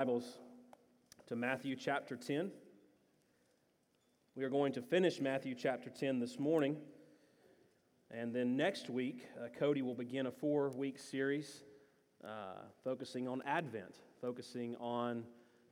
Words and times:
Bibles 0.00 0.38
to 1.26 1.36
Matthew 1.36 1.76
chapter 1.76 2.16
10. 2.16 2.50
We 4.34 4.44
are 4.44 4.48
going 4.48 4.72
to 4.72 4.80
finish 4.80 5.20
Matthew 5.20 5.54
chapter 5.54 5.90
10 5.90 6.18
this 6.18 6.38
morning. 6.38 6.78
And 8.10 8.34
then 8.34 8.56
next 8.56 8.88
week, 8.88 9.26
uh, 9.38 9.48
Cody 9.58 9.82
will 9.82 9.94
begin 9.94 10.24
a 10.24 10.30
four 10.30 10.70
week 10.70 10.98
series 10.98 11.64
uh, 12.24 12.62
focusing 12.82 13.28
on 13.28 13.42
Advent, 13.44 13.96
focusing 14.22 14.74
on 14.76 15.22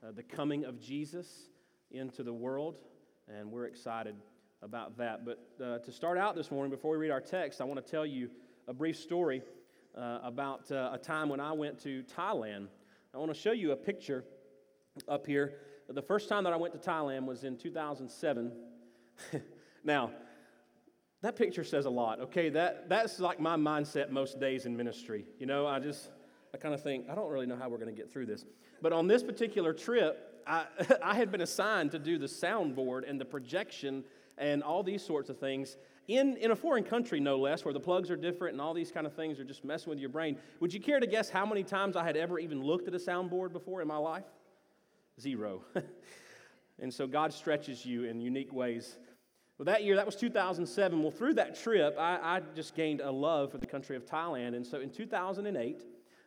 uh, 0.07 0.13
the 0.13 0.25
coming 0.25 0.67
of 0.67 0.79
Jesus 0.79 1.49
into 1.91 2.23
the 2.23 2.35
world. 2.35 2.81
And 3.35 3.51
we're 3.51 3.65
excited 3.65 4.17
about 4.61 4.99
that. 4.99 5.25
But 5.25 5.39
uh, 5.59 5.79
to 5.79 5.91
start 5.91 6.19
out 6.19 6.37
this 6.37 6.51
morning, 6.51 6.71
before 6.71 6.91
we 6.91 6.99
read 6.99 7.13
our 7.13 7.23
text, 7.23 7.63
I 7.63 7.65
want 7.65 7.83
to 7.83 7.91
tell 7.91 8.05
you 8.05 8.29
a 8.67 8.75
brief 8.75 8.99
story 8.99 9.41
uh, 9.97 10.19
about 10.23 10.71
uh, 10.71 10.91
a 10.93 10.99
time 10.99 11.31
when 11.31 11.41
I 11.41 11.53
went 11.53 11.83
to 11.85 12.03
Thailand. 12.15 12.67
I 13.15 13.19
want 13.19 13.33
to 13.33 13.41
show 13.41 13.53
you 13.53 13.73
a 13.73 13.77
picture 13.77 14.23
up 15.09 15.27
here. 15.27 15.55
The 15.89 16.03
first 16.03 16.29
time 16.29 16.45
that 16.45 16.53
I 16.53 16.57
went 16.57 16.75
to 16.75 16.91
Thailand 16.91 17.25
was 17.25 17.43
in 17.43 17.57
2007. 17.57 18.53
now, 19.85 20.11
that 21.23 21.35
picture 21.35 21.65
says 21.65 21.87
a 21.87 21.91
lot, 21.91 22.21
okay? 22.21 22.51
That, 22.51 22.91
that's 22.91 23.19
like 23.19 23.41
my 23.41 23.57
mindset 23.57 24.11
most 24.11 24.39
days 24.39 24.67
in 24.67 24.77
ministry. 24.77 25.25
You 25.39 25.47
know, 25.47 25.67
I 25.67 25.79
just, 25.79 26.11
I 26.53 26.59
kind 26.59 26.75
of 26.75 26.83
think, 26.83 27.09
I 27.09 27.15
don't 27.15 27.31
really 27.31 27.47
know 27.47 27.57
how 27.57 27.71
we're 27.71 27.79
going 27.79 27.95
to 27.95 27.97
get 27.97 28.13
through 28.13 28.27
this. 28.27 28.45
But 28.83 28.93
on 28.93 29.09
this 29.09 29.23
particular 29.23 29.73
trip, 29.73 30.43
I, 30.47 30.67
I 31.03 31.15
had 31.15 31.33
been 31.33 31.41
assigned 31.41 31.93
to 31.93 31.99
do 31.99 32.19
the 32.19 32.27
soundboard 32.27 33.09
and 33.09 33.19
the 33.19 33.25
projection 33.25 34.05
and 34.37 34.63
all 34.63 34.83
these 34.83 35.03
sorts 35.03 35.31
of 35.31 35.39
things 35.39 35.79
in, 36.09 36.39
in 36.39 36.51
a 36.51 36.57
foreign 36.57 36.85
country, 36.85 37.21
no 37.21 37.37
less, 37.39 37.65
where 37.65 37.75
the 37.75 37.81
plugs 37.81 38.11
are 38.11 38.17
different 38.17 38.55
and 38.55 38.61
all 38.61 38.73
these 38.73 38.91
kind 38.91 39.07
of 39.07 39.13
things 39.13 39.39
are 39.39 39.45
just 39.45 39.63
messing 39.63 39.91
with 39.91 39.99
your 39.99 40.09
brain. 40.09 40.39
Would 40.61 40.73
you 40.73 40.81
care 40.81 40.99
to 40.99 41.07
guess 41.07 41.29
how 41.29 41.45
many 41.45 41.63
times 41.63 41.97
I 41.97 42.05
had 42.05 42.17
ever 42.17 42.39
even 42.39 42.63
looked 42.63 42.89
at 42.89 42.95
a 42.95 42.99
soundboard 42.99 43.53
before 43.53 43.83
in 43.83 43.89
my 43.89 43.99
life? 43.99 44.25
Zero. 45.21 45.63
and 46.81 46.93
so 46.93 47.07
God 47.07 47.33
stretches 47.33 47.85
you 47.85 48.05
in 48.05 48.21
unique 48.21 48.53
ways. 48.53 48.97
Well, 49.59 49.67
that 49.67 49.85
year, 49.85 49.97
that 49.97 50.07
was 50.07 50.17
2007. 50.17 51.03
Well, 51.03 51.11
through 51.11 51.35
that 51.35 51.61
trip, 51.61 51.97
I, 51.99 52.19
I 52.23 52.41
just 52.55 52.75
gained 52.75 53.01
a 53.01 53.11
love 53.11 53.53
for 53.53 53.59
the 53.59 53.67
country 53.67 53.95
of 53.95 54.07
Thailand. 54.07 54.57
And 54.57 54.67
so 54.67 54.81
in 54.81 54.89
2008, 54.89 55.85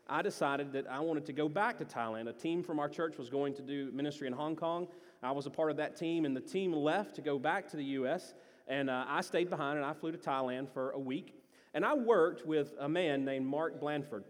I 0.07 0.21
decided 0.21 0.73
that 0.73 0.85
I 0.91 0.99
wanted 0.99 1.25
to 1.25 1.33
go 1.33 1.49
back 1.49 1.77
to 1.79 1.85
Thailand. 1.85 2.27
A 2.27 2.33
team 2.33 2.61
from 2.61 2.77
our 2.77 2.89
church 2.89 3.17
was 3.17 3.29
going 3.29 3.53
to 3.55 3.61
do 3.63 3.89
ministry 3.93 4.27
in 4.27 4.33
Hong 4.33 4.55
Kong. 4.55 4.87
I 5.23 5.31
was 5.31 5.45
a 5.45 5.49
part 5.49 5.71
of 5.71 5.77
that 5.77 5.95
team, 5.95 6.25
and 6.25 6.35
the 6.35 6.41
team 6.41 6.73
left 6.73 7.15
to 7.15 7.21
go 7.21 7.39
back 7.39 7.69
to 7.69 7.77
the 7.77 7.83
U.S. 7.83 8.33
And 8.67 8.89
uh, 8.89 9.05
I 9.07 9.21
stayed 9.21 9.49
behind 9.49 9.77
and 9.77 9.85
I 9.85 9.93
flew 9.93 10.11
to 10.11 10.17
Thailand 10.17 10.69
for 10.69 10.91
a 10.91 10.99
week. 10.99 11.35
And 11.73 11.85
I 11.85 11.93
worked 11.93 12.45
with 12.45 12.73
a 12.79 12.89
man 12.89 13.23
named 13.23 13.45
Mark 13.45 13.79
Blandford. 13.79 14.23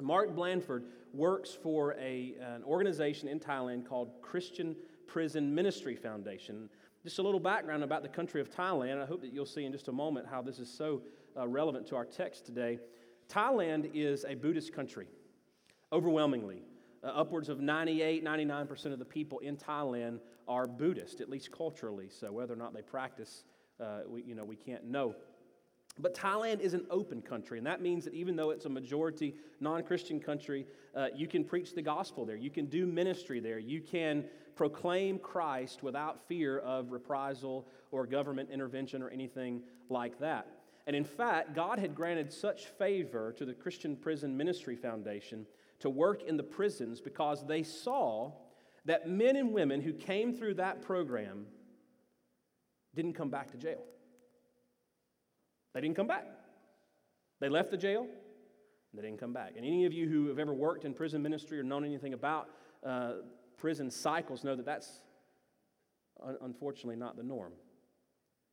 Mark 0.00 0.34
Blandford 0.34 0.84
works 1.14 1.56
for 1.62 1.94
a, 1.94 2.34
an 2.40 2.62
organization 2.64 3.28
in 3.28 3.40
Thailand 3.40 3.86
called 3.86 4.10
Christian 4.20 4.76
Prison 5.06 5.54
Ministry 5.54 5.96
Foundation. 5.96 6.68
Just 7.02 7.18
a 7.18 7.22
little 7.22 7.40
background 7.40 7.82
about 7.82 8.02
the 8.02 8.08
country 8.08 8.40
of 8.40 8.50
Thailand. 8.50 9.02
I 9.02 9.06
hope 9.06 9.22
that 9.22 9.32
you'll 9.32 9.46
see 9.46 9.64
in 9.64 9.72
just 9.72 9.88
a 9.88 9.92
moment 9.92 10.26
how 10.28 10.42
this 10.42 10.58
is 10.58 10.70
so 10.70 11.02
uh, 11.36 11.46
relevant 11.48 11.86
to 11.88 11.96
our 11.96 12.04
text 12.04 12.44
today. 12.44 12.78
Thailand 13.28 13.90
is 13.94 14.24
a 14.28 14.34
Buddhist 14.34 14.74
country, 14.74 15.06
overwhelmingly. 15.92 16.62
Uh, 17.02 17.08
upwards 17.08 17.48
of 17.48 17.60
98, 17.60 18.24
99% 18.24 18.86
of 18.86 18.98
the 18.98 19.04
people 19.04 19.38
in 19.38 19.56
Thailand 19.56 20.18
are 20.48 20.66
Buddhist, 20.66 21.20
at 21.20 21.30
least 21.30 21.50
culturally. 21.52 22.08
So 22.08 22.32
whether 22.32 22.52
or 22.52 22.56
not 22.56 22.74
they 22.74 22.82
practice 22.82 23.44
uh, 23.80 24.00
we, 24.08 24.22
you 24.22 24.34
know, 24.34 24.44
we 24.44 24.56
can't 24.56 24.84
know. 24.84 25.14
But 25.98 26.14
Thailand 26.14 26.60
is 26.60 26.74
an 26.74 26.86
open 26.90 27.22
country, 27.22 27.56
and 27.56 27.66
that 27.66 27.80
means 27.80 28.04
that 28.04 28.12
even 28.12 28.36
though 28.36 28.50
it's 28.50 28.66
a 28.66 28.70
majority 28.70 29.34
non 29.60 29.82
Christian 29.82 30.20
country, 30.20 30.66
uh, 30.94 31.08
you 31.14 31.26
can 31.26 31.42
preach 31.42 31.74
the 31.74 31.82
gospel 31.82 32.26
there. 32.26 32.36
You 32.36 32.50
can 32.50 32.66
do 32.66 32.86
ministry 32.86 33.40
there. 33.40 33.58
You 33.58 33.80
can 33.80 34.24
proclaim 34.56 35.18
Christ 35.18 35.82
without 35.82 36.26
fear 36.28 36.58
of 36.58 36.90
reprisal 36.90 37.66
or 37.90 38.06
government 38.06 38.50
intervention 38.50 39.02
or 39.02 39.08
anything 39.08 39.62
like 39.88 40.18
that. 40.18 40.48
And 40.86 40.94
in 40.94 41.04
fact, 41.04 41.54
God 41.54 41.78
had 41.78 41.94
granted 41.94 42.32
such 42.32 42.66
favor 42.66 43.32
to 43.32 43.44
the 43.44 43.54
Christian 43.54 43.96
Prison 43.96 44.36
Ministry 44.36 44.76
Foundation 44.76 45.46
to 45.80 45.90
work 45.90 46.22
in 46.22 46.36
the 46.36 46.42
prisons 46.42 47.00
because 47.00 47.44
they 47.46 47.62
saw 47.62 48.32
that 48.84 49.08
men 49.08 49.36
and 49.36 49.52
women 49.52 49.80
who 49.80 49.92
came 49.92 50.32
through 50.32 50.54
that 50.54 50.80
program 50.82 51.46
didn't 52.96 53.12
come 53.12 53.30
back 53.30 53.50
to 53.52 53.56
jail. 53.56 53.84
They 55.74 55.80
didn't 55.80 55.96
come 55.96 56.06
back. 56.06 56.24
They 57.38 57.48
left 57.50 57.70
the 57.70 57.76
jail, 57.76 58.06
they 58.94 59.02
didn't 59.02 59.20
come 59.20 59.34
back. 59.34 59.52
And 59.56 59.66
any 59.66 59.84
of 59.84 59.92
you 59.92 60.08
who 60.08 60.28
have 60.28 60.38
ever 60.38 60.54
worked 60.54 60.86
in 60.86 60.94
prison 60.94 61.22
ministry 61.22 61.60
or 61.60 61.62
known 61.62 61.84
anything 61.84 62.14
about 62.14 62.48
uh, 62.84 63.12
prison 63.58 63.90
cycles 63.90 64.42
know 64.42 64.56
that 64.56 64.64
that's 64.64 65.02
un- 66.24 66.38
unfortunately 66.40 66.96
not 66.96 67.16
the 67.16 67.22
norm. 67.22 67.52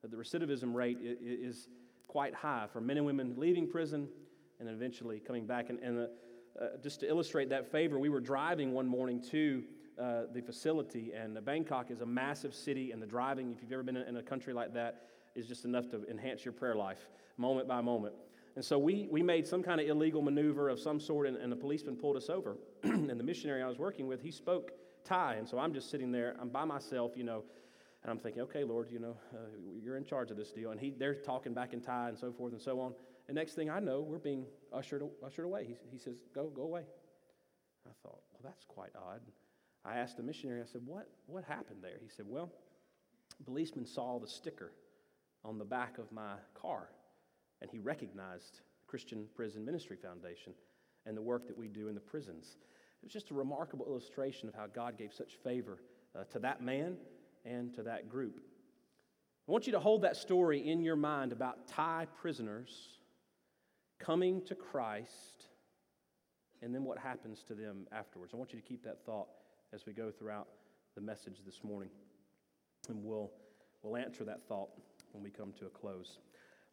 That 0.01 0.11
the 0.11 0.17
recidivism 0.17 0.73
rate 0.73 0.97
is 1.01 1.69
quite 2.07 2.35
high 2.35 2.67
for 2.71 2.81
men 2.81 2.97
and 2.97 3.05
women 3.05 3.35
leaving 3.37 3.69
prison 3.69 4.09
and 4.59 4.67
eventually 4.67 5.21
coming 5.21 5.45
back. 5.45 5.69
And, 5.69 5.79
and 5.79 5.99
uh, 5.99 6.03
uh, 6.61 6.67
just 6.83 6.99
to 6.99 7.07
illustrate 7.07 7.49
that 7.49 7.71
favor, 7.71 7.97
we 7.97 8.09
were 8.09 8.19
driving 8.19 8.73
one 8.73 8.85
morning 8.85 9.23
to 9.31 9.63
uh, 9.99 10.23
the 10.33 10.41
facility. 10.41 11.11
And 11.13 11.43
Bangkok 11.43 11.91
is 11.91 12.01
a 12.01 12.05
massive 12.05 12.53
city, 12.53 12.91
and 12.91 13.01
the 13.01 13.07
driving, 13.07 13.51
if 13.51 13.61
you've 13.61 13.71
ever 13.71 13.83
been 13.83 13.97
in 13.97 14.17
a 14.17 14.23
country 14.23 14.53
like 14.53 14.73
that, 14.73 15.03
is 15.35 15.47
just 15.47 15.65
enough 15.65 15.89
to 15.89 16.05
enhance 16.09 16.45
your 16.45 16.51
prayer 16.51 16.75
life 16.75 17.07
moment 17.37 17.67
by 17.67 17.81
moment. 17.81 18.13
And 18.55 18.63
so 18.63 18.77
we, 18.77 19.07
we 19.09 19.23
made 19.23 19.47
some 19.47 19.63
kind 19.63 19.81
of 19.81 19.87
illegal 19.87 20.21
maneuver 20.21 20.69
of 20.69 20.79
some 20.79 20.99
sort, 20.99 21.27
and, 21.27 21.37
and 21.37 21.51
the 21.51 21.55
policeman 21.55 21.95
pulled 21.95 22.15
us 22.15 22.29
over. 22.29 22.57
and 22.83 23.09
the 23.09 23.23
missionary 23.23 23.63
I 23.63 23.67
was 23.67 23.79
working 23.79 24.07
with, 24.07 24.21
he 24.21 24.29
spoke 24.29 24.71
Thai. 25.03 25.35
And 25.35 25.47
so 25.47 25.57
I'm 25.57 25.73
just 25.73 25.89
sitting 25.89 26.11
there, 26.11 26.35
I'm 26.39 26.49
by 26.49 26.65
myself, 26.65 27.13
you 27.15 27.23
know, 27.23 27.43
and 28.03 28.11
I'm 28.11 28.19
thinking, 28.19 28.41
okay, 28.43 28.63
Lord, 28.63 28.91
you 28.91 28.99
know, 28.99 29.15
uh, 29.33 29.37
you're 29.81 29.97
in 29.97 30.03
charge 30.03 30.29
of 30.29 30.37
this 30.37 30.51
deal. 30.51 30.71
And 30.71 30.79
he, 30.79 30.91
they're 30.91 31.15
talking 31.15 31.53
back 31.53 31.73
in 31.73 31.81
Thai 31.81 32.09
and 32.09 32.19
so 32.19 32.31
forth 32.31 32.51
and 32.51 32.61
so 32.61 32.79
on. 32.79 32.93
And 33.27 33.35
next 33.35 33.53
thing 33.53 33.69
I 33.69 33.79
know, 33.79 34.01
we're 34.01 34.19
being 34.19 34.45
ushered, 34.73 35.03
ushered 35.25 35.45
away. 35.45 35.65
He, 35.65 35.75
he 35.89 35.97
says, 35.97 36.15
go, 36.35 36.47
go 36.47 36.63
away. 36.63 36.83
I 37.87 37.91
thought, 38.03 38.19
well, 38.33 38.41
that's 38.43 38.65
quite 38.65 38.91
odd. 38.95 39.21
I 39.85 39.97
asked 39.97 40.17
the 40.17 40.23
missionary, 40.23 40.61
I 40.61 40.65
said, 40.65 40.81
what, 40.85 41.09
what 41.27 41.43
happened 41.43 41.79
there? 41.81 41.97
He 42.01 42.09
said, 42.09 42.25
Well, 42.27 42.49
a 43.39 43.43
policeman 43.43 43.85
saw 43.85 44.19
the 44.19 44.27
sticker 44.27 44.71
on 45.43 45.57
the 45.57 45.65
back 45.65 45.97
of 45.97 46.11
my 46.11 46.35
car, 46.53 46.89
and 47.61 47.69
he 47.69 47.79
recognized 47.79 48.61
Christian 48.87 49.25
Prison 49.35 49.65
Ministry 49.65 49.97
Foundation 50.01 50.53
and 51.05 51.17
the 51.17 51.21
work 51.21 51.47
that 51.47 51.57
we 51.57 51.67
do 51.67 51.89
in 51.89 51.95
the 51.95 52.01
prisons. 52.01 52.55
It 53.01 53.05
was 53.05 53.11
just 53.11 53.31
a 53.31 53.33
remarkable 53.33 53.85
illustration 53.85 54.47
of 54.47 54.55
how 54.55 54.67
God 54.67 54.97
gave 54.97 55.11
such 55.11 55.33
favor 55.43 55.79
uh, 56.17 56.23
to 56.25 56.39
that 56.39 56.61
man 56.61 56.95
and 57.43 57.73
to 57.73 57.83
that 57.83 58.07
group. 58.07 58.39
I 59.47 59.51
want 59.51 59.65
you 59.65 59.73
to 59.73 59.79
hold 59.79 60.03
that 60.03 60.15
story 60.15 60.69
in 60.69 60.81
your 60.81 60.95
mind 60.95 61.33
about 61.33 61.67
Thai 61.67 62.07
prisoners 62.21 62.99
coming 63.99 64.41
to 64.45 64.55
Christ 64.55 65.47
and 66.61 66.73
then 66.73 66.85
what 66.85 66.97
happens 66.97 67.43
to 67.49 67.53
them 67.53 67.85
afterwards. 67.91 68.33
I 68.33 68.37
want 68.37 68.53
you 68.53 68.59
to 68.61 68.65
keep 68.65 68.85
that 68.85 69.05
thought 69.05 69.27
as 69.73 69.85
we 69.87 69.93
go 69.93 70.11
throughout 70.11 70.47
the 70.93 71.01
message 71.01 71.41
this 71.45 71.63
morning. 71.63 71.89
And 72.89 73.03
we'll, 73.03 73.31
we'll 73.81 73.97
answer 73.97 74.23
that 74.25 74.47
thought 74.47 74.69
when 75.11 75.23
we 75.23 75.31
come 75.31 75.51
to 75.59 75.65
a 75.65 75.69
close. 75.69 76.19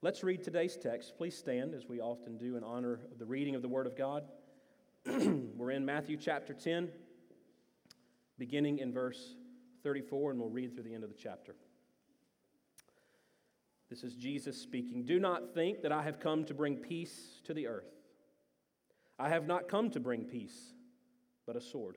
Let's 0.02 0.22
read 0.22 0.42
today's 0.42 0.76
text. 0.76 1.16
Please 1.16 1.36
stand 1.36 1.74
as 1.74 1.86
we 1.88 2.00
often 2.00 2.36
do 2.36 2.56
in 2.56 2.64
honor 2.64 3.00
of 3.10 3.18
the 3.18 3.24
reading 3.24 3.54
of 3.54 3.62
the 3.62 3.68
Word 3.68 3.86
of 3.86 3.96
God. 3.96 4.24
We're 5.06 5.70
in 5.70 5.84
Matthew 5.84 6.18
chapter 6.18 6.52
10, 6.52 6.90
beginning 8.38 8.80
in 8.80 8.92
verse 8.92 9.36
34, 9.82 10.32
and 10.32 10.40
we'll 10.40 10.50
read 10.50 10.74
through 10.74 10.84
the 10.84 10.94
end 10.94 11.04
of 11.04 11.10
the 11.10 11.16
chapter. 11.16 11.54
This 13.88 14.04
is 14.04 14.14
Jesus 14.14 14.60
speaking. 14.60 15.04
Do 15.04 15.18
not 15.18 15.54
think 15.54 15.82
that 15.82 15.92
I 15.92 16.02
have 16.02 16.20
come 16.20 16.44
to 16.44 16.54
bring 16.54 16.76
peace 16.76 17.40
to 17.44 17.54
the 17.54 17.66
earth. 17.66 17.88
I 19.18 19.30
have 19.30 19.46
not 19.46 19.68
come 19.68 19.90
to 19.90 20.00
bring 20.00 20.24
peace, 20.24 20.74
but 21.46 21.56
a 21.56 21.60
sword. 21.60 21.96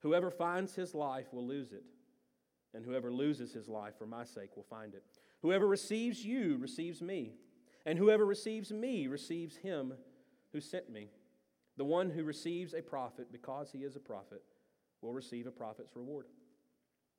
Whoever 0.00 0.30
finds 0.30 0.74
his 0.74 0.94
life 0.94 1.32
will 1.32 1.46
lose 1.46 1.72
it, 1.72 1.84
and 2.74 2.84
whoever 2.84 3.12
loses 3.12 3.52
his 3.52 3.68
life 3.68 3.94
for 3.98 4.06
my 4.06 4.24
sake 4.24 4.56
will 4.56 4.64
find 4.64 4.94
it. 4.94 5.02
Whoever 5.42 5.66
receives 5.66 6.24
you 6.24 6.56
receives 6.58 7.02
me, 7.02 7.32
and 7.84 7.98
whoever 7.98 8.24
receives 8.24 8.70
me 8.70 9.06
receives 9.06 9.56
him 9.56 9.94
who 10.52 10.60
sent 10.60 10.90
me. 10.90 11.10
The 11.76 11.84
one 11.84 12.10
who 12.10 12.24
receives 12.24 12.74
a 12.74 12.82
prophet 12.82 13.28
because 13.30 13.70
he 13.72 13.78
is 13.78 13.96
a 13.96 14.00
prophet 14.00 14.42
will 15.00 15.12
receive 15.12 15.46
a 15.46 15.52
prophet's 15.52 15.94
reward. 15.94 16.26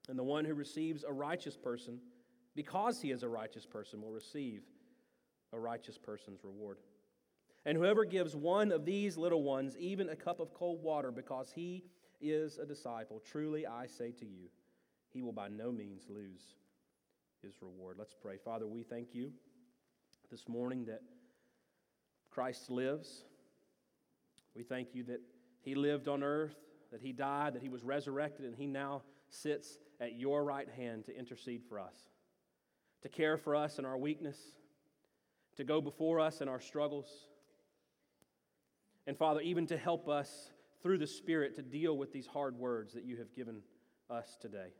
And 0.10 0.18
the 0.18 0.24
one 0.24 0.46
who 0.46 0.54
receives 0.54 1.04
a 1.04 1.14
righteous 1.14 1.56
person, 1.56 2.00
because 2.56 3.02
he 3.02 3.12
is 3.12 3.24
a 3.24 3.30
righteous 3.30 3.66
person, 3.66 4.02
will 4.02 4.12
receive 4.12 4.64
a 5.54 5.60
righteous 5.60 5.98
person's 5.98 6.44
reward. 6.44 6.78
And 7.66 7.78
whoever 7.78 8.06
gives 8.06 8.36
one 8.36 8.72
of 8.72 8.86
these 8.86 9.18
little 9.18 9.44
ones 9.44 9.78
even 9.78 10.10
a 10.10 10.16
cup 10.16 10.40
of 10.40 10.54
cold 10.54 10.82
water 10.82 11.12
because 11.12 11.52
he 11.52 11.84
is 12.22 12.58
a 12.58 12.66
disciple, 12.66 13.22
truly 13.32 13.66
I 13.66 13.88
say 13.88 14.12
to 14.12 14.26
you, 14.26 14.50
he 15.12 15.22
will 15.22 15.32
by 15.32 15.48
no 15.48 15.72
means 15.72 16.04
lose 16.10 16.42
his 17.42 17.62
reward. 17.62 17.96
Let's 17.98 18.14
pray. 18.14 18.38
Father, 18.38 18.68
we 18.68 18.84
thank 18.84 19.14
you 19.14 19.32
this 20.30 20.48
morning 20.48 20.86
that 20.86 21.02
Christ 22.30 22.70
lives. 22.70 23.24
We 24.56 24.64
thank 24.64 24.94
you 24.94 25.04
that 25.04 25.22
he 25.62 25.76
lived 25.76 26.08
on 26.08 26.24
earth, 26.24 26.56
that 26.92 27.02
he 27.02 27.12
died, 27.12 27.54
that 27.56 27.62
he 27.62 27.70
was 27.70 27.84
resurrected, 27.84 28.46
and 28.46 28.56
he 28.56 28.68
now 28.68 29.04
sits 29.30 29.78
at 30.00 30.20
your 30.20 30.44
right 30.44 30.70
hand 30.70 31.06
to 31.06 31.18
intercede 31.18 31.64
for 31.68 31.80
us, 31.80 31.96
to 33.02 33.10
care 33.10 33.38
for 33.38 33.56
us 33.56 33.80
in 33.80 33.86
our 33.86 33.98
weakness, 33.98 34.38
to 35.58 35.64
go 35.64 35.82
before 35.82 36.20
us 36.20 36.42
in 36.42 36.48
our 36.48 36.60
struggles. 36.60 37.08
And 39.08 39.18
Father, 39.18 39.42
even 39.42 39.68
to 39.68 39.78
help 39.78 40.08
us 40.08 40.52
through 40.82 40.98
the 40.98 41.08
Spirit 41.08 41.56
to 41.56 41.62
deal 41.62 41.98
with 41.98 42.12
these 42.12 42.28
hard 42.28 42.58
words 42.58 42.94
that 42.94 43.04
you 43.04 43.18
have 43.18 43.34
given 43.34 43.62
us 44.10 44.38
today. 44.40 44.74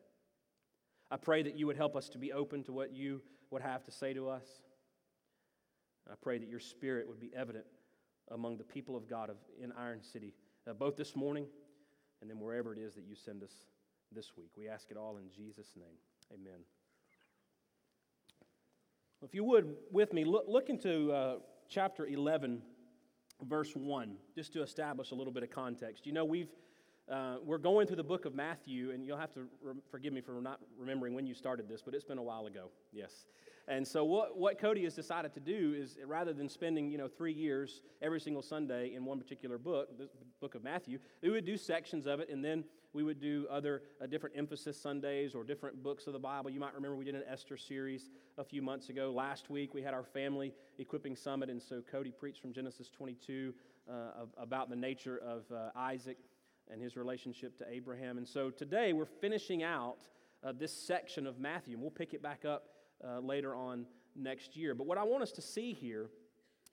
I 1.12 1.18
pray 1.18 1.44
that 1.44 1.56
you 1.56 1.68
would 1.68 1.78
help 1.78 1.96
us 1.96 2.10
to 2.10 2.18
be 2.18 2.32
open 2.32 2.64
to 2.64 2.72
what 2.72 2.94
you 2.94 3.22
would 3.52 3.62
have 3.62 3.84
to 3.86 3.92
say 3.92 4.14
to 4.14 4.30
us. 4.30 4.46
I 6.10 6.14
pray 6.22 6.38
that 6.38 6.50
your 6.50 6.60
Spirit 6.60 7.08
would 7.08 7.20
be 7.20 7.32
evident 7.36 7.66
among 8.32 8.58
the 8.58 8.64
people 8.64 8.96
of 8.96 9.08
God 9.08 9.30
of, 9.30 9.38
in 9.62 9.72
Iron 9.74 10.02
City, 10.04 10.34
uh, 10.68 10.74
both 10.74 10.96
this 10.96 11.16
morning 11.16 11.46
and 12.22 12.30
then 12.30 12.40
wherever 12.40 12.74
it 12.74 12.80
is 12.80 12.96
that 12.96 13.06
you 13.06 13.16
send 13.16 13.44
us 13.44 13.52
this 14.12 14.36
week. 14.38 14.50
We 14.58 14.68
ask 14.68 14.92
it 14.92 14.98
all 14.98 15.18
in 15.18 15.30
Jesus' 15.36 15.74
name. 15.76 15.96
Amen. 16.34 16.62
If 19.22 19.36
you 19.36 19.44
would, 19.44 19.76
with 19.92 20.14
me, 20.14 20.24
look, 20.24 20.46
look 20.48 20.70
into 20.70 21.12
uh, 21.12 21.36
chapter 21.68 22.08
11, 22.08 22.62
verse 23.48 23.76
1, 23.76 24.16
just 24.36 24.54
to 24.54 24.62
establish 24.62 25.12
a 25.12 25.16
little 25.16 25.34
bit 25.34 25.44
of 25.44 25.50
context. 25.50 26.06
You 26.06 26.14
know, 26.14 26.26
we've, 26.26 26.50
uh, 27.10 27.36
we're 27.44 27.58
going 27.58 27.88
through 27.88 27.96
the 27.96 28.04
book 28.04 28.26
of 28.26 28.36
Matthew, 28.36 28.92
and 28.92 29.06
you'll 29.06 29.18
have 29.18 29.34
to 29.34 29.42
re- 29.62 29.74
forgive 29.90 30.14
me 30.14 30.22
for 30.22 30.40
not 30.42 30.60
remembering 30.78 31.16
when 31.16 31.26
you 31.26 31.34
started 31.34 31.68
this, 31.68 31.82
but 31.82 31.94
it's 31.96 32.04
been 32.04 32.20
a 32.20 32.24
while 32.24 32.46
ago, 32.46 32.70
yes. 32.92 33.26
And 33.68 33.88
so, 33.88 34.04
what, 34.04 34.38
what 34.38 34.60
Cody 34.60 34.84
has 34.84 34.96
decided 34.96 35.34
to 35.34 35.40
do 35.40 35.76
is 35.78 35.98
rather 36.06 36.34
than 36.34 36.50
spending 36.50 36.90
you 36.90 36.98
know, 36.98 37.08
three 37.08 37.34
years 37.34 37.82
every 38.02 38.20
single 38.20 38.42
Sunday 38.42 38.94
in 38.96 39.06
one 39.06 39.20
particular 39.20 39.58
book, 39.58 39.98
the 39.98 40.10
book 40.40 40.56
of 40.56 40.64
Matthew, 40.64 41.00
we 41.22 41.30
would 41.30 41.46
do 41.46 41.58
sections 41.58 42.06
of 42.06 42.20
it, 42.20 42.30
and 42.30 42.44
then 42.44 42.64
we 42.94 43.04
would 43.04 43.20
do 43.20 43.46
other 43.50 43.84
uh, 44.02 44.08
different 44.08 44.36
emphasis 44.38 44.80
Sundays 44.80 45.36
or 45.36 45.44
different 45.44 45.84
books 45.84 46.08
of 46.08 46.14
the 46.14 46.20
Bible. 46.20 46.50
You 46.50 46.60
might 46.60 46.74
remember 46.74 46.96
we 46.96 47.06
did 47.06 47.16
an 47.16 47.24
Esther 47.32 47.58
series 47.58 48.10
a 48.38 48.44
few 48.44 48.62
months 48.62 48.90
ago. 48.90 49.12
Last 49.16 49.50
week, 49.50 49.74
we 49.74 49.82
had 49.82 49.94
our 49.94 50.04
family 50.04 50.54
equipping 50.80 51.16
summit, 51.16 51.50
and 51.50 51.62
so 51.62 51.82
Cody 51.92 52.12
preached 52.12 52.42
from 52.42 52.54
Genesis 52.54 52.90
22 52.90 53.54
uh, 53.90 53.94
about 54.38 54.70
the 54.70 54.76
nature 54.76 55.20
of 55.20 55.44
uh, 55.52 55.70
Isaac 55.76 56.18
and 56.70 56.82
his 56.82 56.96
relationship 56.96 57.58
to 57.58 57.66
Abraham. 57.70 58.18
And 58.18 58.28
so 58.28 58.50
today, 58.50 58.94
we're 58.94 59.06
finishing 59.06 59.64
out 59.64 59.98
uh, 60.44 60.54
this 60.58 60.72
section 60.72 61.28
of 61.28 61.40
Matthew, 61.40 61.74
and 61.74 61.82
we'll 61.82 61.92
pick 61.92 62.14
it 62.14 62.22
back 62.22 62.46
up 62.46 62.70
uh, 63.06 63.20
later 63.20 63.56
on 63.56 63.86
next 64.16 64.56
year. 64.56 64.76
But 64.76 64.88
what 64.88 64.98
I 64.98 65.04
want 65.04 65.24
us 65.24 65.32
to 65.34 65.42
see 65.42 65.74
here 65.74 66.10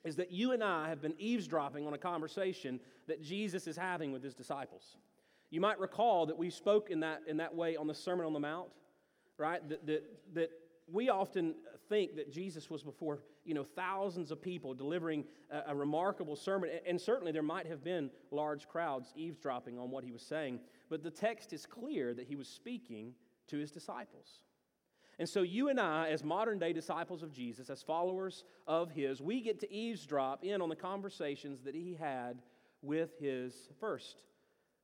is 0.05 0.17
that 0.17 0.31
you 0.31 0.53
and 0.53 0.63
I 0.63 0.89
have 0.89 1.03
been 1.03 1.15
eavesdropping 1.19 1.87
on 1.87 1.95
a 1.95 1.99
conversation 1.99 2.81
that 3.09 3.23
Jesus 3.23 3.67
is 3.67 3.77
having 3.77 4.13
with 4.13 4.23
his 4.23 4.35
disciples. 4.35 4.97
You 5.51 5.61
might 5.61 5.79
recall 5.79 6.27
that 6.27 6.37
we 6.37 6.51
spoke 6.51 6.91
in 6.91 7.01
that, 7.01 7.23
in 7.27 7.37
that 7.39 7.55
way 7.55 7.77
on 7.77 7.87
the 7.87 7.95
Sermon 7.95 8.27
on 8.27 8.33
the 8.33 8.41
Mount, 8.41 8.69
right? 9.39 9.67
That, 9.69 9.87
that, 9.87 10.05
that 10.35 10.51
we 10.91 11.09
often 11.09 11.55
think 11.89 12.17
that 12.17 12.33
Jesus 12.33 12.71
was 12.71 12.83
before 12.83 13.21
you 13.47 13.55
know 13.55 13.65
thousands 13.65 14.31
of 14.31 14.43
people 14.43 14.75
delivering 14.75 15.25
a, 15.51 15.71
a, 15.73 15.75
remarkable 15.75 16.37
sermon, 16.37 16.71
and 16.87 17.01
certainly 17.01 17.33
there 17.33 17.43
might 17.43 17.67
have 17.67 17.83
been 17.85 18.11
large 18.31 18.69
crowds 18.69 19.13
eavesdropping 19.17 19.79
on 19.79 19.91
what 19.91 20.05
he 20.05 20.13
was 20.13 20.23
saying. 20.23 20.61
But 20.89 21.03
the 21.03 21.11
text 21.11 21.53
is 21.53 21.65
clear 21.65 22.13
that 22.15 22.27
he 22.27 22.37
was 22.37 22.49
speaking 22.49 23.15
to 23.49 23.59
his 23.59 23.71
disciples. 23.71 24.41
And 25.19 25.29
so, 25.29 25.43
you 25.43 25.71
and 25.71 25.81
I, 25.81 26.11
as 26.11 26.23
modern 26.23 26.59
day 26.59 26.73
disciples 26.75 27.23
of 27.23 27.33
Jesus, 27.33 27.71
as 27.71 27.83
followers 27.83 28.45
of 28.67 28.91
His, 28.91 29.23
we 29.23 29.41
get 29.41 29.61
to 29.61 29.73
eavesdrop 29.73 30.45
in 30.45 30.61
on 30.61 30.69
the 30.69 30.77
conversations 30.77 31.63
that 31.63 31.75
He 31.75 31.97
had 31.99 32.43
with 32.83 33.19
His 33.19 33.71
first 33.81 34.25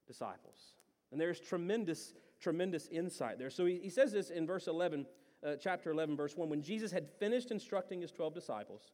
disciples. 0.06 0.74
And 1.10 1.20
there's 1.20 1.38
tremendous, 1.38 2.14
tremendous 2.40 2.88
insight 2.88 3.38
there. 3.38 3.50
So, 3.50 3.66
He, 3.66 3.78
he 3.82 3.90
says 3.90 4.10
this 4.10 4.30
in 4.30 4.46
verse 4.46 4.68
11, 4.68 5.06
uh, 5.46 5.56
chapter 5.60 5.90
11, 5.90 6.16
verse 6.16 6.36
1. 6.36 6.48
When 6.48 6.62
Jesus 6.62 6.92
had 6.92 7.08
finished 7.18 7.50
instructing 7.50 8.00
His 8.00 8.12
12 8.12 8.34
disciples, 8.34 8.92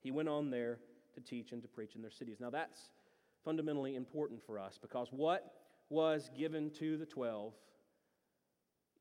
He 0.00 0.10
went 0.10 0.28
on 0.28 0.50
there 0.50 0.78
to 1.14 1.20
teach 1.20 1.52
and 1.52 1.62
to 1.62 1.68
preach 1.68 1.94
in 1.94 2.02
their 2.02 2.10
cities. 2.10 2.38
Now, 2.40 2.50
that's 2.50 2.90
fundamentally 3.44 3.96
important 3.96 4.42
for 4.44 4.58
us 4.58 4.78
because 4.80 5.08
what 5.10 5.52
was 5.90 6.30
given 6.36 6.70
to 6.78 6.96
the 6.96 7.06
12 7.06 7.52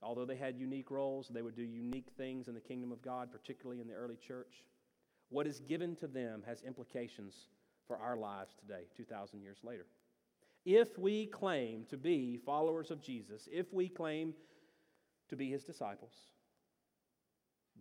Although 0.01 0.25
they 0.25 0.35
had 0.35 0.57
unique 0.57 0.91
roles, 0.91 1.27
they 1.27 1.41
would 1.41 1.55
do 1.55 1.63
unique 1.63 2.09
things 2.17 2.47
in 2.47 2.53
the 2.53 2.61
kingdom 2.61 2.91
of 2.91 3.01
God, 3.01 3.31
particularly 3.31 3.81
in 3.81 3.87
the 3.87 3.93
early 3.93 4.15
church. 4.15 4.63
What 5.29 5.47
is 5.47 5.59
given 5.59 5.95
to 5.97 6.07
them 6.07 6.43
has 6.45 6.61
implications 6.61 7.49
for 7.87 7.97
our 7.97 8.15
lives 8.15 8.53
today, 8.59 8.83
2,000 8.95 9.41
years 9.41 9.57
later. 9.63 9.85
If 10.65 10.97
we 10.99 11.25
claim 11.27 11.85
to 11.89 11.97
be 11.97 12.37
followers 12.37 12.91
of 12.91 13.01
Jesus, 13.01 13.47
if 13.51 13.73
we 13.73 13.89
claim 13.89 14.33
to 15.29 15.35
be 15.35 15.49
his 15.49 15.63
disciples, 15.63 16.13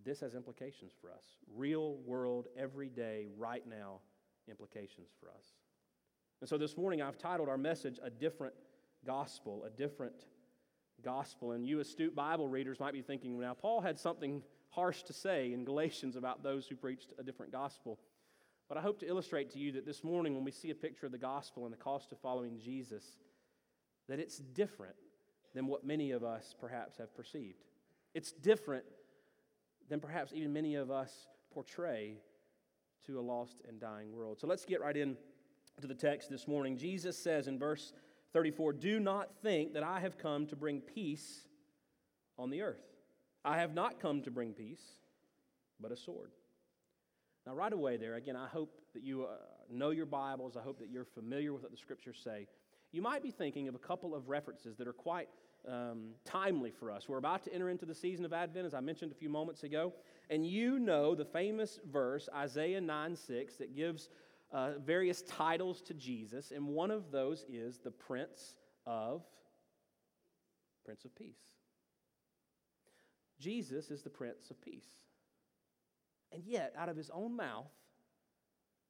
this 0.04 0.20
has 0.20 0.34
implications 0.34 0.92
for 1.00 1.10
us. 1.10 1.24
Real 1.54 1.96
world, 2.04 2.46
everyday, 2.56 3.26
right 3.36 3.66
now 3.66 4.00
implications 4.48 5.08
for 5.20 5.30
us. 5.30 5.44
And 6.40 6.48
so 6.48 6.58
this 6.58 6.76
morning 6.76 7.02
I've 7.02 7.18
titled 7.18 7.48
our 7.48 7.58
message 7.58 7.98
A 8.02 8.10
Different 8.10 8.54
Gospel, 9.04 9.64
a 9.64 9.70
Different 9.70 10.26
gospel. 11.02 11.52
And 11.52 11.66
you, 11.66 11.80
astute 11.80 12.14
Bible 12.14 12.48
readers, 12.48 12.80
might 12.80 12.92
be 12.92 13.02
thinking, 13.02 13.38
now, 13.38 13.54
Paul 13.54 13.80
had 13.80 13.98
something 13.98 14.42
harsh 14.70 15.02
to 15.04 15.12
say 15.12 15.52
in 15.52 15.64
Galatians 15.64 16.16
about 16.16 16.42
those 16.42 16.66
who 16.66 16.76
preached 16.76 17.12
a 17.18 17.22
different 17.22 17.52
gospel. 17.52 17.98
But 18.68 18.76
I 18.76 18.80
hope 18.80 18.98
to 19.00 19.08
illustrate 19.08 19.50
to 19.52 19.58
you 19.58 19.72
that 19.72 19.86
this 19.86 20.02
morning, 20.02 20.34
when 20.34 20.44
we 20.44 20.50
see 20.50 20.70
a 20.70 20.74
picture 20.74 21.06
of 21.06 21.12
the 21.12 21.18
gospel 21.18 21.64
and 21.64 21.72
the 21.72 21.78
cost 21.78 22.12
of 22.12 22.18
following 22.18 22.58
Jesus, 22.58 23.04
that 24.08 24.18
it's 24.18 24.38
different 24.38 24.96
than 25.54 25.66
what 25.66 25.84
many 25.84 26.10
of 26.10 26.24
us 26.24 26.54
perhaps 26.60 26.98
have 26.98 27.14
perceived. 27.14 27.64
It's 28.14 28.32
different 28.32 28.84
than 29.88 30.00
perhaps 30.00 30.32
even 30.34 30.52
many 30.52 30.74
of 30.74 30.90
us 30.90 31.28
portray 31.52 32.18
to 33.06 33.18
a 33.18 33.22
lost 33.22 33.62
and 33.68 33.80
dying 33.80 34.12
world. 34.12 34.38
So 34.40 34.46
let's 34.46 34.64
get 34.64 34.80
right 34.80 34.96
in 34.96 35.16
to 35.80 35.86
the 35.86 35.94
text 35.94 36.30
this 36.30 36.48
morning. 36.48 36.76
Jesus 36.76 37.16
says 37.18 37.48
in 37.48 37.58
verse 37.58 37.92
34 38.32 38.72
Do 38.74 39.00
not 39.00 39.30
think 39.42 39.74
that 39.74 39.82
I 39.82 40.00
have 40.00 40.18
come 40.18 40.46
to 40.48 40.56
bring 40.56 40.80
peace 40.80 41.46
on 42.38 42.50
the 42.50 42.62
earth. 42.62 42.82
I 43.44 43.58
have 43.58 43.74
not 43.74 44.00
come 44.00 44.22
to 44.22 44.30
bring 44.30 44.52
peace, 44.52 44.82
but 45.80 45.92
a 45.92 45.96
sword. 45.96 46.32
Now, 47.46 47.54
right 47.54 47.72
away, 47.72 47.96
there, 47.96 48.16
again, 48.16 48.34
I 48.34 48.48
hope 48.48 48.80
that 48.92 49.04
you 49.04 49.24
uh, 49.24 49.36
know 49.70 49.90
your 49.90 50.06
Bibles. 50.06 50.56
I 50.56 50.62
hope 50.62 50.80
that 50.80 50.90
you're 50.90 51.04
familiar 51.04 51.52
with 51.52 51.62
what 51.62 51.70
the 51.70 51.76
scriptures 51.76 52.20
say. 52.22 52.48
You 52.90 53.02
might 53.02 53.22
be 53.22 53.30
thinking 53.30 53.68
of 53.68 53.74
a 53.76 53.78
couple 53.78 54.14
of 54.14 54.28
references 54.28 54.76
that 54.78 54.88
are 54.88 54.92
quite 54.92 55.28
um, 55.70 56.10
timely 56.24 56.70
for 56.70 56.90
us. 56.90 57.08
We're 57.08 57.18
about 57.18 57.42
to 57.44 57.54
enter 57.54 57.68
into 57.68 57.86
the 57.86 57.94
season 57.94 58.24
of 58.24 58.32
Advent, 58.32 58.66
as 58.66 58.74
I 58.74 58.80
mentioned 58.80 59.12
a 59.12 59.14
few 59.14 59.28
moments 59.28 59.62
ago. 59.62 59.92
And 60.30 60.46
you 60.46 60.78
know 60.78 61.14
the 61.14 61.24
famous 61.24 61.78
verse, 61.90 62.28
Isaiah 62.34 62.80
9 62.80 63.16
6, 63.16 63.56
that 63.56 63.74
gives 63.74 64.08
uh, 64.52 64.72
various 64.84 65.22
titles 65.22 65.82
to 65.82 65.94
Jesus, 65.94 66.52
and 66.52 66.68
one 66.68 66.90
of 66.90 67.10
those 67.10 67.44
is 67.48 67.78
the 67.78 67.90
Prince 67.90 68.54
of 68.86 69.22
Prince 70.84 71.04
of 71.04 71.14
Peace. 71.16 71.40
Jesus 73.38 73.90
is 73.90 74.02
the 74.02 74.10
Prince 74.10 74.50
of 74.50 74.60
Peace. 74.62 74.86
And 76.32 76.42
yet, 76.44 76.74
out 76.78 76.88
of 76.88 76.96
his 76.96 77.10
own 77.10 77.36
mouth, 77.36 77.66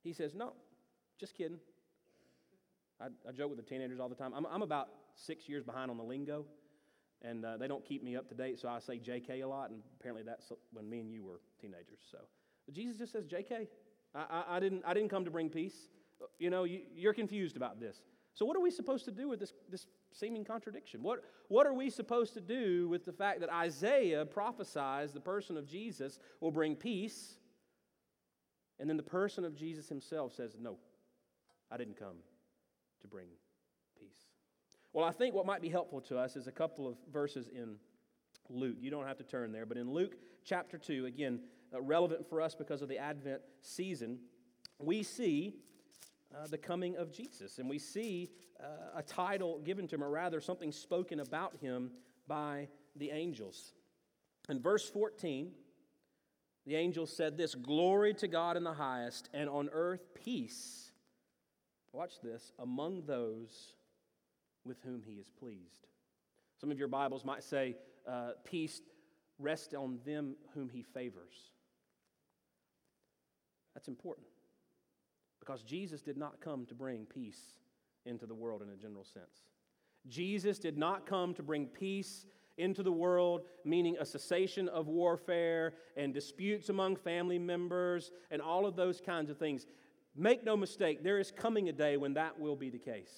he 0.03 0.13
says, 0.13 0.35
No, 0.35 0.53
just 1.19 1.35
kidding. 1.35 1.59
I, 3.01 3.07
I 3.29 3.33
joke 3.33 3.51
with 3.51 3.59
the 3.59 3.65
teenagers 3.65 4.01
all 4.01 4.09
the 4.09 4.15
time. 4.15 4.33
I'm, 4.35 4.47
I'm, 4.47 4.63
about 4.63 4.89
six 5.15 5.49
years 5.49 5.63
behind 5.63 5.91
on 5.91 5.97
the 5.97 6.03
lingo, 6.03 6.47
and 7.23 7.45
uh, 7.45 7.57
they 7.57 7.69
don't 7.69 7.85
keep 7.85 8.03
me 8.03 8.17
up 8.17 8.29
to 8.29 8.35
date, 8.35 8.59
so 8.59 8.69
I 8.69 8.79
say 8.79 8.99
JK 8.99 9.43
a 9.43 9.47
lot, 9.47 9.71
and 9.71 9.81
apparently 9.99 10.23
that's 10.23 10.53
when 10.73 10.89
me 10.89 11.01
and 11.01 11.11
you 11.11 11.25
were 11.25 11.41
teenagers. 11.61 12.01
So, 12.11 12.19
but 12.67 12.75
Jesus 12.75 12.99
just 12.99 13.13
says 13.13 13.27
JK. 13.27 13.67
I, 14.15 14.19
I, 14.19 14.57
I, 14.57 14.61
didn't, 14.61 14.83
I 14.87 14.95
didn't 14.95 15.09
come 15.09 15.25
to 15.25 15.31
bring 15.31 15.49
peace. 15.49 15.89
You 16.39 16.51
know, 16.51 16.65
you, 16.65 16.81
you're 16.95 17.15
confused 17.15 17.57
about 17.57 17.81
this. 17.81 18.03
So, 18.35 18.45
what 18.45 18.57
are 18.57 18.61
we 18.61 18.71
supposed 18.71 19.07
to 19.07 19.11
do 19.11 19.29
with 19.29 19.41
this, 19.41 19.55
this 19.71 19.87
seeming 20.13 20.45
contradiction? 20.45 21.03
What, 21.03 21.25
what 21.49 21.67
are 21.67 21.73
we 21.73 21.89
supposed 21.89 22.35
to 22.35 22.41
do 22.41 22.89
with 22.89 23.05
the 23.05 23.13
fact 23.13 23.41
that 23.41 23.51
Isaiah 23.51 24.25
prophesies 24.27 25.13
the 25.13 25.21
person 25.21 25.57
of 25.57 25.67
Jesus 25.67 26.19
will 26.41 26.51
bring 26.51 26.77
peace, 26.77 27.39
and 28.79 28.91
then 28.91 28.99
the 28.99 29.03
person 29.03 29.45
of 29.45 29.57
Jesus 29.57 29.89
himself 29.89 30.35
says, 30.35 30.57
No, 30.61 30.77
I 31.71 31.79
didn't 31.79 31.99
come 31.99 32.17
to 33.01 33.09
bring 33.09 33.29
peace? 33.99 34.26
Well, 34.93 35.05
I 35.05 35.13
think 35.13 35.35
what 35.35 35.47
might 35.47 35.61
be 35.61 35.69
helpful 35.69 36.01
to 36.03 36.19
us 36.19 36.37
is 36.37 36.47
a 36.47 36.53
couple 36.53 36.89
of 36.89 36.97
verses 37.13 37.49
in 37.49 37.77
Luke. 38.49 38.77
You 38.81 38.91
don't 38.91 39.07
have 39.07 39.19
to 39.19 39.25
turn 39.25 39.53
there, 39.53 39.67
but 39.67 39.77
in 39.77 39.93
Luke 39.93 40.17
chapter 40.45 40.79
2, 40.79 41.07
again, 41.07 41.41
uh, 41.75 41.81
relevant 41.83 42.29
for 42.29 42.41
us 42.41 42.55
because 42.55 42.83
of 42.83 42.89
the 42.89 42.99
Advent 42.99 43.43
season, 43.61 44.19
we 44.79 45.03
see 45.03 45.57
uh, 46.35 46.47
the 46.47 46.59
coming 46.59 46.97
of 46.97 47.13
Jesus. 47.13 47.59
And 47.59 47.69
we 47.69 47.79
see 47.79 48.31
uh, 48.63 48.99
a 48.99 49.03
title 49.03 49.61
given 49.61 49.87
to 49.89 49.97
him, 49.97 50.05
or 50.05 50.11
rather, 50.11 50.41
something 50.41 50.73
spoken 50.73 51.21
about 51.21 51.57
him 51.61 51.91
by 52.27 52.69
the 52.97 53.11
angels. 53.11 53.73
In 54.49 54.61
verse 54.61 54.89
14, 54.89 55.51
the 56.67 56.77
angel 56.77 57.07
said 57.07 57.37
this 57.37 57.55
Glory 57.55 58.15
to 58.15 58.29
God 58.29 58.57
in 58.57 58.65
the 58.65 58.75
highest, 58.75 59.29
and 59.33 59.49
on 59.49 59.69
earth 59.73 60.15
peace. 60.15 60.91
Watch 61.93 62.21
this 62.23 62.53
among 62.59 63.07
those 63.07 63.76
with 64.67 64.81
whom 64.83 65.03
he 65.03 65.15
is 65.15 65.31
pleased. 65.31 65.87
Some 66.61 66.71
of 66.71 66.79
your 66.79 66.89
Bibles 66.89 67.25
might 67.25 67.43
say, 67.43 67.77
uh, 68.07 68.33
Peace 68.45 68.81
rest 69.39 69.75
on 69.75 69.99
them 70.05 70.37
whom 70.55 70.69
he 70.69 70.83
favors. 70.83 71.53
That's 73.75 73.89
important 73.89 74.27
because 75.39 75.63
Jesus 75.63 76.03
did 76.03 76.17
not 76.17 76.41
come 76.41 76.67
to 76.67 76.75
bring 76.75 77.05
peace 77.05 77.55
into 78.05 78.27
the 78.27 78.35
world 78.35 78.63
in 78.63 78.71
a 78.71 78.77
general 78.77 79.05
sense. 79.05 79.49
Jesus 80.09 80.59
did 80.59 80.79
not 80.79 81.07
come 81.07 81.35
to 81.35 81.43
bring 81.43 81.67
peace 81.67 82.27
into 82.59 82.83
the 82.83 82.93
world, 82.93 83.43
meaning 83.65 83.97
a 84.01 84.07
cessation 84.07 84.69
of 84.69 84.89
warfare 84.89 85.75
and 85.97 86.15
disputes 86.15 86.69
among 86.69 86.97
family 86.97 87.39
members 87.39 88.11
and 88.31 88.41
all 88.41 88.67
of 88.67 88.77
those 88.77 89.01
kinds 89.01 89.31
of 89.31 89.37
things. 89.37 89.67
Make 90.17 90.45
no 90.45 90.57
mistake, 90.57 91.03
there 91.03 91.19
is 91.19 91.31
coming 91.31 91.69
a 91.69 91.73
day 91.73 91.97
when 91.97 92.15
that 92.15 92.39
will 92.41 92.57
be 92.57 92.71
the 92.71 92.79
case. 92.79 93.13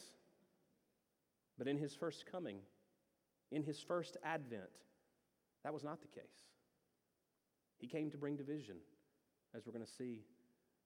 But 1.59 1.69
in 1.69 1.77
his 1.77 1.95
first 1.95 2.25
coming, 2.31 2.59
in 3.51 3.63
his 3.63 3.81
first 3.81 4.17
advent, 4.25 4.71
that 5.65 5.75
was 5.75 5.85
not 5.85 6.01
the 6.01 6.09
case. 6.09 6.47
He 7.79 7.87
came 7.87 8.11
to 8.11 8.17
bring 8.17 8.37
division, 8.37 8.77
as 9.55 9.67
we're 9.67 9.73
going 9.73 9.85
to 9.85 9.91
see 9.91 10.23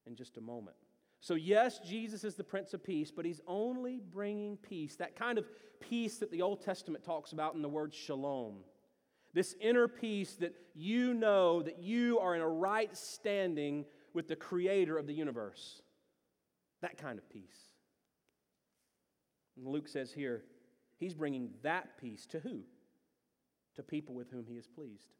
in 0.06 0.16
just 0.16 0.36
a 0.38 0.40
moment. 0.40 0.76
So, 1.20 1.34
yes, 1.34 1.78
Jesus 1.78 2.24
is 2.24 2.34
the 2.34 2.44
Prince 2.44 2.74
of 2.74 2.82
Peace, 2.82 3.12
but 3.14 3.24
he's 3.24 3.40
only 3.46 4.00
bringing 4.00 4.56
peace, 4.56 4.96
that 4.96 5.14
kind 5.14 5.38
of 5.38 5.46
peace 5.78 6.18
that 6.18 6.30
the 6.30 6.42
Old 6.42 6.62
Testament 6.62 7.04
talks 7.04 7.32
about 7.32 7.54
in 7.54 7.62
the 7.62 7.68
word 7.68 7.94
shalom. 7.94 8.56
This 9.34 9.54
inner 9.60 9.88
peace 9.88 10.34
that 10.40 10.54
you 10.74 11.14
know 11.14 11.62
that 11.62 11.78
you 11.78 12.18
are 12.18 12.34
in 12.34 12.40
a 12.40 12.48
right 12.48 12.94
standing 12.96 13.84
with 14.12 14.28
the 14.28 14.36
creator 14.36 14.98
of 14.98 15.06
the 15.06 15.14
universe. 15.14 15.80
That 16.82 16.98
kind 16.98 17.18
of 17.18 17.28
peace. 17.30 17.72
And 19.56 19.66
Luke 19.66 19.88
says 19.88 20.12
here, 20.12 20.42
he's 21.02 21.14
bringing 21.14 21.50
that 21.62 21.98
peace 21.98 22.26
to 22.26 22.40
who? 22.40 22.60
To 23.76 23.82
people 23.82 24.14
with 24.14 24.30
whom 24.30 24.46
he 24.46 24.54
is 24.54 24.66
pleased. 24.66 25.14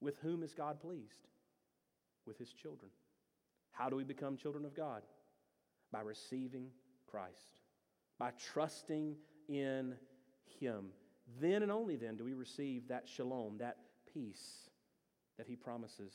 With 0.00 0.18
whom 0.22 0.42
is 0.42 0.54
God 0.54 0.80
pleased? 0.80 1.26
With 2.26 2.38
his 2.38 2.52
children. 2.52 2.90
How 3.72 3.88
do 3.88 3.96
we 3.96 4.04
become 4.04 4.36
children 4.36 4.64
of 4.64 4.74
God? 4.74 5.02
By 5.92 6.00
receiving 6.00 6.68
Christ, 7.10 7.60
by 8.18 8.30
trusting 8.52 9.16
in 9.48 9.94
Him. 10.60 10.86
Then 11.40 11.62
and 11.62 11.72
only 11.72 11.96
then 11.96 12.16
do 12.16 12.24
we 12.24 12.34
receive 12.34 12.88
that 12.88 13.08
shalom, 13.08 13.58
that 13.58 13.76
peace 14.12 14.70
that 15.36 15.46
He 15.46 15.56
promises 15.56 16.12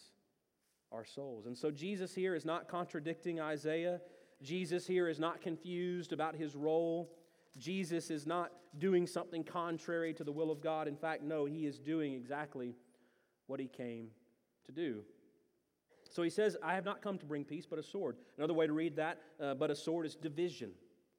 our 0.92 1.06
souls. 1.06 1.46
And 1.46 1.58
so 1.58 1.72
Jesus 1.72 2.14
here 2.14 2.36
is 2.36 2.46
not 2.46 2.68
contradicting 2.68 3.40
Isaiah. 3.40 4.00
Jesus 4.42 4.86
here 4.88 5.08
is 5.10 5.20
not 5.20 5.42
confused 5.42 6.14
about 6.14 6.36
his 6.36 6.56
role. 6.56 7.12
Jesus 7.58 8.10
is 8.10 8.28
not 8.28 8.52
doing 8.78 9.08
something 9.08 9.44
contrary 9.44 10.14
to 10.14 10.24
the 10.24 10.32
will 10.32 10.52
of 10.52 10.62
God. 10.62 10.88
In 10.88 10.98
fact, 10.98 11.24
no, 11.24 11.46
he 11.46 11.66
is 11.66 11.80
doing 11.80 12.14
exactly 12.14 12.76
what 13.48 13.60
he 13.60 13.68
came 13.68 14.10
to 14.66 14.72
do. 14.72 15.04
So 16.10 16.24
he 16.24 16.30
says, 16.30 16.58
I 16.64 16.76
have 16.76 16.86
not 16.86 17.02
come 17.02 17.18
to 17.18 17.26
bring 17.26 17.44
peace, 17.44 17.66
but 17.66 17.80
a 17.80 17.84
sword. 17.84 18.18
Another 18.38 18.54
way 18.54 18.68
to 18.68 18.74
read 18.74 18.96
that, 18.98 19.20
uh, 19.42 19.54
but 19.54 19.72
a 19.72 19.76
sword 19.76 20.06
is 20.06 20.16
division. 20.16 20.72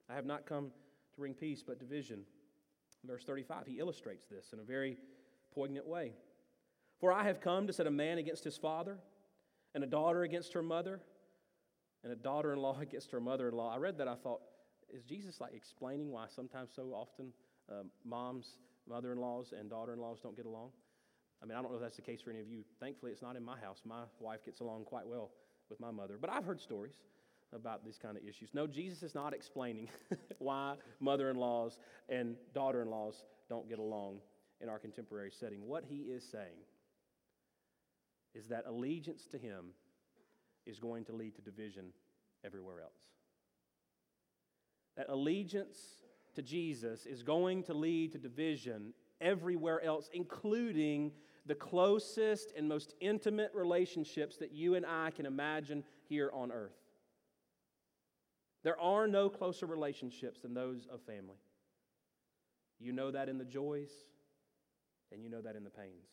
I 0.09 0.15
have 0.15 0.27
not 0.27 0.47
come 0.47 0.67
to 0.67 1.21
bring 1.21 1.35
peace, 1.35 1.63
but 1.63 1.79
division. 1.79 2.21
Verse 3.05 3.25
35, 3.25 3.67
he 3.67 3.79
illustrates 3.79 4.27
this 4.27 4.53
in 4.53 4.59
a 4.59 4.63
very 4.63 4.99
poignant 5.55 5.87
way. 5.87 6.13
For 6.99 7.13
I 7.13 7.25
have 7.25 7.41
come 7.41 7.67
to 7.67 7.73
set 7.73 7.87
a 7.87 7.91
man 7.91 8.19
against 8.19 8.45
his 8.45 8.57
father, 8.57 8.99
and 9.75 9.85
a 9.85 9.87
daughter 9.87 10.23
against 10.23 10.55
her 10.55 10.63
mother, 10.63 11.01
and 12.03 12.13
a 12.13 12.17
daughter 12.17 12.53
in 12.53 12.61
law 12.61 12.79
against 12.81 13.11
her 13.11 13.21
mother 13.21 13.49
in 13.49 13.55
law. 13.55 13.75
I 13.75 13.79
read 13.79 13.99
that, 13.99 14.09
I 14.09 14.15
thought, 14.15 14.41
is 14.95 15.03
Jesus 15.03 15.41
like 15.41 15.55
explaining 15.55 16.11
why 16.11 16.27
sometimes 16.35 16.71
so 16.75 16.93
often 16.95 17.33
um, 17.71 17.91
moms, 18.05 18.47
mother 18.89 19.13
in 19.13 19.19
laws, 19.19 19.53
and 19.59 19.71
daughter 19.71 19.93
in 19.93 20.01
laws 20.01 20.19
don't 20.23 20.37
get 20.37 20.47
along? 20.47 20.71
I 21.43 21.47
mean, 21.47 21.57
I 21.57 21.63
don't 21.63 21.71
know 21.71 21.77
if 21.77 21.83
that's 21.83 21.97
the 21.97 22.03
case 22.03 22.21
for 22.23 22.31
any 22.31 22.41
of 22.41 22.49
you. 22.49 22.65
Thankfully, 22.81 23.13
it's 23.13 23.23
not 23.23 23.37
in 23.37 23.45
my 23.45 23.59
house. 23.59 23.83
My 23.85 24.05
wife 24.21 24.45
gets 24.45 24.61
along 24.61 24.85
quite 24.85 25.07
well 25.07 25.31
with 25.69 25.81
my 25.81 25.91
mother. 25.91 26.17
But 26.21 26.31
I've 26.31 26.45
heard 26.45 26.61
stories 26.61 26.95
about 27.55 27.85
these 27.85 27.99
kind 28.01 28.17
of 28.17 28.23
issues. 28.27 28.51
No, 28.55 28.67
Jesus 28.67 29.03
is 29.03 29.15
not 29.15 29.35
explaining 29.35 29.89
why 30.39 30.77
mother 31.01 31.31
in 31.31 31.37
laws 31.37 31.79
and 32.09 32.37
daughter 32.55 32.83
in 32.83 32.91
laws 32.91 33.23
don't 33.49 33.69
get 33.69 33.79
along 33.79 34.19
in 34.61 34.69
our 34.69 34.79
contemporary 34.79 35.31
setting. 35.39 35.67
What 35.67 35.85
he 35.87 35.97
is 35.97 36.25
saying 36.31 36.59
is 38.35 38.47
that 38.49 38.65
allegiance 38.67 39.27
to 39.33 39.39
him 39.39 39.67
is 40.67 40.79
going 40.79 41.05
to 41.05 41.13
lead 41.13 41.35
to 41.37 41.43
division 41.43 41.87
everywhere 42.45 42.81
else. 42.81 42.99
That 44.97 45.09
allegiance 45.09 45.79
to 46.35 46.43
Jesus 46.43 47.07
is 47.07 47.23
going 47.23 47.63
to 47.65 47.75
lead 47.75 48.13
to 48.13 48.19
division 48.19 48.93
everywhere 49.21 49.83
else, 49.83 50.11
including 50.13 51.13
the 51.47 51.55
closest 51.55 52.53
and 52.57 52.69
most 52.69 52.95
intimate 53.01 53.53
relationships 53.55 54.37
that 54.39 54.53
you 54.53 54.75
and 54.75 54.85
I 54.85 55.11
can 55.11 55.27
imagine 55.27 55.85
here 56.09 56.31
on 56.33 56.51
earth. 56.51 56.77
There 58.65 58.81
are 58.81 59.07
no 59.07 59.29
closer 59.29 59.67
relationships 59.67 60.41
than 60.41 60.55
those 60.55 60.87
of 60.93 61.01
family. 61.03 61.39
You 62.81 62.93
know 62.93 63.11
that 63.11 63.29
in 63.29 63.39
the 63.39 63.45
joys, 63.45 63.91
and 65.13 65.23
you 65.23 65.31
know 65.31 65.41
that 65.41 65.57
in 65.57 65.65
the 65.65 65.71
pains. 65.71 66.09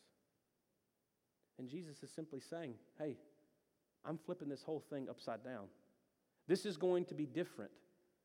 And 1.58 1.68
Jesus 1.68 2.02
is 2.02 2.10
simply 2.10 2.40
saying, 2.40 2.74
hey, 2.98 3.16
I'm 4.04 4.18
flipping 4.18 4.48
this 4.48 4.62
whole 4.62 4.84
thing 4.90 5.08
upside 5.08 5.44
down. 5.44 5.66
This 6.46 6.64
is 6.66 6.76
going 6.76 7.06
to 7.06 7.14
be 7.14 7.26
different 7.26 7.70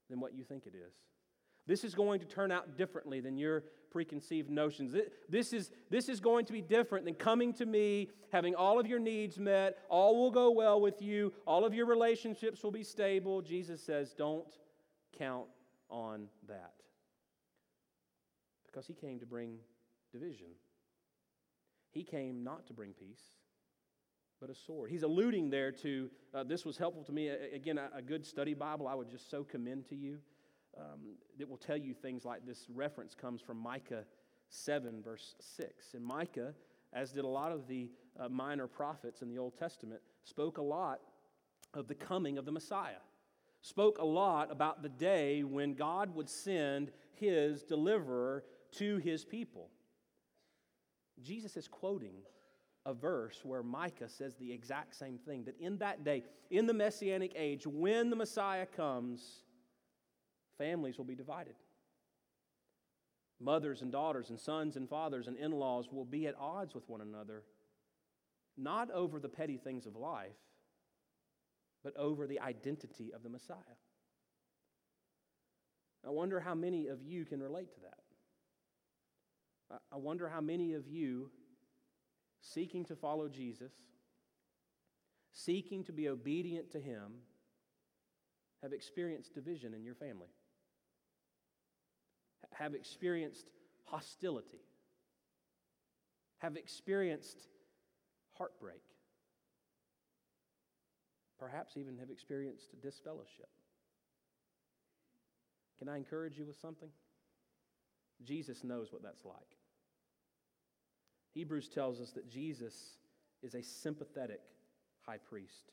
than 0.09 0.19
what 0.19 0.33
you 0.33 0.43
think 0.43 0.65
it 0.65 0.73
is. 0.75 0.93
This 1.67 1.83
is 1.83 1.93
going 1.93 2.19
to 2.19 2.25
turn 2.25 2.51
out 2.51 2.77
differently 2.77 3.19
than 3.19 3.37
your 3.37 3.63
preconceived 3.91 4.49
notions. 4.49 4.95
This 5.29 5.53
is, 5.53 5.71
this 5.89 6.09
is 6.09 6.19
going 6.19 6.45
to 6.45 6.53
be 6.53 6.61
different 6.61 7.05
than 7.05 7.13
coming 7.13 7.53
to 7.53 7.65
me, 7.65 8.09
having 8.31 8.55
all 8.55 8.79
of 8.79 8.87
your 8.87 8.99
needs 8.99 9.37
met, 9.37 9.77
all 9.89 10.17
will 10.17 10.31
go 10.31 10.51
well 10.51 10.81
with 10.81 11.01
you, 11.01 11.31
all 11.45 11.65
of 11.65 11.73
your 11.73 11.85
relationships 11.85 12.63
will 12.63 12.71
be 12.71 12.83
stable. 12.83 13.41
Jesus 13.41 13.83
says, 13.83 14.13
don't 14.17 14.47
count 15.17 15.47
on 15.89 16.27
that. 16.47 16.73
Because 18.65 18.87
he 18.87 18.93
came 18.93 19.19
to 19.19 19.25
bring 19.25 19.57
division. 20.11 20.47
He 21.91 22.03
came 22.03 22.43
not 22.43 22.67
to 22.67 22.73
bring 22.73 22.93
peace, 22.93 23.23
but 24.39 24.49
a 24.49 24.55
sword. 24.55 24.89
He's 24.89 25.03
alluding 25.03 25.49
there 25.49 25.71
to 25.71 26.09
uh, 26.33 26.43
this 26.43 26.65
was 26.65 26.77
helpful 26.77 27.03
to 27.03 27.11
me. 27.11 27.27
Again, 27.27 27.77
a, 27.77 27.89
a 27.97 28.01
good 28.01 28.25
study 28.25 28.53
Bible 28.53 28.87
I 28.87 28.95
would 28.95 29.09
just 29.09 29.29
so 29.29 29.43
commend 29.43 29.87
to 29.89 29.95
you 29.95 30.19
um, 30.77 31.15
that 31.37 31.49
will 31.49 31.57
tell 31.57 31.77
you 31.77 31.93
things 31.93 32.25
like 32.25 32.45
this 32.45 32.67
reference 32.73 33.15
comes 33.15 33.41
from 33.41 33.57
Micah 33.57 34.05
7, 34.49 35.01
verse 35.03 35.35
6. 35.39 35.93
And 35.93 36.03
Micah, 36.03 36.53
as 36.93 37.11
did 37.11 37.23
a 37.23 37.27
lot 37.27 37.51
of 37.51 37.67
the 37.67 37.89
uh, 38.19 38.29
minor 38.29 38.67
prophets 38.67 39.21
in 39.21 39.29
the 39.29 39.37
Old 39.37 39.57
Testament, 39.57 40.01
spoke 40.23 40.57
a 40.57 40.63
lot 40.63 40.99
of 41.73 41.87
the 41.87 41.95
coming 41.95 42.37
of 42.37 42.45
the 42.45 42.51
Messiah, 42.51 43.01
spoke 43.61 43.97
a 43.99 44.05
lot 44.05 44.51
about 44.51 44.81
the 44.81 44.89
day 44.89 45.43
when 45.43 45.73
God 45.73 46.15
would 46.15 46.29
send 46.29 46.91
his 47.15 47.63
deliverer 47.63 48.43
to 48.73 48.97
his 48.97 49.25
people. 49.25 49.69
Jesus 51.21 51.57
is 51.57 51.67
quoting 51.67 52.21
a 52.89 52.93
verse 52.93 53.41
where 53.43 53.61
Micah 53.61 54.09
says 54.09 54.35
the 54.35 54.51
exact 54.51 54.95
same 54.95 55.19
thing 55.19 55.43
that 55.43 55.59
in 55.59 55.77
that 55.77 56.03
day, 56.03 56.23
in 56.49 56.65
the 56.65 56.73
Messianic 56.73 57.33
age, 57.35 57.67
when 57.67 58.09
the 58.09 58.15
Messiah 58.15 58.65
comes, 58.65 59.43
families 60.57 60.97
will 60.97 61.05
be 61.05 61.13
divided. 61.15 61.53
Mothers 63.39 63.83
and 63.83 63.91
daughters, 63.91 64.31
and 64.31 64.39
sons 64.39 64.75
and 64.75 64.89
fathers, 64.89 65.27
and 65.27 65.37
in 65.37 65.51
laws 65.51 65.87
will 65.91 66.03
be 66.03 66.25
at 66.25 66.35
odds 66.39 66.73
with 66.73 66.89
one 66.89 67.01
another, 67.01 67.43
not 68.57 68.89
over 68.89 69.19
the 69.19 69.29
petty 69.29 69.57
things 69.57 69.85
of 69.85 69.95
life, 69.95 70.31
but 71.83 71.95
over 71.95 72.25
the 72.25 72.39
identity 72.39 73.13
of 73.13 73.21
the 73.21 73.29
Messiah. 73.29 73.77
I 76.05 76.09
wonder 76.09 76.39
how 76.39 76.55
many 76.55 76.87
of 76.87 77.03
you 77.03 77.23
can 77.23 77.39
relate 77.39 77.71
to 77.75 77.81
that. 77.81 77.99
I 79.91 79.97
wonder 79.97 80.27
how 80.27 80.41
many 80.41 80.73
of 80.73 80.87
you, 80.87 81.29
seeking 82.41 82.85
to 82.85 82.95
follow 82.95 83.27
Jesus, 83.27 83.73
seeking 85.31 85.83
to 85.85 85.91
be 85.91 86.09
obedient 86.09 86.71
to 86.71 86.79
Him, 86.79 87.13
have 88.61 88.73
experienced 88.73 89.33
division 89.33 89.73
in 89.73 89.83
your 89.83 89.95
family. 89.95 90.29
have 92.51 92.73
experienced 92.75 93.49
hostility, 93.85 94.59
have 96.39 96.57
experienced 96.57 97.47
heartbreak, 98.37 98.81
perhaps 101.39 101.77
even 101.77 101.97
have 101.97 102.09
experienced 102.09 102.67
disfellowship. 102.81 103.49
Can 105.77 105.87
I 105.87 105.95
encourage 105.95 106.37
you 106.37 106.45
with 106.45 106.59
something? 106.59 106.89
Jesus 108.23 108.65
knows 108.65 108.91
what 108.91 109.01
that's 109.01 109.23
like. 109.23 109.58
Hebrews 111.39 111.69
tells 111.69 112.01
us 112.01 112.11
that 112.11 112.29
Jesus 112.29 112.97
is 113.41 113.55
a 113.55 113.63
sympathetic 113.63 114.41
high 115.05 115.19
priest, 115.19 115.71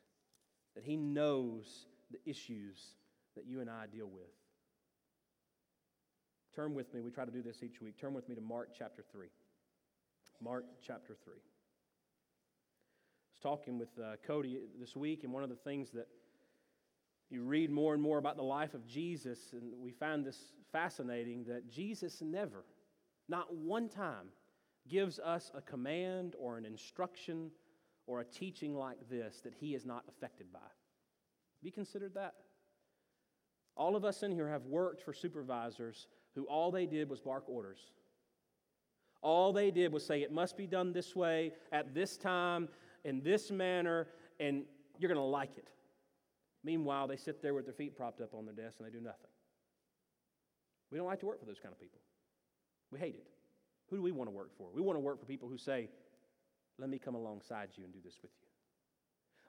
that 0.76 0.85
he 0.85 0.96
knows 0.96 1.87
the 2.12 2.20
issues 2.25 2.94
that 3.35 3.46
you 3.46 3.61
and 3.61 3.68
I 3.68 3.87
deal 3.92 4.06
with. 4.06 4.30
Turn 6.54 6.73
with 6.73 6.94
me, 6.94 7.00
we 7.00 7.11
try 7.11 7.25
to 7.25 7.32
do 7.32 7.42
this 7.42 7.64
each 7.64 7.80
week. 7.80 7.99
Turn 8.00 8.14
with 8.14 8.28
me 8.28 8.37
to 8.37 8.40
Mark 8.40 8.68
chapter 8.78 9.02
3. 9.11 9.26
Mark 10.40 10.66
chapter 10.87 11.16
3. 11.25 11.35
I 11.35 11.40
was 13.32 13.40
talking 13.42 13.76
with 13.76 13.90
uh, 13.99 14.14
Cody 14.25 14.61
this 14.78 14.94
week, 14.94 15.25
and 15.25 15.32
one 15.32 15.42
of 15.42 15.50
the 15.50 15.56
things 15.56 15.90
that 15.90 16.06
you 17.28 17.42
read 17.42 17.73
more 17.73 17.92
and 17.92 18.00
more 18.00 18.18
about 18.18 18.37
the 18.37 18.44
life 18.44 18.75
of 18.75 18.87
Jesus, 18.87 19.52
and 19.52 19.73
we 19.82 19.90
find 19.90 20.25
this 20.25 20.38
fascinating 20.70 21.42
that 21.49 21.68
Jesus 21.68 22.23
never, 22.23 22.64
not 23.28 23.52
one 23.52 23.88
time, 23.88 24.28
gives 24.88 25.19
us 25.19 25.50
a 25.55 25.61
command 25.61 26.35
or 26.38 26.57
an 26.57 26.64
instruction 26.64 27.50
or 28.07 28.21
a 28.21 28.25
teaching 28.25 28.75
like 28.75 28.99
this 29.11 29.40
that 29.43 29.55
he 29.55 29.75
is 29.75 29.85
not 29.85 30.05
affected 30.09 30.52
by. 30.52 30.59
Be 31.62 31.71
considered 31.71 32.14
that? 32.14 32.35
All 33.76 33.97
of 33.97 34.05
us 34.05 34.23
in 34.23 34.33
here 34.33 34.49
have 34.49 34.64
worked 34.66 35.02
for 35.02 35.12
supervisors 35.12 36.09
who 36.35 36.45
all 36.45 36.71
they 36.71 36.87
did 36.87 37.11
was 37.11 37.21
bark 37.21 37.45
orders. 37.49 37.90
All 39.23 39.52
they 39.52 39.71
did 39.71 39.93
was 39.93 40.07
say, 40.07 40.23
it 40.23 40.33
must 40.33 40.57
be 40.57 40.66
done 40.66 40.93
this 40.93 41.16
way, 41.16 41.52
at 41.73 41.95
this 41.95 42.16
time, 42.16 42.69
in 43.05 43.23
this 43.23 43.50
manner, 43.50 44.09
and 44.38 44.64
you're 44.99 45.09
going 45.09 45.16
to 45.19 45.25
like 45.25 45.59
it. 45.59 45.69
Meanwhile, 46.62 47.09
they 47.09 47.16
sit 47.16 47.43
there 47.43 47.55
with 47.55 47.64
their 47.64 47.75
feet 47.75 47.97
propped 47.97 48.21
up 48.21 48.35
on 48.35 48.45
their 48.45 48.55
desk 48.55 48.78
and 48.78 48.87
they 48.87 48.93
do 48.93 49.00
nothing. 49.02 49.31
We 50.90 50.99
don't 50.99 51.07
like 51.07 51.21
to 51.21 51.26
work 51.26 51.40
for 51.40 51.47
those 51.47 51.61
kind 51.61 51.73
of 51.73 51.81
people. 51.81 52.00
We 52.90 52.99
hate 52.99 53.14
it. 53.14 53.26
Who 53.88 53.97
do 53.97 54.02
we 54.02 54.12
want 54.12 54.28
to 54.28 54.35
work 54.35 54.50
for? 54.57 54.69
We 54.75 54.83
want 54.83 54.97
to 54.97 55.00
work 55.00 55.21
for 55.21 55.26
people 55.26 55.49
who 55.49 55.59
say, 55.59 55.88
let 56.78 56.90
me 56.90 56.99
come 56.99 57.14
alongside 57.14 57.71
you 57.76 57.85
and 57.85 57.93
do 57.93 58.00
this 58.05 58.19
with 58.23 58.33
you. 58.40 58.47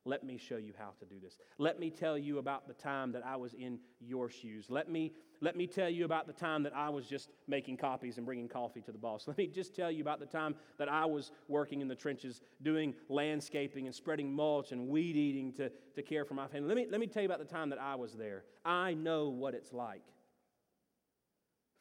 Let 0.06 0.24
me 0.24 0.38
show 0.38 0.56
you 0.56 0.74
how 0.78 0.92
to 1.00 1.06
do 1.06 1.20
this. 1.20 1.38
Let 1.58 1.80
me 1.80 1.90
tell 1.90 2.18
you 2.18 2.38
about 2.38 2.68
the 2.68 2.74
time 2.74 3.12
that 3.12 3.26
I 3.26 3.36
was 3.36 3.54
in 3.54 3.80
your 4.00 4.30
shoes. 4.30 4.68
Let 4.70 4.90
me, 4.90 5.12
let 5.42 5.58
me 5.58 5.68
tell 5.68 5.90
you 5.90 6.06
about 6.06 6.28
the 6.28 6.34
time 6.34 6.64
that 6.64 6.74
I 6.74 6.88
was 6.88 7.06
just 7.06 7.30
making 7.46 7.76
copies 7.76 8.16
and 8.16 8.26
bringing 8.26 8.48
coffee 8.48 8.80
to 8.82 8.94
the 8.94 8.98
boss. 8.98 9.28
Let 9.28 9.38
me 9.38 9.48
just 9.48 9.76
tell 9.76 9.92
you 9.92 10.02
about 10.02 10.22
the 10.22 10.26
time 10.26 10.56
that 10.78 10.88
I 10.88 11.04
was 11.06 11.32
working 11.50 11.82
in 11.82 11.90
the 11.90 11.96
trenches 11.96 12.42
doing 12.62 12.94
landscaping 13.10 13.86
and 13.86 13.94
spreading 13.94 14.32
mulch 14.32 14.72
and 14.72 14.88
weed 14.88 15.18
eating 15.18 15.52
to, 15.54 15.70
to 15.96 16.02
care 16.02 16.24
for 16.24 16.36
my 16.36 16.48
family. 16.48 16.70
Let 16.70 16.78
me, 16.78 16.88
let 16.90 17.02
me 17.02 17.08
tell 17.08 17.22
you 17.22 17.28
about 17.28 17.40
the 17.40 17.54
time 17.54 17.70
that 17.72 17.82
I 17.82 17.96
was 17.96 18.14
there. 18.14 18.46
I 18.64 18.94
know 18.94 19.28
what 19.28 19.56
it's 19.56 19.74
like. 19.74 20.04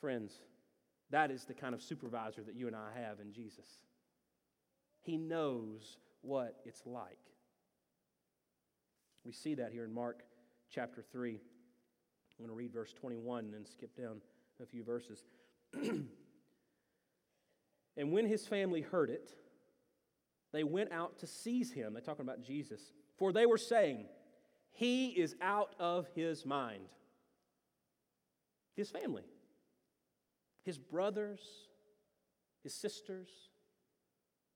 Friends, 0.01 0.41
that 1.11 1.31
is 1.31 1.45
the 1.45 1.55
kind 1.55 1.75
of 1.75 1.83
supervisor 1.83 2.43
that 2.43 2.57
you 2.57 2.67
and 2.67 2.77
I 2.77 2.89
have 3.01 3.21
in 3.21 3.33
Jesus. 3.33 3.67
He 5.03 5.17
knows 5.17 5.99
what 6.23 6.57
it's 6.65 6.83
like. 6.85 7.19
We 9.25 9.33
see 9.33 9.55
that 9.55 9.73
here 9.73 9.85
in 9.85 9.93
Mark 9.93 10.23
chapter 10.71 11.03
3. 11.13 11.33
I'm 11.33 12.45
going 12.45 12.49
to 12.49 12.55
read 12.55 12.73
verse 12.73 12.93
21 12.93 13.45
and 13.45 13.55
then 13.55 13.65
skip 13.67 13.97
down 13.97 14.21
a 14.63 14.67
few 14.67 14.85
verses. 14.85 15.25
and 15.75 16.09
when 17.97 18.27
his 18.27 18.47
family 18.47 18.81
heard 18.83 19.11
it, 19.11 19.31
they 20.53 20.65
went 20.65 20.93
out 20.93 21.19
to 21.19 21.27
seize 21.27 21.73
him. 21.73 21.93
They're 21.93 22.03
talking 22.03 22.25
about 22.25 22.43
Jesus. 22.43 22.93
For 23.19 23.33
they 23.33 23.47
were 23.47 23.59
saying, 23.59 24.07
He 24.73 25.09
is 25.09 25.35
out 25.41 25.75
of 25.79 26.09
his 26.15 26.45
mind. 26.45 26.89
His 28.75 28.91
family, 28.91 29.25
his 30.67 30.77
brothers, 30.77 31.41
his 32.63 32.75
sisters. 32.75 33.29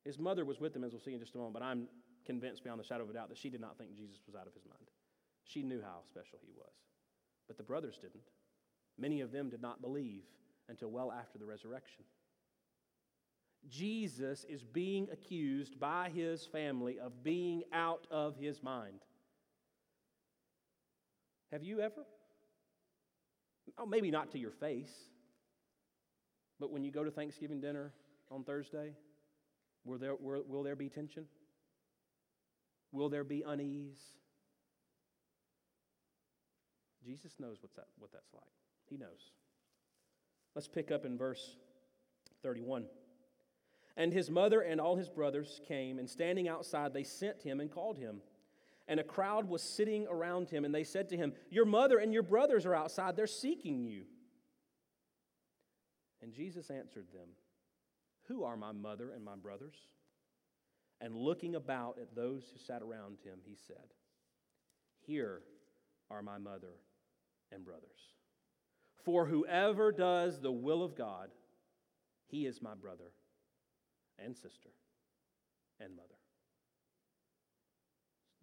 His 0.04 0.18
mother 0.18 0.44
was 0.44 0.60
with 0.60 0.74
him, 0.74 0.82
as 0.82 0.92
we'll 0.92 1.00
see 1.00 1.14
in 1.14 1.20
just 1.20 1.34
a 1.34 1.38
moment, 1.38 1.54
but 1.54 1.62
I'm 1.62 1.86
convinced 2.26 2.64
beyond 2.64 2.80
the 2.80 2.84
shadow 2.84 3.04
of 3.04 3.10
a 3.10 3.12
doubt 3.12 3.28
that 3.28 3.38
she 3.38 3.48
did 3.48 3.60
not 3.60 3.78
think 3.78 3.94
Jesus 3.94 4.18
was 4.26 4.34
out 4.34 4.46
of 4.46 4.52
his 4.52 4.64
mind. 4.66 4.90
She 5.44 5.62
knew 5.62 5.80
how 5.80 6.00
special 6.08 6.38
he 6.42 6.52
was. 6.56 6.72
But 7.46 7.56
the 7.56 7.62
brothers 7.62 7.96
didn't. 7.96 8.28
Many 8.98 9.20
of 9.20 9.30
them 9.30 9.50
did 9.50 9.62
not 9.62 9.80
believe 9.80 10.24
until 10.68 10.90
well 10.90 11.12
after 11.12 11.38
the 11.38 11.46
resurrection. 11.46 12.04
Jesus 13.68 14.44
is 14.48 14.64
being 14.64 15.08
accused 15.12 15.78
by 15.78 16.10
his 16.14 16.46
family 16.46 16.98
of 16.98 17.22
being 17.22 17.62
out 17.72 18.06
of 18.10 18.36
his 18.36 18.62
mind. 18.62 19.00
Have 21.52 21.62
you 21.62 21.80
ever? 21.80 22.04
Oh, 23.78 23.86
maybe 23.86 24.10
not 24.10 24.32
to 24.32 24.38
your 24.38 24.50
face, 24.50 25.10
but 26.60 26.70
when 26.70 26.84
you 26.84 26.92
go 26.92 27.02
to 27.02 27.10
Thanksgiving 27.10 27.60
dinner 27.60 27.92
on 28.30 28.44
Thursday, 28.44 28.92
will 29.84 29.98
there, 29.98 30.14
will, 30.14 30.62
there 30.62 30.76
be 30.76 30.90
tension? 30.90 31.24
Will 32.92 33.08
there 33.08 33.24
be 33.24 33.42
unease? 33.44 34.00
Jesus 37.02 37.32
knows 37.40 37.56
what's 37.62 37.74
that, 37.76 37.86
what 37.98 38.12
that's 38.12 38.32
like. 38.34 38.44
He 38.90 38.98
knows. 38.98 39.32
Let's 40.54 40.68
pick 40.68 40.90
up 40.90 41.06
in 41.06 41.16
verse 41.16 41.56
31. 42.42 42.84
And 43.96 44.12
his 44.12 44.30
mother 44.30 44.60
and 44.60 44.80
all 44.80 44.96
his 44.96 45.08
brothers 45.08 45.60
came, 45.66 45.98
and 45.98 46.08
standing 46.08 46.46
outside, 46.46 46.92
they 46.92 47.04
sent 47.04 47.40
him 47.42 47.60
and 47.60 47.70
called 47.70 47.96
him. 47.96 48.20
And 48.86 49.00
a 49.00 49.04
crowd 49.04 49.48
was 49.48 49.62
sitting 49.62 50.06
around 50.08 50.50
him, 50.50 50.64
and 50.64 50.74
they 50.74 50.84
said 50.84 51.08
to 51.10 51.16
him, 51.16 51.32
Your 51.48 51.64
mother 51.64 51.98
and 51.98 52.12
your 52.12 52.22
brothers 52.22 52.66
are 52.66 52.74
outside, 52.74 53.16
they're 53.16 53.26
seeking 53.26 53.84
you. 53.84 54.04
And 56.22 56.32
Jesus 56.32 56.70
answered 56.70 57.06
them, 57.12 57.28
Who 58.28 58.44
are 58.44 58.56
my 58.56 58.72
mother 58.72 59.10
and 59.14 59.24
my 59.24 59.36
brothers? 59.36 59.76
And 61.00 61.16
looking 61.16 61.54
about 61.54 61.98
at 62.00 62.14
those 62.14 62.44
who 62.52 62.58
sat 62.58 62.82
around 62.82 63.16
him, 63.24 63.38
he 63.44 63.56
said, 63.66 63.94
Here 65.06 65.40
are 66.10 66.22
my 66.22 66.38
mother 66.38 66.74
and 67.52 67.64
brothers. 67.64 68.14
For 69.04 69.24
whoever 69.24 69.92
does 69.92 70.40
the 70.40 70.52
will 70.52 70.82
of 70.82 70.96
God, 70.96 71.30
he 72.26 72.46
is 72.46 72.60
my 72.60 72.74
brother 72.74 73.12
and 74.22 74.36
sister 74.36 74.70
and 75.80 75.96
mother. 75.96 76.08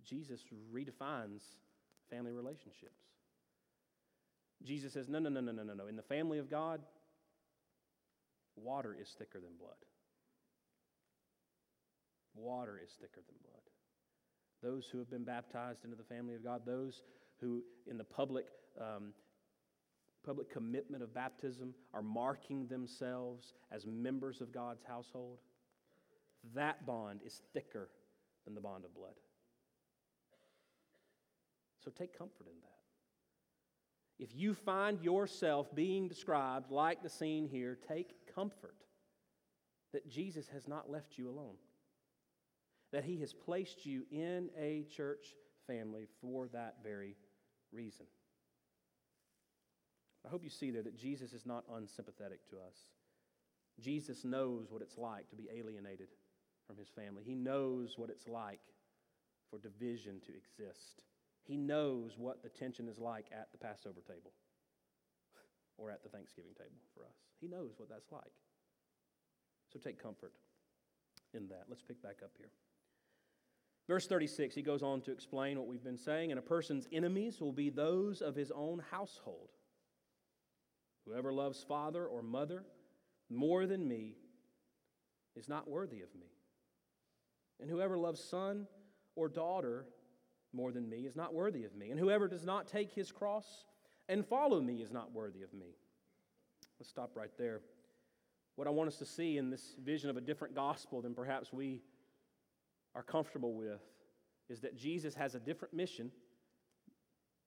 Jesus 0.03 0.41
redefines 0.73 1.41
family 2.09 2.31
relationships. 2.31 3.03
Jesus 4.63 4.93
says, 4.93 5.07
No, 5.07 5.19
no, 5.19 5.29
no, 5.29 5.41
no, 5.41 5.51
no, 5.51 5.63
no, 5.63 5.73
no. 5.73 5.87
In 5.87 5.95
the 5.95 6.01
family 6.01 6.39
of 6.39 6.49
God, 6.49 6.81
water 8.57 8.95
is 8.99 9.15
thicker 9.17 9.39
than 9.39 9.57
blood. 9.59 9.77
Water 12.35 12.79
is 12.83 12.91
thicker 12.99 13.21
than 13.27 13.35
blood. 13.43 13.61
Those 14.61 14.87
who 14.91 14.97
have 14.99 15.09
been 15.09 15.23
baptized 15.23 15.83
into 15.83 15.95
the 15.95 16.03
family 16.03 16.35
of 16.35 16.43
God, 16.43 16.61
those 16.65 17.03
who, 17.39 17.63
in 17.89 17.97
the 17.97 18.03
public, 18.03 18.45
um, 18.79 19.13
public 20.25 20.51
commitment 20.51 21.03
of 21.03 21.13
baptism, 21.13 21.73
are 21.93 22.01
marking 22.01 22.67
themselves 22.67 23.53
as 23.71 23.85
members 23.85 24.41
of 24.41 24.51
God's 24.51 24.83
household, 24.83 25.37
that 26.55 26.85
bond 26.85 27.21
is 27.25 27.41
thicker 27.53 27.89
than 28.45 28.55
the 28.55 28.61
bond 28.61 28.85
of 28.85 28.93
blood. 28.93 29.13
So 31.83 31.91
take 31.91 32.17
comfort 32.17 32.47
in 32.47 32.59
that. 32.61 32.77
If 34.19 34.35
you 34.35 34.53
find 34.53 34.99
yourself 35.01 35.73
being 35.75 36.07
described 36.07 36.71
like 36.71 37.03
the 37.03 37.09
scene 37.09 37.47
here, 37.47 37.77
take 37.87 38.26
comfort 38.37 38.75
that 39.93 40.09
Jesus 40.09 40.47
has 40.49 40.67
not 40.67 40.89
left 40.89 41.17
you 41.17 41.29
alone 41.29 41.55
that 42.91 43.03
He 43.03 43.19
has 43.19 43.33
placed 43.33 43.85
you 43.85 44.03
in 44.11 44.49
a 44.57 44.85
church 44.95 45.35
family 45.65 46.07
for 46.21 46.47
that 46.49 46.75
very 46.83 47.15
reason. 47.71 48.05
I 50.25 50.29
hope 50.29 50.43
you 50.43 50.49
see 50.49 50.71
there 50.71 50.83
that 50.83 50.97
Jesus 50.97 51.33
is 51.33 51.45
not 51.45 51.63
unsympathetic 51.73 52.47
to 52.49 52.55
us. 52.57 52.77
Jesus 53.79 54.25
knows 54.25 54.67
what 54.71 54.81
it's 54.81 54.97
like 54.97 55.29
to 55.29 55.35
be 55.35 55.47
alienated 55.55 56.07
from 56.65 56.77
his 56.77 56.89
family. 56.89 57.23
He 57.23 57.35
knows 57.35 57.93
what 57.97 58.09
it's 58.09 58.27
like 58.27 58.59
for 59.49 59.59
division 59.59 60.19
to 60.25 60.33
exist. 60.35 61.03
He 61.43 61.55
knows 61.55 62.15
what 62.17 62.43
the 62.43 62.49
tension 62.49 62.89
is 62.89 62.97
like 62.97 63.27
at 63.31 63.51
the 63.51 63.57
Passover 63.57 64.01
table 64.01 64.33
or 65.77 65.91
at 65.91 66.03
the 66.03 66.09
Thanksgiving 66.09 66.53
table 66.57 66.81
for 66.93 67.03
us. 67.05 67.26
He 67.39 67.47
knows 67.47 67.73
what 67.77 67.89
that's 67.89 68.11
like. 68.11 68.23
So 69.71 69.79
take 69.79 70.01
comfort 70.01 70.33
in 71.33 71.47
that. 71.49 71.65
Let's 71.69 71.81
pick 71.81 72.01
back 72.01 72.17
up 72.23 72.31
here. 72.37 72.49
Verse 73.87 74.07
36, 74.07 74.53
he 74.53 74.61
goes 74.61 74.83
on 74.83 75.01
to 75.01 75.11
explain 75.11 75.57
what 75.57 75.67
we've 75.67 75.83
been 75.83 75.97
saying. 75.97 76.31
And 76.31 76.39
a 76.39 76.43
person's 76.43 76.87
enemies 76.91 77.39
will 77.39 77.53
be 77.53 77.69
those 77.69 78.21
of 78.21 78.35
his 78.35 78.51
own 78.51 78.81
household. 78.91 79.49
Whoever 81.05 81.31
loves 81.31 81.63
father 81.63 82.05
or 82.05 82.21
mother 82.21 82.65
more 83.29 83.65
than 83.65 83.87
me 83.87 84.15
is 85.35 85.47
not 85.47 85.69
worthy 85.69 86.01
of 86.01 86.13
me. 86.15 86.27
And 87.61 87.69
whoever 87.69 87.97
loves 87.97 88.21
son 88.21 88.67
or 89.15 89.29
daughter 89.29 89.85
more 90.53 90.71
than 90.71 90.89
me 90.89 91.05
is 91.05 91.15
not 91.15 91.33
worthy 91.33 91.63
of 91.63 91.75
me. 91.75 91.89
And 91.91 91.99
whoever 91.99 92.27
does 92.27 92.45
not 92.45 92.67
take 92.67 92.91
his 92.91 93.11
cross 93.11 93.65
and 94.09 94.25
follow 94.25 94.59
me 94.59 94.81
is 94.81 94.91
not 94.91 95.13
worthy 95.13 95.43
of 95.43 95.53
me. 95.53 95.75
Let's 96.79 96.89
stop 96.89 97.11
right 97.15 97.31
there. 97.37 97.61
What 98.55 98.67
I 98.67 98.71
want 98.71 98.87
us 98.87 98.97
to 98.97 99.05
see 99.05 99.37
in 99.37 99.49
this 99.49 99.75
vision 99.83 100.09
of 100.09 100.17
a 100.17 100.21
different 100.21 100.55
gospel 100.55 101.01
than 101.01 101.13
perhaps 101.13 101.51
we 101.51 101.81
are 102.95 103.03
comfortable 103.03 103.53
with 103.53 103.81
is 104.49 104.61
that 104.61 104.75
Jesus 104.75 105.13
has 105.15 105.35
a 105.35 105.39
different 105.39 105.73
mission 105.73 106.11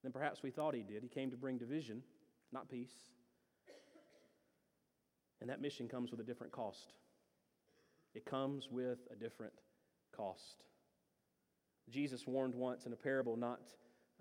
than 0.03 0.13
perhaps 0.13 0.43
we 0.43 0.51
thought 0.51 0.75
he 0.75 0.83
did. 0.83 1.03
He 1.03 1.09
came 1.09 1.31
to 1.31 1.37
bring 1.37 1.59
division, 1.59 2.03
not 2.53 2.69
peace. 2.69 2.93
And 5.41 5.49
that 5.49 5.61
mission 5.61 5.89
comes 5.89 6.11
with 6.11 6.21
a 6.21 6.25
different 6.25 6.53
cost. 6.53 6.93
It 8.15 8.25
comes 8.25 8.69
with 8.71 8.99
a 9.13 9.17
different 9.17 9.55
cost. 10.15 10.65
Jesus 11.89 12.27
warned 12.27 12.55
once 12.55 12.87
in 12.87 12.93
a 12.93 12.97
parable 12.97 13.37
not 13.37 13.61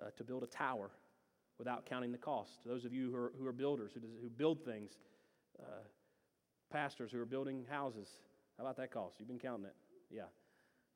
uh, 0.02 0.10
to 0.17 0.24
build 0.24 0.43
a 0.43 0.48
tower 0.48 0.91
without 1.60 1.86
counting 1.86 2.12
the 2.12 2.17
cost. 2.17 2.60
Those 2.65 2.86
of 2.86 2.93
you 2.93 3.12
who 3.12 3.17
are, 3.17 3.32
who 3.38 3.45
are 3.45 3.52
builders, 3.54 3.91
who, 3.93 4.00
does, 4.00 4.10
who 4.22 4.30
build 4.30 4.63
things, 4.63 4.93
uh, 5.60 5.84
pastors 6.72 7.12
who 7.12 7.22
are 7.22 7.26
building 7.26 7.65
houses, 7.69 8.08
how 8.58 8.63
about 8.63 8.78
that 8.78 8.91
cost? 8.91 9.17
You've 9.19 9.28
been 9.28 9.39
counting 9.39 9.65
it. 9.65 9.76
Yeah. 10.10 10.24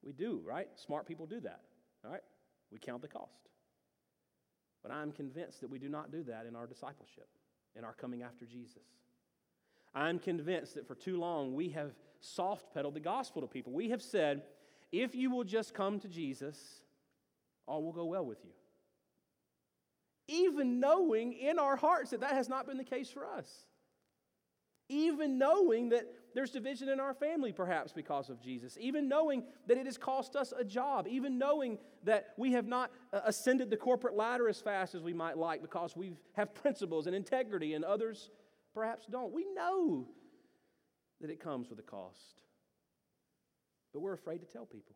We 0.04 0.13
do, 0.13 0.41
right? 0.45 0.67
Smart 0.76 1.06
people 1.06 1.26
do 1.26 1.39
that, 1.41 1.62
all 2.04 2.12
right? 2.12 2.23
We 2.71 2.80
count 2.80 3.02
the 3.02 3.08
cost. 3.08 3.49
But 4.82 4.91
I'm 4.91 5.12
convinced 5.12 5.62
that 5.62 5.69
we 5.69 5.80
do 5.80 5.89
not 5.89 6.12
do 6.12 6.23
that 6.23 6.45
in 6.45 6.56
our 6.56 6.65
discipleship, 6.65 7.28
in 7.76 7.84
our 7.84 7.93
coming 7.93 8.23
after 8.23 8.45
Jesus. 8.45 8.84
I'm 9.95 10.19
convinced 10.19 10.76
that 10.76 10.88
for 10.88 10.95
too 10.95 11.19
long 11.19 11.54
we 11.54 11.69
have 11.69 11.91
soft 12.19 12.73
pedaled 12.73 12.95
the 12.95 12.99
gospel 12.99 13.41
to 13.41 13.47
people. 13.47 13.73
We 13.73 13.89
have 13.89 14.02
said, 14.02 14.43
if 14.91 15.13
you 15.13 15.30
will 15.30 15.43
just 15.43 15.73
come 15.73 15.99
to 15.99 16.08
Jesus, 16.08 16.58
all 17.65 17.84
will 17.84 17.93
go 17.93 18.06
well 18.06 18.26
with 18.26 18.39
you. 18.43 18.52
Even 20.27 20.79
knowing 20.79 21.33
in 21.33 21.59
our 21.59 21.75
hearts 21.75 22.12
that 22.12 22.21
that 22.21 22.33
has 22.33 22.47
not 22.47 22.65
been 22.65 22.77
the 22.77 22.83
case 22.83 23.09
for 23.09 23.25
us. 23.25 23.65
Even 24.89 25.38
knowing 25.38 25.89
that 25.89 26.05
there's 26.36 26.51
division 26.51 26.89
in 26.89 26.99
our 26.99 27.13
family, 27.13 27.51
perhaps 27.51 27.93
because 27.93 28.29
of 28.29 28.41
Jesus. 28.41 28.77
Even 28.79 29.07
knowing 29.07 29.43
that 29.67 29.77
it 29.77 29.86
has 29.86 29.97
cost 29.97 30.36
us 30.36 30.53
a 30.57 30.63
job. 30.63 31.07
Even 31.07 31.38
knowing 31.38 31.77
that 32.03 32.33
we 32.38 32.51
have 32.53 32.67
not 32.67 32.91
uh, 33.12 33.21
ascended 33.25 33.69
the 33.69 33.77
corporate 33.77 34.15
ladder 34.15 34.49
as 34.49 34.59
fast 34.59 34.95
as 34.95 35.01
we 35.01 35.13
might 35.13 35.38
like 35.38 35.62
because 35.62 35.95
we 35.95 36.13
have 36.33 36.53
principles 36.53 37.07
and 37.07 37.15
integrity 37.15 37.73
and 37.73 37.86
others 37.86 38.29
perhaps 38.73 39.05
don't. 39.05 39.33
We 39.33 39.45
know 39.53 40.07
that 41.21 41.29
it 41.29 41.39
comes 41.39 41.69
with 41.69 41.79
a 41.79 41.83
cost. 41.83 42.41
But 43.93 44.01
we're 44.01 44.13
afraid 44.13 44.39
to 44.39 44.47
tell 44.47 44.65
people. 44.65 44.95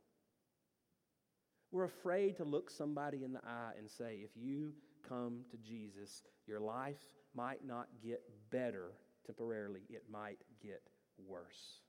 We're 1.72 1.86
afraid 1.86 2.38
to 2.38 2.44
look 2.44 2.70
somebody 2.70 3.24
in 3.24 3.34
the 3.34 3.42
eye 3.46 3.74
and 3.78 3.90
say, 3.90 4.20
if 4.24 4.32
you 4.36 4.74
come 5.08 5.42
to 5.52 5.58
Jesus, 5.58 6.24
your 6.48 6.60
life 6.60 7.02
might 7.36 7.66
not 7.66 7.88
get 8.04 8.22
better 8.50 8.92
temporarily, 9.26 9.82
it 9.90 10.04
might 10.12 10.40
get 10.62 10.82
worse. 11.28 11.82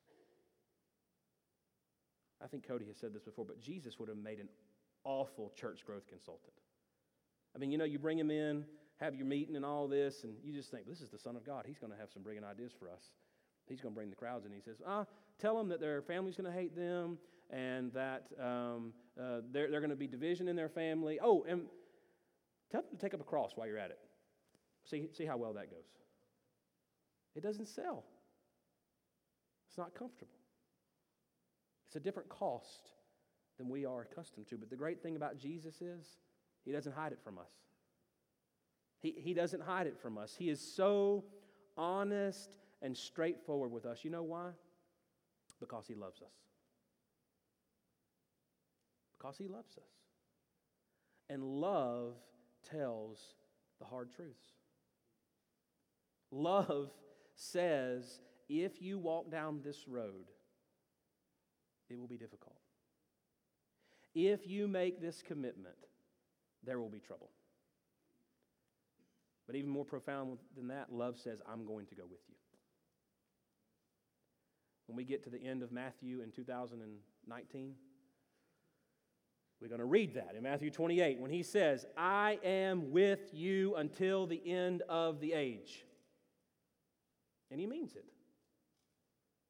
I 2.43 2.47
think 2.47 2.67
Cody 2.67 2.87
has 2.87 2.97
said 2.97 3.13
this 3.13 3.23
before, 3.23 3.45
but 3.45 3.61
Jesus 3.61 3.99
would 3.99 4.09
have 4.09 4.19
made 4.19 4.39
an 4.39 4.49
awful 5.05 5.53
church 5.57 5.85
growth 5.85 6.07
consultant. 6.07 6.53
I 7.55 7.59
mean, 7.59 7.71
you 7.71 7.79
know, 7.79 7.85
you 7.85 7.99
bring 7.99 8.19
him 8.19 8.31
in, 8.31 8.65
have 8.99 9.15
your 9.15 9.27
meeting 9.27 9.57
and 9.57 9.65
all 9.65 9.89
this, 9.89 10.25
and 10.25 10.35
you 10.43 10.53
just 10.53 10.71
think, 10.71 10.87
this 10.87 11.01
is 11.01 11.11
the 11.11 11.19
Son 11.19 11.37
of 11.37 11.45
God. 11.45 11.65
He's 11.67 11.79
going 11.79 11.93
to 11.93 11.99
have 11.99 12.11
some 12.11 12.23
brilliant 12.23 12.47
ideas 12.47 12.73
for 12.79 12.89
us. 12.89 13.11
He's 13.67 13.81
going 13.81 13.95
to 13.95 13.97
bring 13.97 14.11
the 14.11 14.17
crowds 14.17 14.47
in. 14.47 14.53
He 14.53 14.61
says, 14.61 14.77
ah, 14.87 15.05
tell 15.39 15.57
them 15.57 15.69
that 15.69 15.81
their 15.81 16.03
family's 16.03 16.37
going 16.37 16.51
to 16.51 16.57
hate 16.57 16.75
them 16.77 17.19
and 17.51 17.93
that 17.93 18.27
um, 18.41 18.93
uh, 19.21 19.41
they're, 19.51 19.71
they're 19.71 19.81
going 19.81 19.91
to 19.91 19.97
be 19.97 20.07
division 20.07 20.49
in 20.49 20.57
their 20.57 20.69
family. 20.69 21.19
Oh, 21.23 21.45
and 21.49 21.63
tell 22.71 22.83
them 22.83 22.91
to 22.91 22.97
take 22.97 23.15
up 23.15 23.21
a 23.21 23.25
cross 23.25 23.53
while 23.55 23.67
you're 23.67 23.79
at 23.79 23.91
it. 23.91 23.99
See, 24.85 25.09
see 25.13 25.25
how 25.25 25.37
well 25.37 25.53
that 25.55 25.71
goes. 25.71 25.85
It 27.35 27.43
doesn't 27.43 27.69
sell, 27.69 28.05
it's 29.69 29.79
not 29.79 29.95
comfortable. 29.95 30.35
It's 31.87 31.97
a 31.97 32.01
different 32.01 32.29
cost 32.29 32.91
than 33.57 33.71
we 33.71 33.87
are 33.87 34.03
accustomed 34.03 34.47
to. 34.49 34.59
But 34.59 34.69
the 34.69 34.77
great 34.77 35.03
thing 35.03 35.17
about 35.17 35.39
Jesus 35.39 35.81
is, 35.81 36.19
he 36.65 36.71
doesn't 36.71 36.93
hide 36.93 37.13
it 37.13 37.19
from 37.25 37.39
us. 37.39 37.51
He, 39.01 39.15
he 39.17 39.33
doesn't 39.33 39.63
hide 39.63 39.87
it 39.87 39.99
from 39.99 40.19
us. 40.19 40.35
He 40.39 40.51
is 40.51 40.61
so 40.61 41.25
honest 41.77 42.57
and 42.83 42.97
straightforward 42.97 43.71
with 43.71 43.87
us. 43.87 44.05
You 44.05 44.11
know 44.11 44.23
why? 44.23 44.51
Because 45.61 45.87
He 45.87 45.95
loves 45.95 46.21
us. 46.21 46.33
Because 49.17 49.39
He 49.39 49.49
loves 49.49 49.77
us. 49.79 49.91
And 51.31 51.43
love 51.43 52.15
tells 52.71 53.19
the 53.79 53.87
hard 53.87 54.11
truths. 54.15 54.47
Love 56.31 56.91
says 57.35 58.21
if 58.49 58.83
you 58.83 58.99
walk 58.99 59.31
down 59.31 59.61
this 59.63 59.87
road, 59.87 60.27
it 61.89 61.99
will 61.99 62.09
be 62.09 62.17
difficult. 62.17 62.57
If 64.15 64.47
you 64.47 64.67
make 64.67 65.01
this 65.01 65.23
commitment, 65.23 65.77
there 66.65 66.79
will 66.79 66.89
be 66.89 66.99
trouble. 66.99 67.31
But 69.47 69.57
even 69.57 69.71
more 69.71 69.85
profound 69.85 70.39
than 70.57 70.69
that, 70.69 70.93
love 70.93 71.17
says, 71.19 71.41
I'm 71.51 71.65
going 71.65 71.87
to 71.87 71.95
go 71.95 72.05
with 72.05 72.21
you. 72.29 72.35
When 74.87 74.97
we 74.97 75.05
get 75.05 75.25
to 75.25 75.31
the 75.31 75.43
end 75.43 75.63
of 75.63 75.73
Matthew 75.73 76.21
in 76.23 76.31
2019, 76.31 77.75
we're 79.61 79.69
going 79.69 79.81
to 79.81 79.87
read 79.87 80.15
that 80.15 80.35
in 80.37 80.43
Matthew 80.43 80.71
28 80.71 81.19
when 81.19 81.31
he 81.31 81.43
says, 81.43 81.85
I 81.97 82.39
am 82.45 82.93
with 82.93 83.33
you 83.33 83.75
until 83.75 84.27
the 84.27 84.41
end 84.49 84.83
of 84.89 85.21
the 85.21 85.33
age. 85.33 85.85
And 87.51 87.59
he 87.59 87.67
means 87.67 87.97
it. 87.97 88.05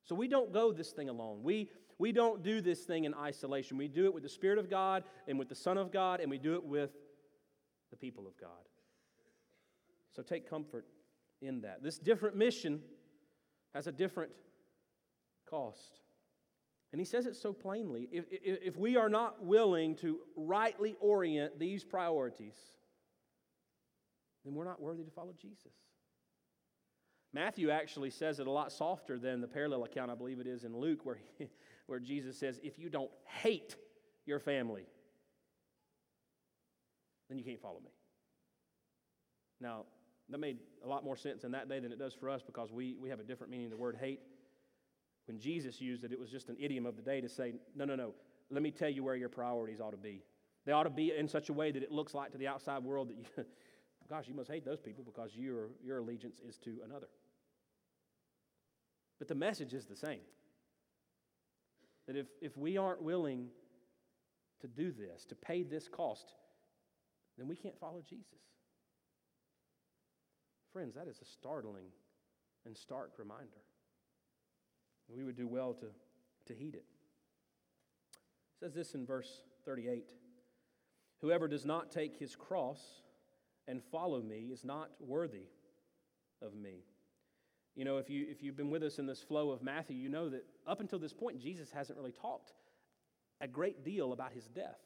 So 0.05 0.15
we 0.15 0.29
don't 0.29 0.53
go 0.53 0.73
this 0.73 0.93
thing 0.93 1.11
alone. 1.11 1.43
We, 1.43 1.71
we 1.99 2.13
don't 2.13 2.43
do 2.43 2.63
this 2.63 2.81
thing 2.81 3.05
in 3.05 3.15
isolation. 3.15 3.77
We 3.77 3.89
do 3.89 4.07
it 4.07 4.15
with 4.15 4.23
the 4.23 4.29
Spirit 4.29 4.59
of 4.59 4.71
God 4.71 5.05
and 5.27 5.39
with 5.39 5.51
the 5.51 5.55
Son 5.55 5.77
of 5.77 5.93
God, 5.93 6.21
and 6.21 6.31
we 6.31 6.39
do 6.39 6.55
it 6.55 6.65
with 6.65 6.91
the 7.91 7.97
people 7.97 8.27
of 8.27 8.39
God. 8.41 8.51
So 10.17 10.23
take 10.23 10.49
comfort 10.49 10.87
in 11.43 11.61
that. 11.63 11.83
This 11.83 11.99
different 11.99 12.37
mission 12.37 12.81
has 13.75 13.87
a 13.87 13.93
different 13.93 14.33
cost. 15.49 16.01
And 16.93 17.01
he 17.01 17.05
says 17.05 17.27
it 17.27 17.37
so 17.37 17.53
plainly. 17.53 18.09
If, 18.11 18.25
if, 18.31 18.59
if, 18.63 18.77
we 18.77 18.97
are 18.97 19.11
not 19.11 19.45
willing 19.45 19.95
to 19.97 20.21
rightly 20.37 20.97
orient 21.01 21.59
these 21.59 21.85
priorities, 21.85 22.57
then 24.45 24.55
we're 24.55 24.65
not 24.65 24.81
worthy 24.81 25.05
to 25.05 25.11
follow 25.11 25.35
Jesus. 25.39 25.73
Matthew 27.35 27.71
actually 27.71 28.09
says 28.09 28.41
it 28.41 28.47
a 28.47 28.51
lot 28.51 28.73
softer 28.73 29.19
than 29.19 29.43
the 29.43 29.47
parallel 29.47 29.85
account, 29.85 30.11
I 30.11 30.15
believe 30.15 30.41
it 30.41 30.47
is 30.47 30.65
in 30.65 30.75
Luke, 30.75 31.05
where, 31.05 31.19
he, 31.39 31.49
where 31.87 32.01
Jesus 32.01 32.39
says, 32.39 32.59
If 32.63 32.79
you 32.79 32.89
don't 32.89 33.11
hate 33.25 33.77
your 34.25 34.39
family, 34.39 34.87
then 37.29 37.39
you 37.39 37.45
can't 37.45 37.61
follow 37.61 37.81
me. 37.81 37.91
Now, 39.61 39.85
that 40.31 40.39
made 40.39 40.59
a 40.85 40.89
lot 40.89 41.05
more 41.05 41.17
sense 41.17 41.45
in 41.45 41.53
that 41.53 41.69
day 41.69 41.81
than 41.81 41.93
it 41.93 41.99
does 41.99 42.15
for 42.15 42.31
us 42.31 42.43
because 42.43 42.73
we, 42.73 42.97
we 43.01 43.09
have 43.09 43.21
a 43.21 43.25
different 43.25 43.51
meaning 43.51 43.67
of 43.67 43.73
the 43.73 43.77
word 43.77 43.97
hate. 44.01 44.21
When 45.29 45.39
Jesus 45.39 45.79
used 45.79 46.05
it, 46.05 46.13
it 46.13 46.19
was 46.19 46.31
just 46.31 46.49
an 46.49 46.57
idiom 46.59 46.87
of 46.87 46.97
the 46.97 47.03
day 47.03 47.21
to 47.21 47.29
say, 47.29 47.53
no, 47.77 47.85
no, 47.85 47.95
no, 47.95 48.15
let 48.51 48.63
me 48.63 48.71
tell 48.71 48.89
you 48.89 49.05
where 49.05 49.15
your 49.15 49.29
priorities 49.29 49.79
ought 49.79 49.91
to 49.91 49.99
be. 49.99 50.23
They 50.65 50.73
ought 50.73 50.85
to 50.85 50.91
be 50.91 51.13
in 51.15 51.29
such 51.29 51.51
a 51.51 51.53
way 51.53 51.71
that 51.71 51.83
it 51.83 51.93
looks 51.93 52.15
like 52.15 52.33
to 52.33 52.39
the 52.39 52.49
outside 52.49 52.83
world 52.83 53.11
that 53.11 53.17
you, 53.19 53.25
gosh, 54.09 54.25
you 54.27 54.35
must 54.35 54.51
hate 54.51 54.65
those 54.65 54.81
people 54.81 55.05
because 55.05 55.33
your, 55.37 55.69
your 55.85 55.99
allegiance 55.99 56.41
is 56.47 56.57
to 56.59 56.79
another. 56.83 57.09
But 59.19 59.29
the 59.29 59.35
message 59.35 59.75
is 59.75 59.85
the 59.85 59.97
same. 59.97 60.21
That 62.07 62.17
if, 62.17 62.27
if 62.41 62.57
we 62.57 62.79
aren't 62.79 63.03
willing 63.03 63.49
to 64.63 64.67
do 64.67 64.93
this, 64.93 65.27
to 65.27 65.35
pay 65.35 65.63
this 65.63 65.89
cost, 65.89 66.33
then 67.37 67.49
we 67.49 67.55
can't 67.55 67.79
follow 67.79 68.01
Jesus. 68.09 68.41
Friends, 70.73 70.95
that 70.95 71.07
is 71.07 71.21
a 71.21 71.27
startling 71.27 71.89
and 72.65 72.75
stark 72.75 73.13
reminder. 73.19 73.68
We 75.15 75.25
would 75.25 75.37
do 75.37 75.47
well 75.47 75.75
to, 75.75 75.87
to 76.47 76.55
heed 76.55 76.75
it. 76.75 76.85
It 78.55 78.61
says 78.61 78.75
this 78.75 78.95
in 78.95 79.07
verse 79.07 79.43
38 79.65 80.11
Whoever 81.21 81.49
does 81.49 81.65
not 81.65 81.91
take 81.91 82.17
his 82.17 82.37
cross 82.37 82.81
and 83.67 83.83
follow 83.91 84.23
me 84.23 84.51
is 84.53 84.65
not 84.65 84.91
worthy 85.01 85.49
of 86.41 86.55
me. 86.55 86.85
You 87.75 87.85
know, 87.85 87.99
if, 87.99 88.09
you, 88.11 88.27
if 88.29 88.43
you've 88.43 88.57
been 88.57 88.71
with 88.71 88.83
us 88.83 88.99
in 88.99 89.07
this 89.07 89.21
flow 89.21 89.51
of 89.51 89.63
Matthew, 89.63 89.97
you 89.97 90.09
know 90.09 90.29
that 90.29 90.45
up 90.67 90.81
until 90.81 90.99
this 90.99 91.13
point, 91.13 91.41
Jesus 91.41 91.71
hasn't 91.71 91.97
really 91.99 92.13
talked 92.13 92.53
a 93.41 93.47
great 93.47 93.85
deal 93.85 94.13
about 94.13 94.33
his 94.33 94.45
death. 94.49 94.81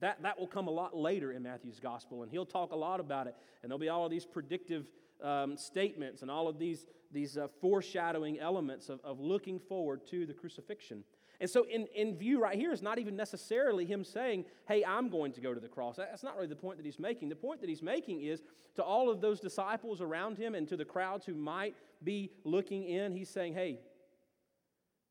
that, 0.00 0.22
that 0.22 0.38
will 0.38 0.46
come 0.46 0.68
a 0.68 0.70
lot 0.70 0.94
later 0.94 1.32
in 1.32 1.42
Matthew's 1.42 1.80
gospel, 1.80 2.22
and 2.22 2.30
he'll 2.30 2.44
talk 2.46 2.72
a 2.72 2.76
lot 2.76 3.00
about 3.00 3.26
it. 3.26 3.34
And 3.62 3.70
there'll 3.70 3.78
be 3.78 3.88
all 3.88 4.04
of 4.04 4.10
these 4.10 4.26
predictive 4.26 4.86
um, 5.22 5.56
statements 5.56 6.22
and 6.22 6.30
all 6.30 6.48
of 6.48 6.58
these, 6.58 6.86
these 7.12 7.36
uh, 7.36 7.48
foreshadowing 7.60 8.38
elements 8.38 8.88
of, 8.88 9.00
of 9.04 9.20
looking 9.20 9.58
forward 9.58 10.06
to 10.08 10.26
the 10.26 10.34
crucifixion. 10.34 11.04
And 11.40 11.50
so, 11.50 11.66
in, 11.70 11.86
in 11.94 12.16
view 12.16 12.40
right 12.40 12.56
here 12.56 12.72
is 12.72 12.80
not 12.80 12.98
even 12.98 13.14
necessarily 13.14 13.84
him 13.84 14.04
saying, 14.04 14.46
Hey, 14.66 14.84
I'm 14.84 15.10
going 15.10 15.32
to 15.32 15.40
go 15.40 15.52
to 15.52 15.60
the 15.60 15.68
cross. 15.68 15.96
That's 15.96 16.22
not 16.22 16.34
really 16.34 16.48
the 16.48 16.56
point 16.56 16.78
that 16.78 16.86
he's 16.86 16.98
making. 16.98 17.28
The 17.28 17.36
point 17.36 17.60
that 17.60 17.68
he's 17.68 17.82
making 17.82 18.22
is 18.22 18.42
to 18.76 18.82
all 18.82 19.10
of 19.10 19.20
those 19.20 19.38
disciples 19.38 20.00
around 20.00 20.38
him 20.38 20.54
and 20.54 20.66
to 20.68 20.76
the 20.76 20.84
crowds 20.84 21.26
who 21.26 21.34
might 21.34 21.74
be 22.02 22.30
looking 22.44 22.84
in, 22.84 23.12
he's 23.12 23.28
saying, 23.28 23.52
Hey, 23.52 23.80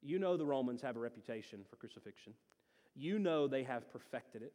you 0.01 0.19
know 0.19 0.37
the 0.37 0.45
Romans 0.45 0.81
have 0.81 0.95
a 0.95 0.99
reputation 0.99 1.61
for 1.69 1.75
crucifixion. 1.75 2.33
You 2.95 3.19
know 3.19 3.47
they 3.47 3.63
have 3.63 3.91
perfected 3.91 4.41
it. 4.41 4.53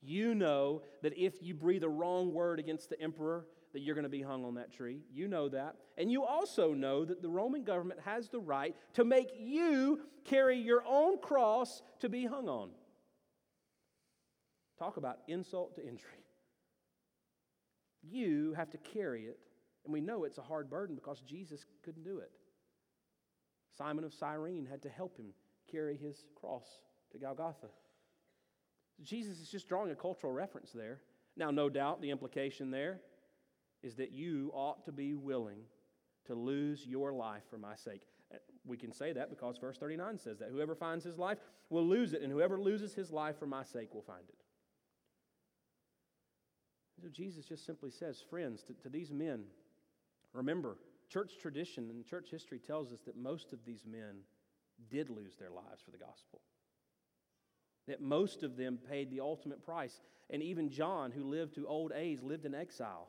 You 0.00 0.34
know 0.34 0.82
that 1.02 1.16
if 1.16 1.42
you 1.42 1.54
breathe 1.54 1.84
a 1.84 1.88
wrong 1.88 2.32
word 2.32 2.58
against 2.58 2.90
the 2.90 3.00
emperor, 3.00 3.44
that 3.72 3.80
you're 3.80 3.94
going 3.94 4.04
to 4.04 4.10
be 4.10 4.22
hung 4.22 4.44
on 4.44 4.54
that 4.54 4.72
tree. 4.72 5.00
You 5.12 5.28
know 5.28 5.48
that. 5.48 5.76
And 5.96 6.10
you 6.10 6.24
also 6.24 6.74
know 6.74 7.04
that 7.04 7.22
the 7.22 7.28
Roman 7.28 7.64
government 7.64 8.00
has 8.04 8.28
the 8.28 8.40
right 8.40 8.76
to 8.94 9.04
make 9.04 9.30
you 9.38 10.00
carry 10.24 10.58
your 10.58 10.82
own 10.86 11.18
cross 11.18 11.82
to 12.00 12.08
be 12.08 12.26
hung 12.26 12.48
on. 12.48 12.70
Talk 14.78 14.96
about 14.96 15.18
insult 15.28 15.76
to 15.76 15.82
injury. 15.82 16.24
You 18.02 18.54
have 18.56 18.70
to 18.70 18.78
carry 18.78 19.24
it. 19.24 19.38
And 19.84 19.92
we 19.92 20.00
know 20.00 20.24
it's 20.24 20.38
a 20.38 20.42
hard 20.42 20.70
burden 20.70 20.94
because 20.94 21.20
Jesus 21.20 21.64
couldn't 21.82 22.04
do 22.04 22.18
it. 22.18 22.30
Simon 23.76 24.04
of 24.04 24.12
Cyrene 24.12 24.66
had 24.66 24.82
to 24.82 24.88
help 24.88 25.16
him 25.16 25.32
carry 25.70 25.96
his 25.96 26.26
cross 26.38 26.66
to 27.12 27.18
Golgotha. 27.18 27.68
Jesus 29.02 29.40
is 29.40 29.48
just 29.48 29.68
drawing 29.68 29.90
a 29.90 29.96
cultural 29.96 30.32
reference 30.32 30.70
there. 30.72 31.00
Now, 31.36 31.50
no 31.50 31.68
doubt 31.68 32.02
the 32.02 32.10
implication 32.10 32.70
there 32.70 33.00
is 33.82 33.96
that 33.96 34.12
you 34.12 34.50
ought 34.54 34.84
to 34.84 34.92
be 34.92 35.14
willing 35.14 35.60
to 36.26 36.34
lose 36.34 36.86
your 36.86 37.12
life 37.12 37.42
for 37.50 37.58
my 37.58 37.74
sake. 37.74 38.02
Uh, 38.32 38.38
we 38.64 38.76
can 38.76 38.92
say 38.92 39.12
that 39.12 39.30
because 39.30 39.58
verse 39.58 39.76
39 39.78 40.18
says 40.18 40.38
that 40.38 40.50
whoever 40.50 40.74
finds 40.74 41.04
his 41.04 41.18
life 41.18 41.38
will 41.68 41.86
lose 41.86 42.12
it, 42.12 42.22
and 42.22 42.30
whoever 42.30 42.60
loses 42.60 42.94
his 42.94 43.10
life 43.10 43.38
for 43.38 43.46
my 43.46 43.62
sake 43.62 43.92
will 43.94 44.02
find 44.02 44.24
it. 44.28 44.42
So 47.02 47.08
Jesus 47.08 47.44
just 47.44 47.66
simply 47.66 47.90
says, 47.90 48.22
friends, 48.30 48.62
to, 48.62 48.74
to 48.74 48.88
these 48.88 49.10
men, 49.10 49.42
remember, 50.32 50.76
church 51.08 51.32
tradition 51.40 51.90
and 51.90 52.06
church 52.06 52.28
history 52.30 52.60
tells 52.60 52.92
us 52.92 53.00
that 53.06 53.16
most 53.16 53.52
of 53.52 53.64
these 53.64 53.84
men 53.84 54.20
did 54.88 55.10
lose 55.10 55.34
their 55.36 55.50
lives 55.50 55.82
for 55.84 55.90
the 55.90 55.98
gospel. 55.98 56.40
That 57.88 58.00
most 58.00 58.44
of 58.44 58.56
them 58.56 58.78
paid 58.88 59.10
the 59.10 59.20
ultimate 59.20 59.64
price. 59.64 60.00
And 60.30 60.42
even 60.42 60.70
John, 60.70 61.10
who 61.10 61.24
lived 61.24 61.56
to 61.56 61.66
old 61.66 61.92
age, 61.94 62.22
lived 62.22 62.46
in 62.46 62.54
exile 62.54 63.08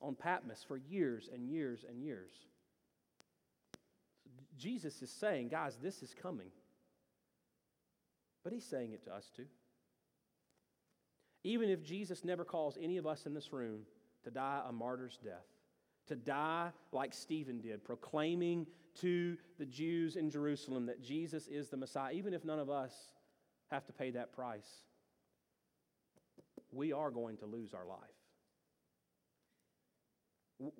on 0.00 0.14
Patmos 0.14 0.64
for 0.66 0.76
years 0.76 1.28
and 1.32 1.48
years 1.48 1.84
and 1.88 2.02
years. 2.02 2.32
Jesus 4.58 5.02
is 5.02 5.10
saying, 5.10 5.48
guys, 5.48 5.78
this 5.82 6.02
is 6.02 6.14
coming. 6.14 6.50
But 8.42 8.52
he's 8.52 8.64
saying 8.64 8.92
it 8.92 9.04
to 9.04 9.14
us 9.14 9.30
too. 9.34 9.46
Even 11.44 11.70
if 11.70 11.82
Jesus 11.82 12.24
never 12.24 12.44
calls 12.44 12.78
any 12.80 12.98
of 12.98 13.06
us 13.06 13.26
in 13.26 13.34
this 13.34 13.52
room 13.52 13.80
to 14.24 14.30
die 14.30 14.62
a 14.68 14.72
martyr's 14.72 15.18
death, 15.22 15.46
to 16.08 16.16
die 16.16 16.70
like 16.92 17.14
Stephen 17.14 17.60
did, 17.60 17.84
proclaiming 17.84 18.66
to 19.00 19.36
the 19.58 19.64
Jews 19.64 20.16
in 20.16 20.28
Jerusalem 20.28 20.86
that 20.86 21.02
Jesus 21.02 21.46
is 21.46 21.68
the 21.68 21.76
Messiah, 21.76 22.12
even 22.12 22.34
if 22.34 22.44
none 22.44 22.58
of 22.58 22.68
us 22.68 22.92
have 23.70 23.86
to 23.86 23.92
pay 23.92 24.10
that 24.10 24.34
price, 24.34 24.68
we 26.72 26.92
are 26.92 27.10
going 27.10 27.36
to 27.38 27.46
lose 27.46 27.72
our 27.72 27.86
life 27.86 28.19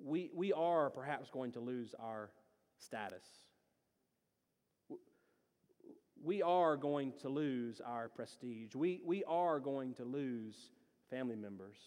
we, 0.03 0.29
we 0.33 0.53
are 0.53 0.89
perhaps 0.89 1.29
going 1.29 1.51
to 1.53 1.59
lose 1.59 1.95
our 1.99 2.29
status. 2.79 3.25
We 6.23 6.43
are 6.43 6.77
going 6.77 7.13
to 7.21 7.29
lose 7.29 7.81
our 7.81 8.09
prestige. 8.09 8.75
We, 8.75 9.01
we 9.03 9.23
are 9.23 9.59
going 9.59 9.95
to 9.95 10.03
lose 10.03 10.55
family 11.09 11.35
members. 11.35 11.77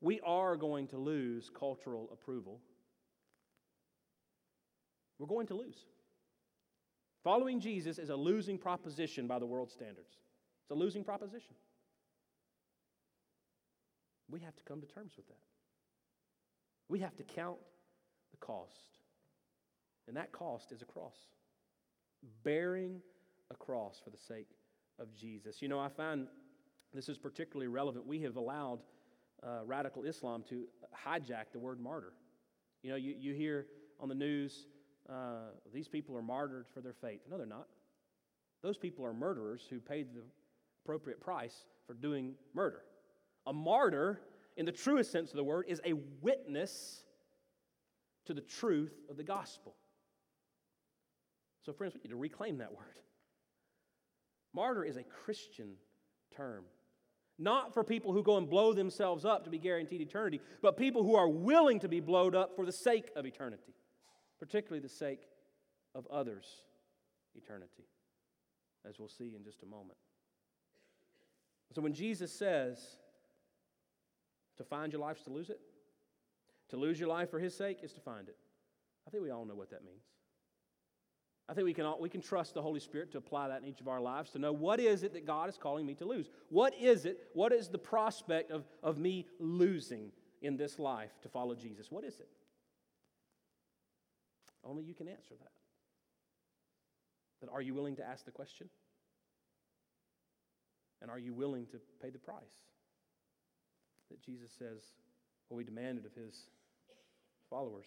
We 0.00 0.20
are 0.26 0.56
going 0.56 0.88
to 0.88 0.98
lose 0.98 1.50
cultural 1.56 2.10
approval. 2.12 2.60
We're 5.18 5.28
going 5.28 5.46
to 5.46 5.54
lose. 5.54 5.86
Following 7.22 7.60
Jesus 7.60 7.98
is 7.98 8.10
a 8.10 8.16
losing 8.16 8.58
proposition 8.58 9.26
by 9.26 9.38
the 9.38 9.46
world 9.46 9.70
standards. 9.70 10.18
It's 10.64 10.70
a 10.72 10.74
losing 10.74 11.04
proposition. 11.04 11.54
We 14.28 14.40
have 14.40 14.56
to 14.56 14.62
come 14.64 14.80
to 14.80 14.86
terms 14.86 15.12
with 15.16 15.28
that. 15.28 15.53
We 16.88 17.00
have 17.00 17.16
to 17.16 17.22
count 17.22 17.58
the 18.30 18.36
cost. 18.38 18.98
And 20.06 20.16
that 20.16 20.32
cost 20.32 20.72
is 20.72 20.82
a 20.82 20.84
cross. 20.84 21.16
Bearing 22.42 23.00
a 23.50 23.54
cross 23.54 24.00
for 24.02 24.10
the 24.10 24.18
sake 24.18 24.48
of 24.98 25.12
Jesus. 25.14 25.62
You 25.62 25.68
know, 25.68 25.80
I 25.80 25.88
find 25.88 26.26
this 26.92 27.08
is 27.08 27.18
particularly 27.18 27.68
relevant. 27.68 28.06
We 28.06 28.20
have 28.22 28.36
allowed 28.36 28.80
uh, 29.42 29.60
radical 29.64 30.04
Islam 30.04 30.44
to 30.48 30.64
hijack 31.06 31.46
the 31.52 31.58
word 31.58 31.80
martyr. 31.80 32.12
You 32.82 32.90
know, 32.90 32.96
you, 32.96 33.14
you 33.18 33.34
hear 33.34 33.66
on 34.00 34.08
the 34.08 34.14
news, 34.14 34.66
uh, 35.08 35.50
these 35.72 35.88
people 35.88 36.16
are 36.16 36.22
martyred 36.22 36.66
for 36.72 36.80
their 36.80 36.92
faith. 36.92 37.20
No, 37.30 37.36
they're 37.36 37.46
not. 37.46 37.66
Those 38.62 38.78
people 38.78 39.04
are 39.04 39.12
murderers 39.12 39.66
who 39.68 39.80
paid 39.80 40.14
the 40.14 40.22
appropriate 40.84 41.20
price 41.20 41.64
for 41.86 41.94
doing 41.94 42.34
murder. 42.54 42.82
A 43.46 43.52
martyr 43.52 44.20
in 44.56 44.66
the 44.66 44.72
truest 44.72 45.10
sense 45.10 45.30
of 45.30 45.36
the 45.36 45.44
word, 45.44 45.66
is 45.68 45.80
a 45.84 45.94
witness 46.20 47.02
to 48.26 48.34
the 48.34 48.40
truth 48.40 48.94
of 49.10 49.16
the 49.16 49.24
gospel. 49.24 49.74
So, 51.64 51.72
friends, 51.72 51.94
we 51.94 52.00
need 52.04 52.10
to 52.10 52.16
reclaim 52.16 52.58
that 52.58 52.72
word. 52.72 52.98
Martyr 54.54 54.84
is 54.84 54.96
a 54.96 55.02
Christian 55.02 55.72
term. 56.36 56.64
Not 57.38 57.74
for 57.74 57.82
people 57.82 58.12
who 58.12 58.22
go 58.22 58.36
and 58.36 58.48
blow 58.48 58.72
themselves 58.72 59.24
up 59.24 59.44
to 59.44 59.50
be 59.50 59.58
guaranteed 59.58 60.00
eternity, 60.00 60.40
but 60.62 60.76
people 60.76 61.02
who 61.02 61.16
are 61.16 61.28
willing 61.28 61.80
to 61.80 61.88
be 61.88 61.98
blowed 61.98 62.36
up 62.36 62.54
for 62.54 62.64
the 62.64 62.72
sake 62.72 63.10
of 63.16 63.26
eternity, 63.26 63.74
particularly 64.38 64.80
the 64.80 64.88
sake 64.88 65.22
of 65.96 66.06
others' 66.06 66.62
eternity, 67.34 67.88
as 68.88 68.98
we'll 68.98 69.08
see 69.08 69.34
in 69.36 69.42
just 69.42 69.62
a 69.64 69.66
moment. 69.66 69.98
So 71.74 71.82
when 71.82 71.92
Jesus 71.92 72.32
says, 72.32 72.78
to 74.58 74.64
find 74.64 74.92
your 74.92 75.00
life 75.00 75.18
is 75.18 75.24
to 75.24 75.30
lose 75.30 75.50
it. 75.50 75.60
To 76.70 76.76
lose 76.76 76.98
your 76.98 77.08
life 77.08 77.30
for 77.30 77.38
His 77.38 77.56
sake 77.56 77.78
is 77.82 77.92
to 77.92 78.00
find 78.00 78.28
it. 78.28 78.36
I 79.06 79.10
think 79.10 79.22
we 79.22 79.30
all 79.30 79.44
know 79.44 79.54
what 79.54 79.70
that 79.70 79.84
means. 79.84 80.04
I 81.48 81.52
think 81.52 81.66
we 81.66 81.74
can, 81.74 81.84
all, 81.84 82.00
we 82.00 82.08
can 82.08 82.22
trust 82.22 82.54
the 82.54 82.62
Holy 82.62 82.80
Spirit 82.80 83.12
to 83.12 83.18
apply 83.18 83.48
that 83.48 83.60
in 83.60 83.68
each 83.68 83.80
of 83.80 83.88
our 83.88 84.00
lives 84.00 84.30
to 84.30 84.38
know 84.38 84.52
what 84.52 84.80
is 84.80 85.02
it 85.02 85.12
that 85.12 85.26
God 85.26 85.50
is 85.50 85.58
calling 85.58 85.84
me 85.84 85.94
to 85.96 86.06
lose? 86.06 86.30
What 86.48 86.74
is 86.80 87.04
it? 87.04 87.18
What 87.34 87.52
is 87.52 87.68
the 87.68 87.78
prospect 87.78 88.50
of, 88.50 88.64
of 88.82 88.96
me 88.96 89.26
losing 89.38 90.10
in 90.40 90.56
this 90.56 90.78
life 90.78 91.10
to 91.22 91.28
follow 91.28 91.54
Jesus? 91.54 91.90
What 91.90 92.04
is 92.04 92.18
it? 92.18 92.28
Only 94.64 94.84
you 94.84 94.94
can 94.94 95.06
answer 95.06 95.34
that. 95.38 95.50
But 97.40 97.52
are 97.52 97.60
you 97.60 97.74
willing 97.74 97.96
to 97.96 98.06
ask 98.06 98.24
the 98.24 98.30
question? 98.30 98.70
And 101.02 101.10
are 101.10 101.18
you 101.18 101.34
willing 101.34 101.66
to 101.66 101.80
pay 102.00 102.08
the 102.08 102.18
price? 102.18 102.38
That 104.10 104.22
Jesus 104.22 104.50
says 104.58 104.82
what 105.48 105.56
we 105.56 105.64
demanded 105.64 106.06
of 106.06 106.14
his 106.14 106.48
followers. 107.50 107.86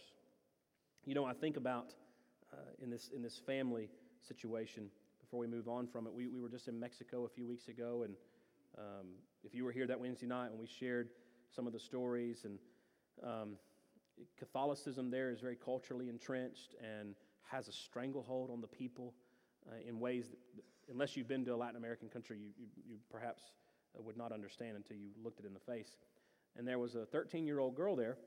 You 1.06 1.16
know, 1.16 1.26
I 1.26 1.34
think 1.34 1.58
about 1.58 1.94
uh, 2.54 2.58
in, 2.82 2.90
this, 2.90 3.10
in 3.16 3.22
this 3.22 3.40
family 3.46 3.90
situation, 4.28 4.90
before 5.20 5.40
we 5.40 5.48
move 5.48 5.68
on 5.68 5.88
from 5.88 6.08
it, 6.08 6.14
we, 6.14 6.28
we 6.28 6.40
were 6.40 6.50
just 6.50 6.68
in 6.68 6.80
Mexico 6.80 7.26
a 7.26 7.30
few 7.30 7.48
weeks 7.48 7.68
ago, 7.68 8.04
and 8.04 8.16
um, 8.78 9.08
if 9.44 9.54
you 9.54 9.64
were 9.64 9.72
here 9.72 9.88
that 9.88 10.00
Wednesday 10.00 10.26
night 10.26 10.50
when 10.52 10.60
we 10.60 10.68
shared 10.68 11.10
some 11.54 11.68
of 11.68 11.74
the 11.74 11.80
stories, 11.80 12.46
and 12.46 12.60
um, 13.24 13.56
Catholicism 14.38 15.10
there 15.10 15.32
is 15.32 15.40
very 15.40 15.56
culturally 15.56 16.10
entrenched 16.10 16.76
and 16.82 17.16
has 17.50 17.68
a 17.68 17.72
stranglehold 17.72 18.50
on 18.52 18.62
the 18.62 18.68
people 18.68 19.14
uh, 19.70 19.76
in 19.88 20.00
ways 20.00 20.30
that, 20.30 20.64
unless 20.90 21.16
you've 21.18 21.28
been 21.28 21.46
to 21.46 21.54
a 21.54 21.56
Latin 21.56 21.78
American 21.78 22.10
country, 22.10 22.38
you, 22.38 22.50
you, 22.58 22.68
you 22.88 22.98
perhaps 23.12 23.44
would 23.96 24.18
not 24.18 24.32
understand 24.32 24.76
until 24.76 24.98
you 24.98 25.10
looked 25.24 25.40
it 25.40 25.46
in 25.46 25.54
the 25.54 25.60
face. 25.60 25.98
And 26.56 26.68
there 26.68 26.80
was 26.80 26.96
a 26.96 27.06
13 27.06 27.46
year 27.46 27.60
old 27.60 27.76
girl 27.76 27.96
there, 27.96 28.18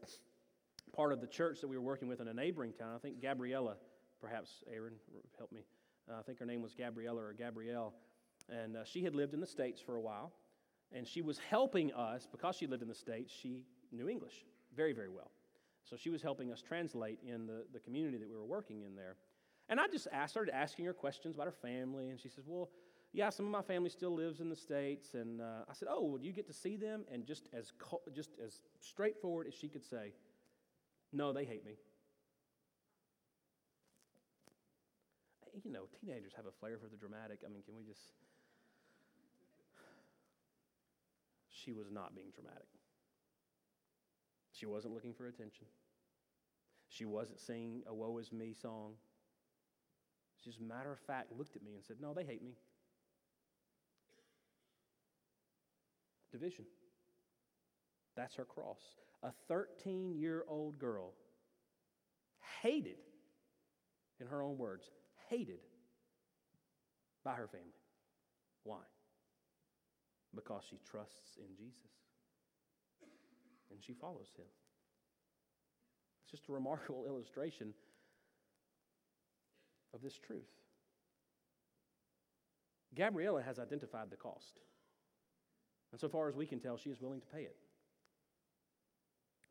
part 0.92 1.12
of 1.12 1.20
the 1.20 1.26
church 1.26 1.60
that 1.60 1.68
we 1.68 1.76
were 1.76 1.82
working 1.82 2.08
with 2.08 2.20
in 2.20 2.28
a 2.28 2.34
neighboring 2.34 2.72
town. 2.72 2.94
I 2.94 2.98
think 2.98 3.20
Gabriella, 3.20 3.76
perhaps 4.20 4.62
Aaron, 4.72 4.94
help 5.38 5.52
me. 5.52 5.64
Uh, 6.10 6.18
I 6.18 6.22
think 6.22 6.38
her 6.38 6.46
name 6.46 6.62
was 6.62 6.74
Gabriella 6.74 7.22
or 7.22 7.32
Gabrielle. 7.32 7.94
And 8.48 8.76
uh, 8.76 8.84
she 8.84 9.02
had 9.02 9.14
lived 9.14 9.34
in 9.34 9.40
the 9.40 9.46
States 9.46 9.80
for 9.80 9.96
a 9.96 10.00
while. 10.00 10.32
And 10.92 11.06
she 11.06 11.22
was 11.22 11.38
helping 11.38 11.92
us, 11.92 12.26
because 12.30 12.56
she 12.56 12.66
lived 12.66 12.82
in 12.82 12.88
the 12.88 12.94
States, 12.94 13.32
she 13.32 13.64
knew 13.92 14.08
English 14.08 14.44
very, 14.74 14.92
very 14.92 15.08
well. 15.08 15.30
So 15.84 15.96
she 15.96 16.10
was 16.10 16.22
helping 16.22 16.52
us 16.52 16.60
translate 16.60 17.18
in 17.26 17.46
the, 17.46 17.64
the 17.72 17.78
community 17.78 18.18
that 18.18 18.28
we 18.28 18.34
were 18.34 18.44
working 18.44 18.82
in 18.82 18.96
there. 18.96 19.16
And 19.68 19.78
I 19.78 19.86
just 19.86 20.08
asked, 20.12 20.32
started 20.32 20.54
asking 20.54 20.84
her 20.86 20.92
questions 20.92 21.36
about 21.36 21.46
her 21.46 21.52
family. 21.52 22.10
And 22.10 22.20
she 22.20 22.28
says, 22.28 22.44
Well, 22.46 22.70
yeah, 23.12 23.30
some 23.30 23.46
of 23.46 23.52
my 23.52 23.62
family 23.62 23.90
still 23.90 24.14
lives 24.14 24.40
in 24.40 24.48
the 24.48 24.56
States. 24.56 25.14
And 25.14 25.40
uh, 25.40 25.64
I 25.68 25.72
said, 25.72 25.88
oh, 25.90 26.04
well, 26.04 26.18
do 26.18 26.26
you 26.26 26.32
get 26.32 26.46
to 26.46 26.52
see 26.52 26.76
them? 26.76 27.04
And 27.12 27.26
just 27.26 27.48
as, 27.52 27.72
just 28.14 28.30
as 28.44 28.62
straightforward 28.80 29.46
as 29.48 29.54
she 29.54 29.68
could 29.68 29.84
say, 29.84 30.12
no, 31.12 31.32
they 31.32 31.44
hate 31.44 31.64
me. 31.64 31.72
You 35.64 35.72
know, 35.72 35.82
teenagers 36.00 36.32
have 36.36 36.46
a 36.46 36.52
flair 36.52 36.78
for 36.78 36.88
the 36.88 36.96
dramatic. 36.96 37.40
I 37.44 37.48
mean, 37.52 37.62
can 37.62 37.74
we 37.74 37.82
just. 37.82 38.00
She 41.48 41.72
was 41.72 41.90
not 41.90 42.14
being 42.14 42.28
dramatic. 42.32 42.68
She 44.52 44.66
wasn't 44.66 44.94
looking 44.94 45.12
for 45.12 45.26
attention. 45.26 45.66
She 46.88 47.04
wasn't 47.04 47.40
singing 47.40 47.82
a 47.86 47.94
woe 47.94 48.16
is 48.18 48.32
me 48.32 48.54
song. 48.54 48.92
She 50.42 50.50
just 50.50 50.60
matter 50.60 50.92
of 50.92 51.00
fact 51.00 51.32
looked 51.36 51.56
at 51.56 51.62
me 51.62 51.74
and 51.74 51.84
said, 51.84 51.96
No, 52.00 52.14
they 52.14 52.24
hate 52.24 52.42
me. 52.42 52.52
Division. 56.32 56.64
That's 58.16 58.34
her 58.34 58.44
cross. 58.44 58.80
A 59.22 59.30
13 59.48 60.14
year 60.14 60.44
old 60.48 60.78
girl 60.78 61.12
hated, 62.62 62.98
in 64.20 64.26
her 64.26 64.42
own 64.42 64.58
words, 64.58 64.84
hated 65.28 65.60
by 67.24 67.34
her 67.34 67.48
family. 67.48 67.66
Why? 68.64 68.80
Because 70.34 70.62
she 70.68 70.78
trusts 70.90 71.38
in 71.38 71.56
Jesus 71.56 71.90
and 73.70 73.82
she 73.82 73.92
follows 73.94 74.28
him. 74.36 74.46
It's 76.22 76.30
just 76.30 76.48
a 76.48 76.52
remarkable 76.52 77.04
illustration 77.08 77.74
of 79.94 80.02
this 80.02 80.18
truth. 80.18 80.50
Gabriella 82.94 83.42
has 83.42 83.58
identified 83.58 84.10
the 84.10 84.16
cost. 84.16 84.60
And 85.92 86.00
so 86.00 86.08
far 86.08 86.28
as 86.28 86.36
we 86.36 86.46
can 86.46 86.60
tell, 86.60 86.76
she 86.76 86.90
is 86.90 87.00
willing 87.00 87.20
to 87.20 87.26
pay 87.26 87.42
it. 87.42 87.56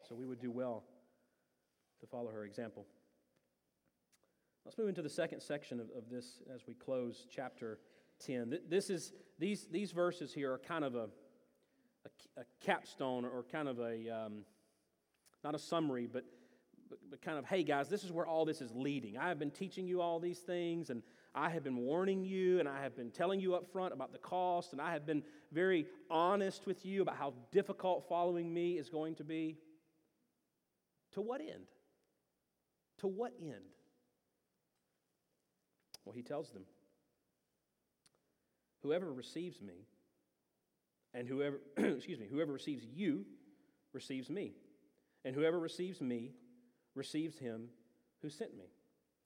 So 0.07 0.15
we 0.15 0.25
would 0.25 0.39
do 0.39 0.51
well 0.51 0.83
to 1.99 2.07
follow 2.07 2.31
her 2.31 2.45
example. 2.45 2.85
Let's 4.65 4.77
move 4.77 4.89
into 4.89 5.01
the 5.01 5.09
second 5.09 5.41
section 5.41 5.79
of, 5.79 5.87
of 5.95 6.09
this 6.09 6.41
as 6.53 6.61
we 6.67 6.73
close 6.73 7.25
chapter 7.33 7.79
10. 8.25 8.59
This 8.69 8.89
is, 8.89 9.13
these, 9.37 9.67
these 9.71 9.91
verses 9.91 10.33
here 10.33 10.51
are 10.53 10.57
kind 10.57 10.83
of 10.83 10.95
a, 10.95 11.09
a, 12.05 12.41
a 12.41 12.43
capstone 12.65 13.25
or 13.25 13.45
kind 13.51 13.67
of 13.67 13.79
a, 13.79 14.09
um, 14.09 14.45
not 15.43 15.55
a 15.55 15.59
summary, 15.59 16.07
but, 16.11 16.25
but, 16.89 16.99
but 17.09 17.21
kind 17.21 17.37
of, 17.37 17.45
hey 17.45 17.63
guys, 17.63 17.89
this 17.89 18.03
is 18.03 18.11
where 18.11 18.27
all 18.27 18.45
this 18.45 18.61
is 18.61 18.71
leading. 18.73 19.17
I 19.17 19.29
have 19.29 19.39
been 19.39 19.51
teaching 19.51 19.87
you 19.87 20.01
all 20.01 20.19
these 20.19 20.39
things, 20.39 20.89
and 20.89 21.03
I 21.33 21.49
have 21.49 21.63
been 21.63 21.77
warning 21.77 22.25
you, 22.25 22.59
and 22.59 22.67
I 22.67 22.81
have 22.81 22.95
been 22.95 23.11
telling 23.11 23.39
you 23.39 23.55
up 23.55 23.71
front 23.71 23.93
about 23.93 24.11
the 24.11 24.17
cost, 24.17 24.73
and 24.73 24.81
I 24.81 24.93
have 24.93 25.05
been 25.05 25.23
very 25.51 25.85
honest 26.09 26.65
with 26.65 26.85
you 26.85 27.01
about 27.01 27.17
how 27.17 27.33
difficult 27.51 28.07
following 28.09 28.53
me 28.53 28.77
is 28.77 28.89
going 28.89 29.15
to 29.15 29.23
be. 29.23 29.57
To 31.13 31.21
what 31.21 31.41
end? 31.41 31.67
To 32.99 33.07
what 33.07 33.33
end? 33.41 33.75
Well, 36.05 36.15
he 36.15 36.23
tells 36.23 36.49
them 36.49 36.63
Whoever 38.81 39.11
receives 39.11 39.61
me, 39.61 39.87
and 41.13 41.27
whoever, 41.27 41.59
excuse 41.77 42.19
me, 42.19 42.27
whoever 42.29 42.53
receives 42.53 42.85
you 42.85 43.25
receives 43.93 44.29
me. 44.29 44.53
And 45.25 45.35
whoever 45.35 45.59
receives 45.59 46.01
me 46.01 46.31
receives 46.95 47.37
him 47.37 47.69
who 48.21 48.29
sent 48.29 48.57
me. 48.57 48.65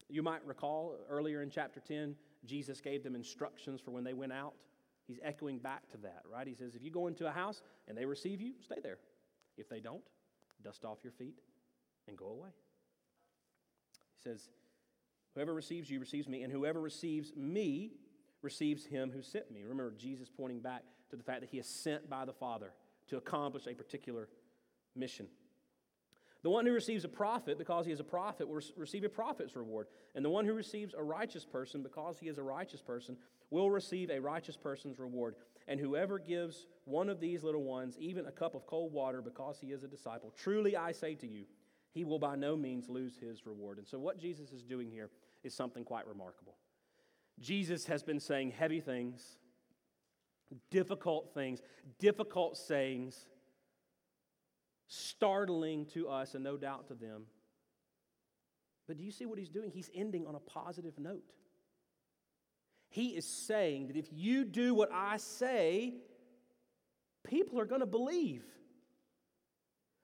You 0.09 0.23
might 0.23 0.45
recall 0.45 0.95
earlier 1.09 1.41
in 1.41 1.49
chapter 1.49 1.79
10, 1.79 2.15
Jesus 2.45 2.81
gave 2.81 3.03
them 3.03 3.15
instructions 3.15 3.81
for 3.81 3.91
when 3.91 4.03
they 4.03 4.13
went 4.13 4.33
out. 4.33 4.53
He's 5.07 5.19
echoing 5.23 5.59
back 5.59 5.89
to 5.91 5.97
that, 5.97 6.23
right? 6.31 6.47
He 6.47 6.53
says, 6.53 6.75
if 6.75 6.83
you 6.83 6.91
go 6.91 7.07
into 7.07 7.27
a 7.27 7.31
house 7.31 7.61
and 7.87 7.97
they 7.97 8.05
receive 8.05 8.41
you, 8.41 8.53
stay 8.63 8.79
there. 8.81 8.97
If 9.57 9.69
they 9.69 9.79
don't, 9.79 10.03
dust 10.63 10.85
off 10.85 10.99
your 11.03 11.11
feet 11.11 11.39
and 12.07 12.17
go 12.17 12.27
away. 12.27 12.49
He 14.15 14.29
says, 14.29 14.49
Whoever 15.35 15.53
receives 15.53 15.89
you 15.89 15.99
receives 15.99 16.27
me, 16.27 16.43
and 16.43 16.51
whoever 16.51 16.79
receives 16.79 17.31
me 17.35 17.93
receives 18.41 18.85
him 18.85 19.11
who 19.11 19.21
sent 19.21 19.51
me. 19.51 19.63
Remember, 19.63 19.93
Jesus 19.97 20.29
pointing 20.29 20.59
back 20.59 20.83
to 21.09 21.15
the 21.15 21.23
fact 21.23 21.41
that 21.41 21.49
he 21.49 21.57
is 21.57 21.67
sent 21.67 22.09
by 22.09 22.25
the 22.25 22.33
Father 22.33 22.71
to 23.07 23.17
accomplish 23.17 23.65
a 23.67 23.73
particular 23.73 24.29
mission. 24.95 25.27
The 26.43 26.49
one 26.49 26.65
who 26.65 26.73
receives 26.73 27.05
a 27.05 27.09
prophet 27.09 27.57
because 27.57 27.85
he 27.85 27.93
is 27.93 28.01
a 28.01 28.03
prophet 28.03 28.47
will 28.47 28.61
receive 28.75 29.05
a 29.05 29.09
prophet's 29.09 29.55
reward. 29.55 29.87
And 30.13 30.23
the 30.23 30.29
one 30.29 30.45
who 30.45 30.53
receives 30.53 30.93
a 30.93 31.01
righteous 31.01 31.45
person 31.45 31.81
because 31.81 32.19
he 32.19 32.27
is 32.27 32.37
a 32.37 32.43
righteous 32.43 32.81
person 32.81 33.17
will 33.49 33.71
receive 33.71 34.09
a 34.09 34.19
righteous 34.19 34.57
person's 34.57 34.99
reward. 34.99 35.35
And 35.69 35.79
whoever 35.79 36.19
gives 36.19 36.67
one 36.83 37.09
of 37.09 37.21
these 37.21 37.43
little 37.43 37.63
ones 37.63 37.97
even 37.97 38.25
a 38.25 38.31
cup 38.31 38.55
of 38.55 38.67
cold 38.67 38.91
water 38.91 39.21
because 39.21 39.57
he 39.61 39.67
is 39.67 39.83
a 39.83 39.87
disciple, 39.87 40.33
truly 40.35 40.75
I 40.75 40.91
say 40.91 41.15
to 41.15 41.27
you, 41.27 41.45
he 41.93 42.03
will 42.03 42.19
by 42.19 42.35
no 42.35 42.57
means 42.57 42.89
lose 42.89 43.17
his 43.17 43.45
reward. 43.45 43.77
And 43.77 43.87
so, 43.87 43.99
what 43.99 44.19
Jesus 44.19 44.51
is 44.51 44.63
doing 44.63 44.89
here 44.89 45.11
is 45.43 45.53
something 45.53 45.83
quite 45.83 46.07
remarkable. 46.07 46.55
Jesus 47.39 47.85
has 47.85 48.03
been 48.03 48.19
saying 48.19 48.51
heavy 48.51 48.79
things, 48.79 49.37
difficult 50.71 51.33
things, 51.33 51.61
difficult 51.99 52.57
sayings, 52.57 53.27
startling 54.93 55.85
to 55.87 56.07
us 56.07 56.35
and 56.35 56.43
no 56.43 56.57
doubt 56.57 56.87
to 56.87 56.93
them. 56.93 57.23
But 58.87 58.97
do 58.97 59.03
you 59.03 59.11
see 59.11 59.25
what 59.25 59.39
he's 59.39 59.49
doing? 59.49 59.71
He's 59.71 59.89
ending 59.93 60.27
on 60.27 60.35
a 60.35 60.39
positive 60.39 60.99
note. 60.99 61.33
He 62.89 63.09
is 63.09 63.25
saying 63.25 63.87
that 63.87 63.95
if 63.95 64.07
you 64.11 64.45
do 64.45 64.75
what 64.75 64.91
I 64.93 65.17
say, 65.17 65.95
people 67.23 67.59
are 67.59 67.65
going 67.65 67.81
to 67.81 67.87
believe. 67.87 68.43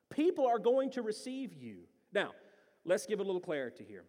People 0.10 0.47
are 0.47 0.58
going 0.58 0.89
to 0.91 1.04
receive 1.04 1.54
you. 1.54 1.82
Now, 2.13 2.32
let's 2.86 3.06
give 3.06 3.19
a 3.19 3.23
little 3.23 3.41
clarity 3.41 3.86
here. 3.88 4.06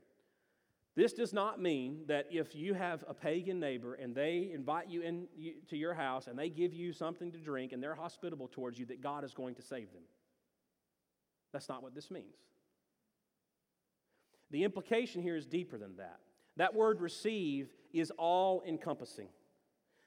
This 0.97 1.13
does 1.13 1.33
not 1.33 1.61
mean 1.61 2.05
that 2.09 2.27
if 2.31 2.55
you 2.55 2.75
have 2.75 3.05
a 3.07 3.15
pagan 3.15 3.61
neighbor 3.61 3.95
and 3.95 4.15
they 4.15 4.51
invite 4.53 4.89
you 4.89 5.03
into 5.03 5.77
your 5.77 5.95
house 5.95 6.27
and 6.27 6.39
they 6.39 6.49
give 6.49 6.73
you 6.73 6.93
something 6.93 7.31
to 7.33 7.39
drink 7.39 7.73
and 7.73 7.83
they're 7.83 7.95
hospitable 7.95 8.49
towards 8.49 8.79
you, 8.79 8.87
that 8.87 9.01
God 9.01 9.25
is 9.25 9.35
going 9.35 9.55
to 9.57 9.63
save 9.63 9.93
them. 9.93 10.03
That's 11.53 11.69
not 11.69 11.83
what 11.83 11.95
this 11.95 12.11
means. 12.11 12.37
The 14.51 14.65
implication 14.65 15.23
here 15.23 15.37
is 15.37 15.47
deeper 15.47 15.79
than 15.79 15.97
that. 15.97 16.21
That 16.57 16.75
word 16.75 17.01
receive 17.01 17.69
is 17.93 18.11
all 18.19 18.63
encompassing. 18.67 19.29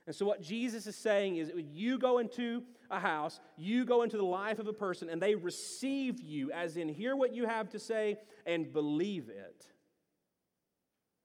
And 0.06 0.16
so, 0.16 0.26
what 0.26 0.42
Jesus 0.42 0.86
is 0.86 0.98
saying 0.98 1.38
is 1.38 1.52
you 1.56 1.98
go 1.98 2.20
into 2.20 2.64
a 2.92 3.00
house, 3.00 3.40
you 3.56 3.86
go 3.86 4.04
into 4.04 4.18
the 4.18 4.24
life 4.26 4.60
of 4.60 4.68
a 4.68 4.74
person, 4.74 5.10
and 5.10 5.22
they 5.22 5.36
receive 5.36 6.22
you, 6.22 6.52
as 6.52 6.76
in 6.76 6.90
hear 6.90 7.16
what 7.16 7.34
you 7.34 7.48
have 7.48 7.70
to 7.70 7.80
say 7.80 8.18
and 8.46 8.74
believe 8.74 9.30
it 9.30 9.68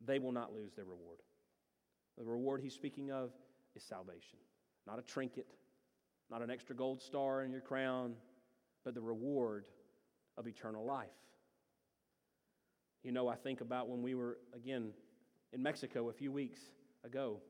they 0.05 0.19
will 0.19 0.33
not 0.33 0.53
lose 0.53 0.73
their 0.75 0.85
reward. 0.85 1.19
The 2.17 2.25
reward 2.25 2.61
he's 2.61 2.75
speaking 2.75 3.11
of 3.11 3.31
is 3.77 3.83
salvation, 3.83 4.39
not 4.87 4.99
a 4.99 5.03
trinket, 5.03 5.47
not 6.31 6.43
an 6.43 6.51
extra 6.51 6.75
gold 6.75 7.01
star 7.01 7.43
in 7.43 7.53
your 7.53 7.61
crown, 7.61 8.15
but 8.85 8.95
the 8.95 9.01
reward 9.01 9.67
of 10.39 10.47
eternal 10.47 10.85
life. 10.85 11.09
You 13.03 13.13
know, 13.13 13.29
I 13.29 13.37
think 13.37 13.61
about 13.61 13.89
when 13.89 14.03
we 14.03 14.15
were, 14.15 14.39
again, 14.55 14.93
in 15.53 15.63
Mexico 15.63 16.09
a 16.09 16.13
few 16.13 16.33
weeks 16.33 16.61
ago, 17.05 17.41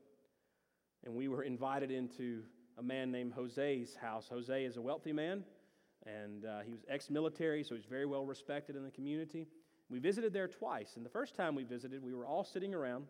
and 1.05 1.15
we 1.15 1.27
were 1.27 1.43
invited 1.43 1.91
into 1.91 2.41
a 2.77 2.83
man 2.83 3.11
named 3.11 3.33
Jose's 3.33 3.95
house. 3.95 4.27
Jose 4.29 4.65
is 4.65 4.77
a 4.77 4.81
wealthy 4.81 5.13
man, 5.13 5.43
and 6.05 6.45
uh, 6.45 6.59
he 6.65 6.71
was 6.71 6.81
ex 6.89 7.09
military, 7.09 7.63
so 7.63 7.75
he's 7.75 7.85
very 7.85 8.05
well 8.05 8.25
respected 8.25 8.75
in 8.75 8.83
the 8.83 8.91
community. 8.91 9.47
We 9.89 9.99
visited 9.99 10.33
there 10.33 10.47
twice, 10.47 10.95
and 10.95 11.05
the 11.05 11.09
first 11.09 11.35
time 11.35 11.55
we 11.55 11.63
visited, 11.63 12.03
we 12.03 12.13
were 12.13 12.25
all 12.25 12.43
sitting 12.43 12.73
around. 12.73 13.05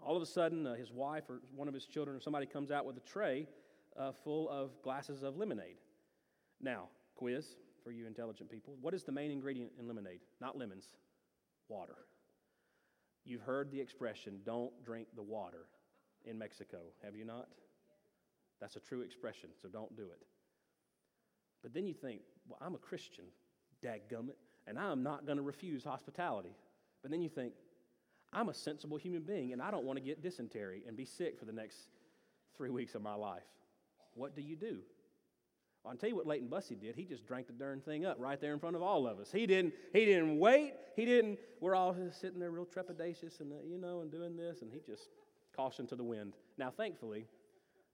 All 0.00 0.16
of 0.16 0.22
a 0.22 0.26
sudden, 0.26 0.66
uh, 0.66 0.74
his 0.74 0.90
wife 0.90 1.24
or 1.28 1.42
one 1.54 1.68
of 1.68 1.74
his 1.74 1.84
children 1.84 2.16
or 2.16 2.20
somebody 2.20 2.46
comes 2.46 2.70
out 2.70 2.86
with 2.86 2.96
a 2.96 3.00
tray 3.00 3.46
uh, 3.98 4.12
full 4.24 4.48
of 4.48 4.70
glasses 4.82 5.22
of 5.22 5.36
lemonade. 5.36 5.76
Now, 6.60 6.88
quiz 7.14 7.56
for 7.82 7.90
you 7.90 8.06
intelligent 8.06 8.50
people 8.50 8.76
what 8.80 8.94
is 8.94 9.04
the 9.04 9.12
main 9.12 9.30
ingredient 9.30 9.72
in 9.78 9.86
lemonade? 9.86 10.20
Not 10.40 10.58
lemons, 10.58 10.84
water. 11.68 11.96
You've 13.24 13.42
heard 13.42 13.70
the 13.70 13.80
expression, 13.80 14.40
don't 14.44 14.72
drink 14.84 15.08
the 15.14 15.22
water 15.22 15.66
in 16.24 16.38
Mexico, 16.38 16.78
have 17.04 17.14
you 17.14 17.24
not? 17.24 17.48
That's 18.60 18.76
a 18.76 18.80
true 18.80 19.02
expression, 19.02 19.50
so 19.60 19.68
don't 19.68 19.94
do 19.96 20.04
it. 20.04 20.26
But 21.62 21.74
then 21.74 21.86
you 21.86 21.94
think, 21.94 22.20
well, 22.48 22.58
I'm 22.60 22.74
a 22.74 22.78
Christian, 22.78 23.24
dadgummit 23.84 24.36
and 24.66 24.78
I 24.78 24.92
am 24.92 25.02
not 25.02 25.26
going 25.26 25.36
to 25.36 25.42
refuse 25.42 25.84
hospitality. 25.84 26.54
But 27.02 27.10
then 27.10 27.22
you 27.22 27.28
think, 27.28 27.54
I'm 28.32 28.48
a 28.48 28.54
sensible 28.54 28.96
human 28.96 29.22
being 29.22 29.52
and 29.52 29.60
I 29.60 29.70
don't 29.70 29.84
want 29.84 29.98
to 29.98 30.04
get 30.04 30.22
dysentery 30.22 30.84
and 30.86 30.96
be 30.96 31.04
sick 31.04 31.38
for 31.38 31.44
the 31.44 31.52
next 31.52 31.76
three 32.56 32.70
weeks 32.70 32.94
of 32.94 33.02
my 33.02 33.14
life. 33.14 33.42
What 34.14 34.36
do 34.36 34.42
you 34.42 34.56
do? 34.56 34.78
I'll 35.86 35.96
tell 35.96 36.10
you 36.10 36.16
what 36.16 36.26
Leighton 36.26 36.48
Bussey 36.48 36.74
did. 36.74 36.94
He 36.94 37.04
just 37.04 37.26
drank 37.26 37.46
the 37.46 37.52
darn 37.54 37.80
thing 37.80 38.04
up 38.04 38.16
right 38.18 38.40
there 38.40 38.52
in 38.52 38.58
front 38.58 38.76
of 38.76 38.82
all 38.82 39.06
of 39.06 39.18
us. 39.18 39.32
He 39.32 39.46
didn't, 39.46 39.72
he 39.92 40.04
didn't 40.04 40.38
wait. 40.38 40.74
He 40.94 41.06
didn't, 41.06 41.38
we're 41.60 41.74
all 41.74 41.96
sitting 42.12 42.38
there 42.38 42.50
real 42.50 42.66
trepidatious 42.66 43.40
and, 43.40 43.52
uh, 43.52 43.56
you 43.66 43.78
know, 43.78 44.02
and 44.02 44.10
doing 44.10 44.36
this. 44.36 44.60
And 44.60 44.70
he 44.70 44.80
just 44.86 45.08
Caution 45.54 45.86
to 45.88 45.96
the 45.96 46.04
wind. 46.04 46.34
Now, 46.58 46.70
thankfully, 46.70 47.26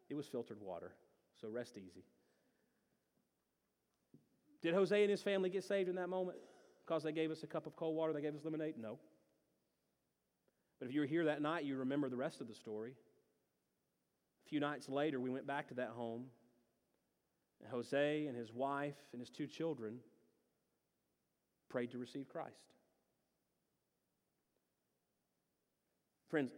it 0.09 0.15
was 0.15 0.27
filtered 0.27 0.61
water, 0.61 0.93
so 1.41 1.49
rest 1.49 1.77
easy. 1.77 2.05
Did 4.63 4.75
Jose 4.75 5.01
and 5.01 5.11
his 5.11 5.23
family 5.23 5.51
get 5.51 5.65
saved 5.65 5.89
in 5.89 5.97
that 5.97 6.09
moment 6.09 6.39
because 6.85 7.03
they 7.03 7.13
gave 7.13 7.31
us 7.31 7.43
a 7.43 7.47
cup 7.47 7.67
of 7.67 7.77
cold 7.77 7.97
water, 7.97 8.13
they 8.13 8.21
gave 8.21 8.35
us 8.35 8.45
lemonade? 8.45 8.75
No. 8.79 8.99
But 10.79 10.89
if 10.89 10.95
you 10.95 11.01
were 11.01 11.07
here 11.07 11.25
that 11.25 11.41
night, 11.41 11.65
you 11.65 11.77
remember 11.77 12.09
the 12.09 12.17
rest 12.17 12.41
of 12.41 12.49
the 12.49 12.55
story. 12.55 12.93
A 14.45 14.49
few 14.49 14.61
nights 14.61 14.89
later, 14.89 15.19
we 15.19 15.31
went 15.31 15.47
back 15.47 15.69
to 15.69 15.75
that 15.75 15.89
home, 15.89 16.27
Jose 17.71 18.27
and 18.27 18.37
his 18.37 18.53
wife 18.53 18.97
and 19.13 19.21
his 19.21 19.31
two 19.31 19.47
children 19.47 19.99
prayed 21.69 21.91
to 21.91 21.99
receive 21.99 22.29
Christ. 22.29 22.67
Friends, 26.29 26.53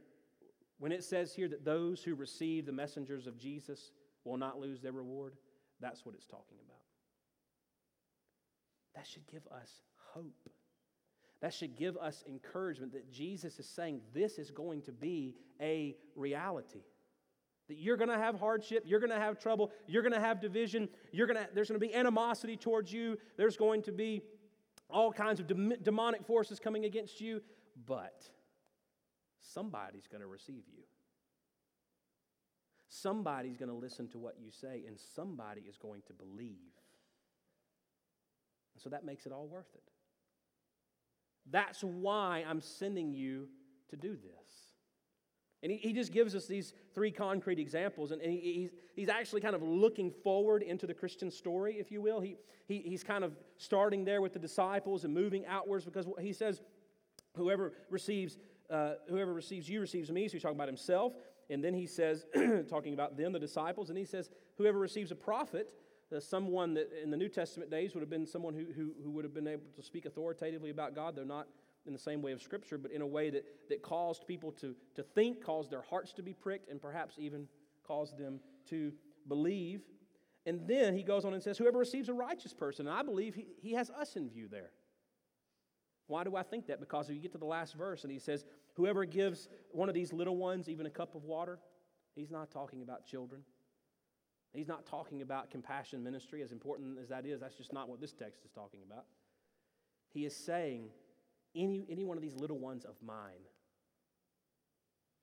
when 0.78 0.92
it 0.92 1.05
says 1.05 1.34
here 1.34 1.49
that 1.49 1.64
those 1.64 2.03
who 2.03 2.14
receive 2.14 2.66
the 2.66 2.72
messengers 2.72 3.26
of 3.26 3.38
Jesus 3.38 3.92
will 4.24 4.36
not 4.36 4.61
lose 4.61 4.80
their 4.80 4.92
reward, 4.92 5.34
that's 5.80 6.05
what 6.05 6.14
it's 6.14 6.26
talking 6.26 6.59
about. 6.64 6.80
That 8.94 9.07
should 9.07 9.26
give 9.26 9.46
us 9.53 9.82
hope. 10.14 10.49
That 11.40 11.55
should 11.55 11.76
give 11.76 11.96
us 11.96 12.24
encouragement 12.28 12.92
that 12.92 13.12
Jesus 13.12 13.59
is 13.59 13.68
saying 13.68 14.01
this 14.12 14.38
is 14.38 14.51
going 14.51 14.82
to 14.82 14.92
be 14.92 15.36
a 15.61 15.96
reality. 16.16 16.82
That 17.68 17.76
you're 17.76 17.96
going 17.96 18.08
to 18.08 18.18
have 18.18 18.38
hardship, 18.38 18.84
you're 18.86 19.00
going 19.00 19.10
to 19.10 19.18
have 19.18 19.38
trouble, 19.38 19.72
you're 19.86 20.02
going 20.02 20.14
to 20.14 20.20
have 20.20 20.40
division, 20.40 20.88
you're 21.12 21.26
going 21.26 21.36
to, 21.36 21.48
there's 21.54 21.68
going 21.68 21.80
to 21.80 21.86
be 21.86 21.94
animosity 21.94 22.56
towards 22.56 22.92
you, 22.92 23.18
there's 23.36 23.56
going 23.56 23.82
to 23.82 23.92
be 23.92 24.22
all 24.88 25.12
kinds 25.12 25.38
of 25.38 25.46
demonic 25.82 26.24
forces 26.24 26.58
coming 26.58 26.86
against 26.86 27.20
you, 27.20 27.42
but 27.86 28.22
somebody's 29.40 30.06
going 30.06 30.22
to 30.22 30.26
receive 30.26 30.64
you. 30.74 30.82
Somebody's 32.88 33.58
going 33.58 33.68
to 33.68 33.74
listen 33.74 34.08
to 34.08 34.18
what 34.18 34.36
you 34.40 34.50
say, 34.50 34.84
and 34.86 34.98
somebody 35.14 35.60
is 35.68 35.76
going 35.76 36.00
to 36.06 36.14
believe. 36.14 36.72
And 38.74 38.82
so 38.82 38.88
that 38.90 39.04
makes 39.04 39.26
it 39.26 39.32
all 39.32 39.46
worth 39.46 39.74
it. 39.74 39.82
That's 41.50 41.82
why 41.82 42.44
I'm 42.48 42.62
sending 42.62 43.12
you 43.12 43.48
to 43.90 43.96
do 43.96 44.16
this. 44.16 44.67
And 45.62 45.72
he, 45.72 45.78
he 45.78 45.92
just 45.92 46.12
gives 46.12 46.34
us 46.34 46.46
these 46.46 46.72
three 46.94 47.11
concrete 47.11 47.59
examples, 47.59 48.12
and, 48.12 48.22
and 48.22 48.32
he, 48.32 48.38
he's, 48.40 48.70
he's 48.94 49.09
actually 49.09 49.40
kind 49.40 49.56
of 49.56 49.62
looking 49.62 50.11
forward 50.11 50.62
into 50.62 50.86
the 50.86 50.94
Christian 50.94 51.30
story, 51.30 51.74
if 51.74 51.90
you 51.90 52.00
will. 52.00 52.20
He, 52.20 52.36
he, 52.66 52.78
he's 52.78 53.02
kind 53.02 53.24
of 53.24 53.36
starting 53.56 54.04
there 54.04 54.22
with 54.22 54.32
the 54.32 54.38
disciples 54.38 55.04
and 55.04 55.12
moving 55.12 55.46
outwards 55.46 55.84
because 55.84 56.06
he 56.20 56.32
says, 56.32 56.61
Whoever 57.36 57.72
receives, 57.88 58.38
uh, 58.68 58.94
whoever 59.09 59.32
receives 59.32 59.68
you 59.68 59.80
receives 59.80 60.11
me. 60.11 60.26
So 60.26 60.32
he's 60.32 60.42
talking 60.42 60.56
about 60.56 60.68
himself. 60.68 61.12
And 61.50 61.62
then 61.62 61.72
he 61.72 61.86
says, 61.86 62.26
talking 62.68 62.94
about 62.94 63.16
them, 63.16 63.32
the 63.32 63.38
disciples, 63.38 63.90
and 63.90 63.98
he 63.98 64.04
says, 64.04 64.30
Whoever 64.56 64.78
receives 64.78 65.12
a 65.12 65.14
prophet, 65.14 65.72
uh, 66.14 66.20
someone 66.20 66.74
that 66.74 66.90
in 67.02 67.11
the 67.11 67.16
New 67.16 67.28
Testament 67.28 67.70
days 67.70 67.94
would 67.94 68.00
have 68.00 68.11
been 68.11 68.26
someone 68.26 68.54
who, 68.54 68.66
who, 68.74 68.92
who 69.02 69.11
would 69.11 69.24
have 69.24 69.34
been 69.34 69.46
able 69.46 69.66
to 69.76 69.82
speak 69.82 70.04
authoritatively 70.04 70.70
about 70.70 70.94
God, 70.94 71.16
though 71.16 71.24
not 71.24 71.48
in 71.89 71.93
the 71.93 71.99
same 71.99 72.22
way 72.22 72.32
of 72.32 72.41
Scripture, 72.41 72.78
but 72.78 72.93
in 72.93 73.03
a 73.03 73.07
way 73.07 73.30
that, 73.30 73.45
that 73.68 73.82
caused 73.82 74.26
people 74.26 74.53
to, 74.53 74.76
to 74.95 75.03
think, 75.03 75.43
caused 75.43 75.70
their 75.70 75.82
hearts 75.82 76.12
to 76.12 76.22
be 76.22 76.32
pricked, 76.32 76.70
and 76.70 76.80
perhaps 76.80 77.16
even 77.18 77.49
caused 77.84 78.16
them 78.16 78.39
to 78.68 78.93
believe. 79.26 79.82
And 80.47 80.68
then 80.68 80.95
he 80.95 81.03
goes 81.03 81.24
on 81.24 81.34
and 81.34 81.43
says, 81.43 81.59
Whoever 81.59 81.78
receives 81.78 82.09
a 82.09 82.14
righteous 82.14 82.55
person, 82.55 82.86
and 82.86 82.97
I 82.97 83.03
believe 83.03 83.34
he, 83.34 83.47
he 83.61 83.72
has 83.72 83.91
us 83.91 84.14
in 84.14 84.30
view 84.30 84.47
there. 84.49 84.70
Why 86.07 86.24
do 86.24 86.36
I 86.36 86.43
think 86.43 86.66
that? 86.68 86.80
Because 86.80 87.09
if 87.09 87.16
you 87.16 87.20
get 87.20 87.32
to 87.32 87.39
the 87.39 87.45
last 87.45 87.74
verse 87.74 88.05
and 88.05 88.12
he 88.12 88.18
says, 88.18 88.45
Whoever 88.74 89.05
gives 89.05 89.49
one 89.72 89.89
of 89.89 89.95
these 89.95 90.12
little 90.12 90.36
ones 90.36 90.68
even 90.68 90.86
a 90.86 90.91
cup 90.91 91.14
of 91.14 91.24
water, 91.24 91.59
he's 92.14 92.30
not 92.30 92.51
talking 92.51 92.82
about 92.82 93.05
children. 93.05 93.43
He's 94.53 94.68
not 94.68 94.86
talking 94.86 95.20
about 95.20 95.51
compassion 95.51 96.03
ministry, 96.03 96.43
as 96.43 96.53
important 96.53 96.99
as 96.99 97.09
that 97.09 97.26
is. 97.26 97.41
That's 97.41 97.57
just 97.57 97.72
not 97.72 97.89
what 97.89 98.01
this 98.01 98.12
text 98.12 98.45
is 98.45 98.51
talking 98.51 98.80
about. 98.86 99.05
He 100.09 100.24
is 100.24 100.34
saying, 100.34 100.89
any, 101.59 101.84
any 101.90 102.04
one 102.04 102.16
of 102.16 102.22
these 102.22 102.34
little 102.34 102.59
ones 102.59 102.84
of 102.84 102.94
mine, 103.04 103.44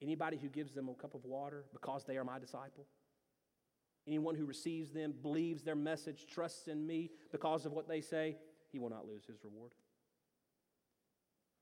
anybody 0.02 0.36
who 0.36 0.48
gives 0.48 0.74
them 0.74 0.88
a 0.88 0.94
cup 0.94 1.14
of 1.14 1.24
water 1.24 1.64
because 1.72 2.04
they 2.04 2.16
are 2.16 2.24
my 2.24 2.38
disciple, 2.38 2.86
anyone 4.06 4.34
who 4.34 4.44
receives 4.44 4.92
them, 4.92 5.14
believes 5.22 5.62
their 5.62 5.74
message, 5.74 6.26
trusts 6.26 6.68
in 6.68 6.86
me 6.86 7.10
because 7.32 7.66
of 7.66 7.72
what 7.72 7.88
they 7.88 8.00
say, 8.00 8.36
he 8.70 8.78
will 8.78 8.90
not 8.90 9.06
lose 9.06 9.24
his 9.24 9.42
reward. 9.42 9.72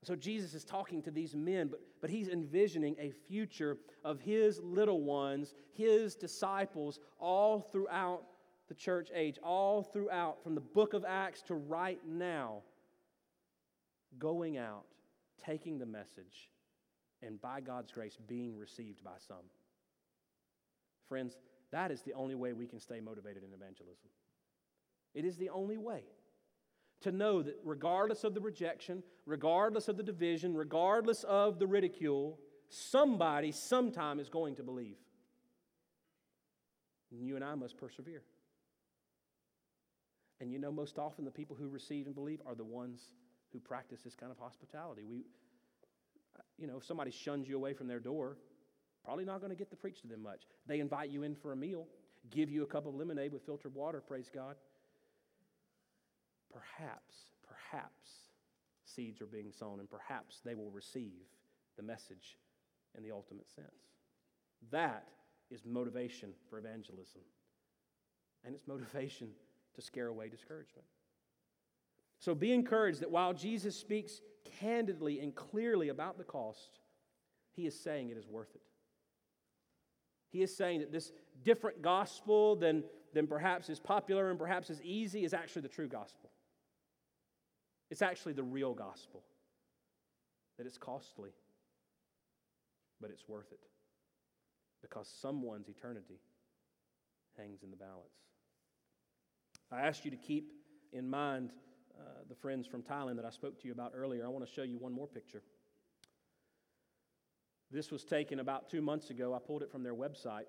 So 0.03 0.15
Jesus 0.15 0.53
is 0.53 0.63
talking 0.63 1.01
to 1.03 1.11
these 1.11 1.33
men, 1.33 1.67
but, 1.67 1.79
but 1.99 2.11
he's 2.11 2.27
envisioning 2.27 2.95
a 2.99 3.09
future 3.09 3.77
of 4.03 4.21
his 4.21 4.59
little 4.61 5.01
ones, 5.01 5.55
his 5.73 6.15
disciples, 6.15 6.99
all 7.17 7.59
throughout 7.59 8.23
the 8.67 8.75
church 8.75 9.09
age, 9.15 9.39
all 9.43 9.81
throughout, 9.81 10.43
from 10.43 10.53
the 10.53 10.61
book 10.61 10.93
of 10.93 11.05
Acts 11.07 11.41
to 11.43 11.55
right 11.55 11.99
now, 12.07 12.61
going 14.19 14.57
out, 14.57 14.85
taking 15.43 15.77
the 15.77 15.85
message, 15.85 16.49
and 17.21 17.41
by 17.41 17.61
God's 17.61 17.91
grace, 17.91 18.17
being 18.27 18.57
received 18.57 19.03
by 19.03 19.17
some. 19.27 19.45
Friends, 21.07 21.37
that 21.71 21.91
is 21.91 22.01
the 22.01 22.13
only 22.13 22.35
way 22.35 22.53
we 22.53 22.67
can 22.67 22.79
stay 22.79 22.99
motivated 22.99 23.43
in 23.43 23.53
evangelism. 23.53 24.09
It 25.13 25.25
is 25.25 25.37
the 25.37 25.49
only 25.49 25.77
way 25.77 26.03
to 27.01 27.11
know 27.11 27.41
that 27.41 27.59
regardless 27.63 28.23
of 28.23 28.33
the 28.33 28.41
rejection, 28.41 29.03
regardless 29.25 29.87
of 29.87 29.97
the 29.97 30.03
division, 30.03 30.55
regardless 30.55 31.23
of 31.23 31.59
the 31.59 31.67
ridicule, 31.67 32.39
somebody 32.69 33.51
sometime 33.51 34.19
is 34.19 34.29
going 34.29 34.55
to 34.55 34.63
believe. 34.63 34.97
And 37.11 37.27
you 37.27 37.35
and 37.35 37.43
I 37.43 37.55
must 37.55 37.77
persevere. 37.77 38.23
And 40.41 40.51
you 40.51 40.59
know, 40.59 40.71
most 40.71 40.97
often 40.97 41.23
the 41.23 41.31
people 41.31 41.55
who 41.55 41.69
receive 41.69 42.07
and 42.07 42.15
believe 42.15 42.41
are 42.45 42.55
the 42.55 42.63
ones 42.63 42.99
who 43.51 43.59
practice 43.59 44.01
this 44.01 44.15
kind 44.15 44.31
of 44.31 44.37
hospitality. 44.37 45.03
We, 45.03 45.25
you 46.57 46.67
know, 46.67 46.77
if 46.77 46.85
somebody 46.85 47.11
shuns 47.11 47.47
you 47.47 47.55
away 47.55 47.73
from 47.73 47.87
their 47.87 47.99
door, 47.99 48.37
probably 49.03 49.25
not 49.25 49.39
going 49.39 49.51
to 49.51 49.57
get 49.57 49.69
to 49.69 49.75
preach 49.75 50.01
to 50.01 50.07
them 50.07 50.23
much. 50.23 50.43
They 50.67 50.79
invite 50.79 51.09
you 51.09 51.23
in 51.23 51.35
for 51.35 51.51
a 51.51 51.55
meal, 51.55 51.87
give 52.31 52.49
you 52.49 52.63
a 52.63 52.65
cup 52.65 52.85
of 52.85 52.95
lemonade 52.95 53.31
with 53.31 53.45
filtered 53.45 53.73
water, 53.73 54.01
praise 54.05 54.29
God 54.33 54.55
perhaps, 56.55 57.15
perhaps 57.47 58.31
seeds 58.85 59.21
are 59.21 59.25
being 59.25 59.51
sown 59.51 59.79
and 59.79 59.89
perhaps 59.89 60.39
they 60.45 60.55
will 60.55 60.71
receive 60.71 61.27
the 61.75 61.83
message 61.83 62.37
in 62.97 63.03
the 63.03 63.11
ultimate 63.11 63.49
sense. 63.49 63.91
That 64.71 65.07
is 65.51 65.65
motivation 65.65 66.31
for 66.49 66.57
evangelism. 66.57 67.21
And 68.45 68.55
it's 68.55 68.67
motivation 68.67 69.29
to 69.75 69.81
scare 69.81 70.07
away 70.07 70.29
discouragement. 70.29 70.87
So 72.19 72.33
be 72.33 72.51
encouraged 72.53 73.01
that 73.01 73.11
while 73.11 73.33
Jesus 73.33 73.75
speaks 73.75 74.21
candidly 74.59 75.19
and 75.19 75.33
clearly 75.35 75.89
about 75.89 76.17
the 76.17 76.23
cost, 76.23 76.79
he 77.53 77.65
is 77.65 77.79
saying 77.79 78.09
it 78.09 78.17
is 78.17 78.27
worth 78.27 78.53
it. 78.55 78.61
He 80.31 80.41
is 80.41 80.55
saying 80.55 80.79
that 80.81 80.91
this 80.91 81.11
different 81.43 81.81
gospel 81.81 82.55
than, 82.55 82.83
than 83.13 83.27
perhaps 83.27 83.69
is 83.69 83.79
popular 83.79 84.29
and 84.29 84.39
perhaps 84.39 84.69
is 84.69 84.81
easy 84.81 85.23
is 85.23 85.33
actually 85.33 85.61
the 85.61 85.69
true 85.69 85.87
gospel. 85.87 86.29
It's 87.89 88.01
actually 88.01 88.33
the 88.33 88.43
real 88.43 88.73
gospel 88.73 89.23
that 90.57 90.65
it's 90.65 90.77
costly, 90.77 91.31
but 92.99 93.11
it's 93.11 93.27
worth 93.27 93.51
it 93.51 93.59
because 94.81 95.11
someone's 95.21 95.69
eternity 95.69 96.19
hangs 97.37 97.63
in 97.63 97.69
the 97.69 97.77
balance. 97.77 98.15
I 99.71 99.81
ask 99.81 100.05
you 100.05 100.11
to 100.11 100.17
keep 100.17 100.51
in 100.93 101.09
mind 101.09 101.51
uh, 101.99 102.23
the 102.27 102.35
friends 102.35 102.67
from 102.67 102.81
Thailand 102.81 103.15
that 103.17 103.25
I 103.25 103.29
spoke 103.29 103.59
to 103.61 103.67
you 103.67 103.73
about 103.73 103.93
earlier. 103.95 104.25
I 104.25 104.29
want 104.29 104.45
to 104.45 104.51
show 104.51 104.63
you 104.63 104.77
one 104.77 104.91
more 104.91 105.07
picture. 105.07 105.41
This 107.71 107.91
was 107.91 108.03
taken 108.03 108.39
about 108.39 108.69
two 108.69 108.81
months 108.81 109.09
ago. 109.09 109.33
I 109.33 109.39
pulled 109.39 109.63
it 109.63 109.71
from 109.71 109.83
their 109.83 109.95
website. 109.95 110.45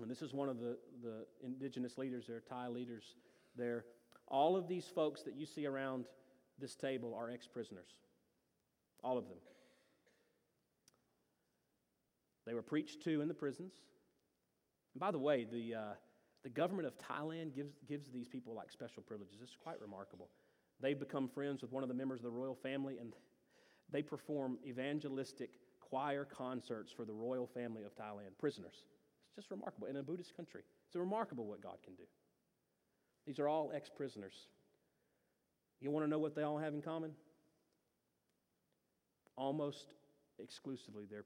And 0.00 0.10
this 0.10 0.22
is 0.22 0.32
one 0.32 0.48
of 0.48 0.58
the, 0.58 0.76
the 1.02 1.26
indigenous 1.42 1.96
leaders 1.98 2.26
there, 2.26 2.40
Thai 2.40 2.68
leaders 2.68 3.14
there. 3.56 3.84
All 4.26 4.56
of 4.56 4.66
these 4.66 4.86
folks 4.86 5.22
that 5.22 5.36
you 5.36 5.46
see 5.46 5.66
around 5.66 6.06
this 6.58 6.74
table 6.74 7.14
are 7.14 7.30
ex 7.30 7.46
prisoners, 7.46 7.94
all 9.02 9.18
of 9.18 9.28
them. 9.28 9.38
They 12.46 12.54
were 12.54 12.62
preached 12.62 13.02
to 13.04 13.20
in 13.20 13.28
the 13.28 13.34
prisons. 13.34 13.72
And 14.94 15.00
by 15.00 15.10
the 15.10 15.18
way, 15.18 15.46
the, 15.50 15.74
uh, 15.74 15.80
the 16.42 16.50
government 16.50 16.86
of 16.86 16.94
Thailand 16.98 17.54
gives, 17.54 17.72
gives 17.88 18.10
these 18.10 18.28
people 18.28 18.54
like 18.54 18.70
special 18.70 19.02
privileges. 19.02 19.38
It's 19.42 19.56
quite 19.56 19.80
remarkable. 19.80 20.28
They 20.84 20.92
become 20.92 21.28
friends 21.28 21.62
with 21.62 21.72
one 21.72 21.82
of 21.82 21.88
the 21.88 21.94
members 21.94 22.20
of 22.20 22.24
the 22.24 22.30
royal 22.30 22.54
family, 22.54 22.98
and 22.98 23.14
they 23.90 24.02
perform 24.02 24.58
evangelistic 24.66 25.52
choir 25.80 26.26
concerts 26.26 26.92
for 26.92 27.06
the 27.06 27.12
royal 27.14 27.46
family 27.46 27.84
of 27.84 27.96
Thailand, 27.96 28.36
prisoners. 28.38 28.84
It's 29.26 29.36
just 29.36 29.50
remarkable 29.50 29.86
in 29.86 29.96
a 29.96 30.02
Buddhist 30.02 30.36
country. 30.36 30.60
It's 30.86 30.94
remarkable 30.94 31.46
what 31.46 31.62
God 31.62 31.78
can 31.82 31.94
do. 31.94 32.02
These 33.26 33.38
are 33.38 33.48
all 33.48 33.72
ex 33.74 33.88
prisoners. 33.88 34.34
You 35.80 35.90
want 35.90 36.04
to 36.04 36.10
know 36.10 36.18
what 36.18 36.36
they 36.36 36.42
all 36.42 36.58
have 36.58 36.74
in 36.74 36.82
common? 36.82 37.12
Almost 39.36 39.94
exclusively, 40.38 41.06
they're 41.10 41.24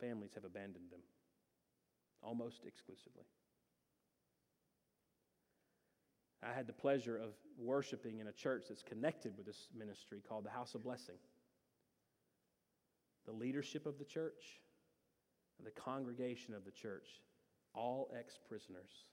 families 0.00 0.32
have 0.34 0.44
abandoned 0.44 0.90
them, 0.90 1.00
almost 2.22 2.60
exclusively. 2.66 3.24
I 6.42 6.52
had 6.52 6.66
the 6.66 6.72
pleasure 6.72 7.16
of 7.16 7.34
worshiping 7.56 8.18
in 8.18 8.26
a 8.26 8.32
church 8.32 8.64
that's 8.68 8.82
connected 8.82 9.36
with 9.36 9.46
this 9.46 9.68
ministry 9.76 10.20
called 10.28 10.44
the 10.44 10.50
House 10.50 10.74
of 10.74 10.82
Blessing. 10.82 11.16
The 13.26 13.32
leadership 13.32 13.86
of 13.86 13.98
the 13.98 14.04
church 14.04 14.60
and 15.58 15.66
the 15.66 15.80
congregation 15.80 16.54
of 16.54 16.64
the 16.64 16.72
church, 16.72 17.06
all 17.74 18.10
ex 18.18 18.38
prisoners 18.48 19.06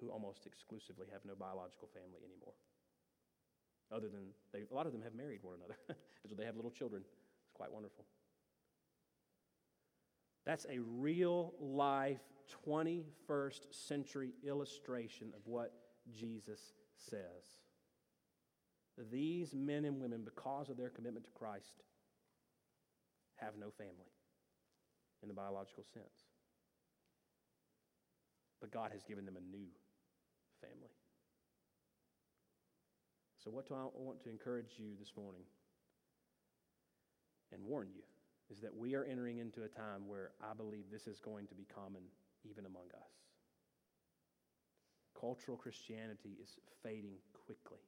who 0.00 0.10
almost 0.10 0.44
exclusively 0.44 1.06
have 1.12 1.24
no 1.24 1.34
biological 1.34 1.88
family 1.88 2.20
anymore. 2.24 2.52
Other 3.90 4.08
than 4.08 4.34
they, 4.52 4.66
a 4.70 4.74
lot 4.74 4.86
of 4.86 4.92
them 4.92 5.02
have 5.02 5.14
married 5.14 5.40
one 5.42 5.54
another, 5.56 5.78
so 6.28 6.34
they 6.36 6.44
have 6.44 6.56
little 6.56 6.70
children. 6.70 7.02
It's 7.04 7.52
quite 7.54 7.72
wonderful. 7.72 8.04
That's 10.44 10.66
a 10.68 10.78
real 10.78 11.54
life 11.58 12.20
21st 12.66 13.60
century 13.70 14.34
illustration 14.46 15.32
of 15.34 15.40
what 15.46 15.72
Jesus 16.12 16.74
says. 16.96 17.58
These 19.10 19.54
men 19.54 19.84
and 19.84 20.00
women, 20.00 20.22
because 20.24 20.68
of 20.68 20.76
their 20.76 20.90
commitment 20.90 21.24
to 21.24 21.30
Christ, 21.32 21.82
have 23.36 23.54
no 23.58 23.70
family 23.70 24.12
in 25.22 25.28
the 25.28 25.34
biological 25.34 25.84
sense. 25.92 26.28
But 28.60 28.70
God 28.70 28.92
has 28.92 29.02
given 29.02 29.24
them 29.24 29.36
a 29.36 29.40
new 29.40 29.66
family. 30.60 30.94
So, 33.42 33.50
what 33.50 33.68
do 33.68 33.74
I 33.74 33.84
want 33.94 34.22
to 34.22 34.30
encourage 34.30 34.76
you 34.78 34.92
this 34.98 35.12
morning 35.16 35.42
and 37.52 37.62
warn 37.64 37.88
you 37.94 38.02
is 38.50 38.60
that 38.60 38.74
we 38.74 38.94
are 38.94 39.04
entering 39.04 39.38
into 39.38 39.62
a 39.64 39.68
time 39.68 40.06
where 40.06 40.30
I 40.42 40.54
believe 40.54 40.84
this 40.90 41.06
is 41.06 41.20
going 41.20 41.46
to 41.48 41.54
be 41.54 41.66
common 41.74 42.02
even 42.48 42.66
among 42.66 42.86
us. 42.94 43.10
Cultural 45.18 45.56
Christianity 45.56 46.36
is 46.42 46.58
fading 46.82 47.16
quickly, 47.46 47.84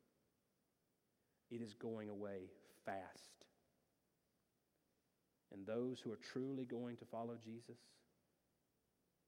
it 1.50 1.60
is 1.60 1.74
going 1.74 2.08
away 2.08 2.50
fast. 2.84 3.36
And 5.52 5.64
those 5.66 6.00
who 6.00 6.12
are 6.12 6.18
truly 6.32 6.64
going 6.64 6.96
to 6.96 7.04
follow 7.04 7.36
Jesus 7.42 7.78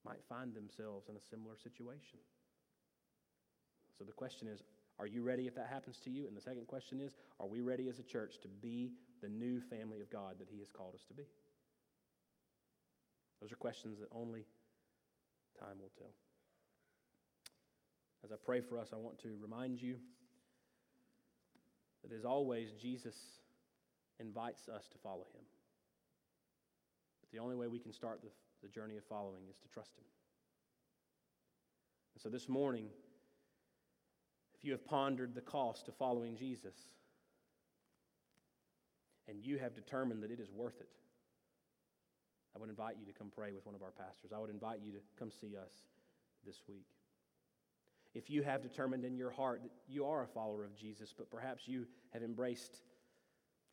might 0.05 0.25
find 0.29 0.53
themselves 0.53 1.09
in 1.09 1.17
a 1.17 1.21
similar 1.31 1.55
situation. 1.63 2.19
So 3.97 4.05
the 4.05 4.13
question 4.13 4.49
is 4.49 4.63
are 5.01 5.07
you 5.07 5.23
ready 5.23 5.47
if 5.47 5.55
that 5.55 5.69
happens 5.71 5.99
to 6.05 6.11
you? 6.11 6.27
And 6.27 6.37
the 6.37 6.41
second 6.41 6.67
question 6.67 7.01
is 7.01 7.15
are 7.41 7.47
we 7.47 7.61
ready 7.61 7.89
as 7.89 7.99
a 7.99 8.03
church 8.03 8.39
to 8.43 8.49
be 8.49 8.93
the 9.23 9.29
new 9.29 9.61
family 9.61 10.01
of 10.01 10.11
God 10.11 10.37
that 10.39 10.49
He 10.51 10.59
has 10.59 10.71
called 10.71 10.95
us 10.95 11.05
to 11.09 11.15
be? 11.15 11.25
Those 13.41 13.53
are 13.53 13.57
questions 13.57 13.99
that 14.01 14.09
only 14.13 14.45
time 15.59 15.79
will 15.81 15.93
tell. 15.97 16.11
As 18.25 18.33
I 18.33 18.37
pray 18.45 18.61
for 18.61 18.79
us, 18.79 18.89
I 18.93 18.97
want 18.97 19.19
to 19.21 19.37
remind 19.41 19.81
you 19.81 19.97
that 22.03 22.13
as 22.13 22.25
always, 22.25 22.73
Jesus 22.73 23.17
invites 24.19 24.69
us 24.69 24.89
to 24.89 24.99
follow 24.99 25.27
Him. 25.35 25.45
But 27.21 27.31
the 27.31 27.39
only 27.39 27.55
way 27.55 27.69
we 27.69 27.79
can 27.79 27.93
start 27.93 28.21
the, 28.23 28.31
the 28.63 28.69
journey 28.69 28.97
of 28.97 29.05
following 29.05 29.43
is 29.49 29.57
to 29.59 29.69
trust 29.69 29.97
Him. 29.97 30.05
And 32.15 32.23
so 32.23 32.29
this 32.29 32.49
morning, 32.49 32.87
if 34.59 34.65
you 34.65 34.73
have 34.73 34.85
pondered 34.85 35.35
the 35.35 35.41
cost 35.41 35.87
of 35.87 35.95
following 35.95 36.37
Jesus 36.37 36.75
and 39.29 39.45
you 39.45 39.59
have 39.59 39.75
determined 39.75 40.23
that 40.23 40.33
it 40.33 40.41
is 40.41 40.51
worth 40.51 40.81
it, 40.81 40.89
I 42.57 42.59
would 42.59 42.69
invite 42.69 42.97
you 42.99 43.07
to 43.07 43.17
come 43.17 43.31
pray 43.35 43.53
with 43.53 43.65
one 43.67 43.77
of 43.77 43.83
our 43.83 43.93
pastors. 43.93 44.33
I 44.35 44.41
would 44.41 44.51
invite 44.51 44.81
you 44.83 44.91
to 44.93 44.99
come 45.17 45.31
see 45.31 45.57
us 45.57 45.71
this 46.45 46.61
week. 46.69 46.87
If 48.15 48.31
you 48.31 48.43
have 48.43 48.63
determined 48.63 49.05
in 49.05 49.17
your 49.17 49.31
heart 49.31 49.63
that 49.63 49.71
you 49.87 50.07
are 50.07 50.25
a 50.25 50.27
follower 50.27 50.65
of 50.65 50.75
Jesus, 50.75 51.15
but 51.17 51.31
perhaps 51.31 51.69
you 51.69 51.87
have 52.13 52.25
embraced 52.25 52.81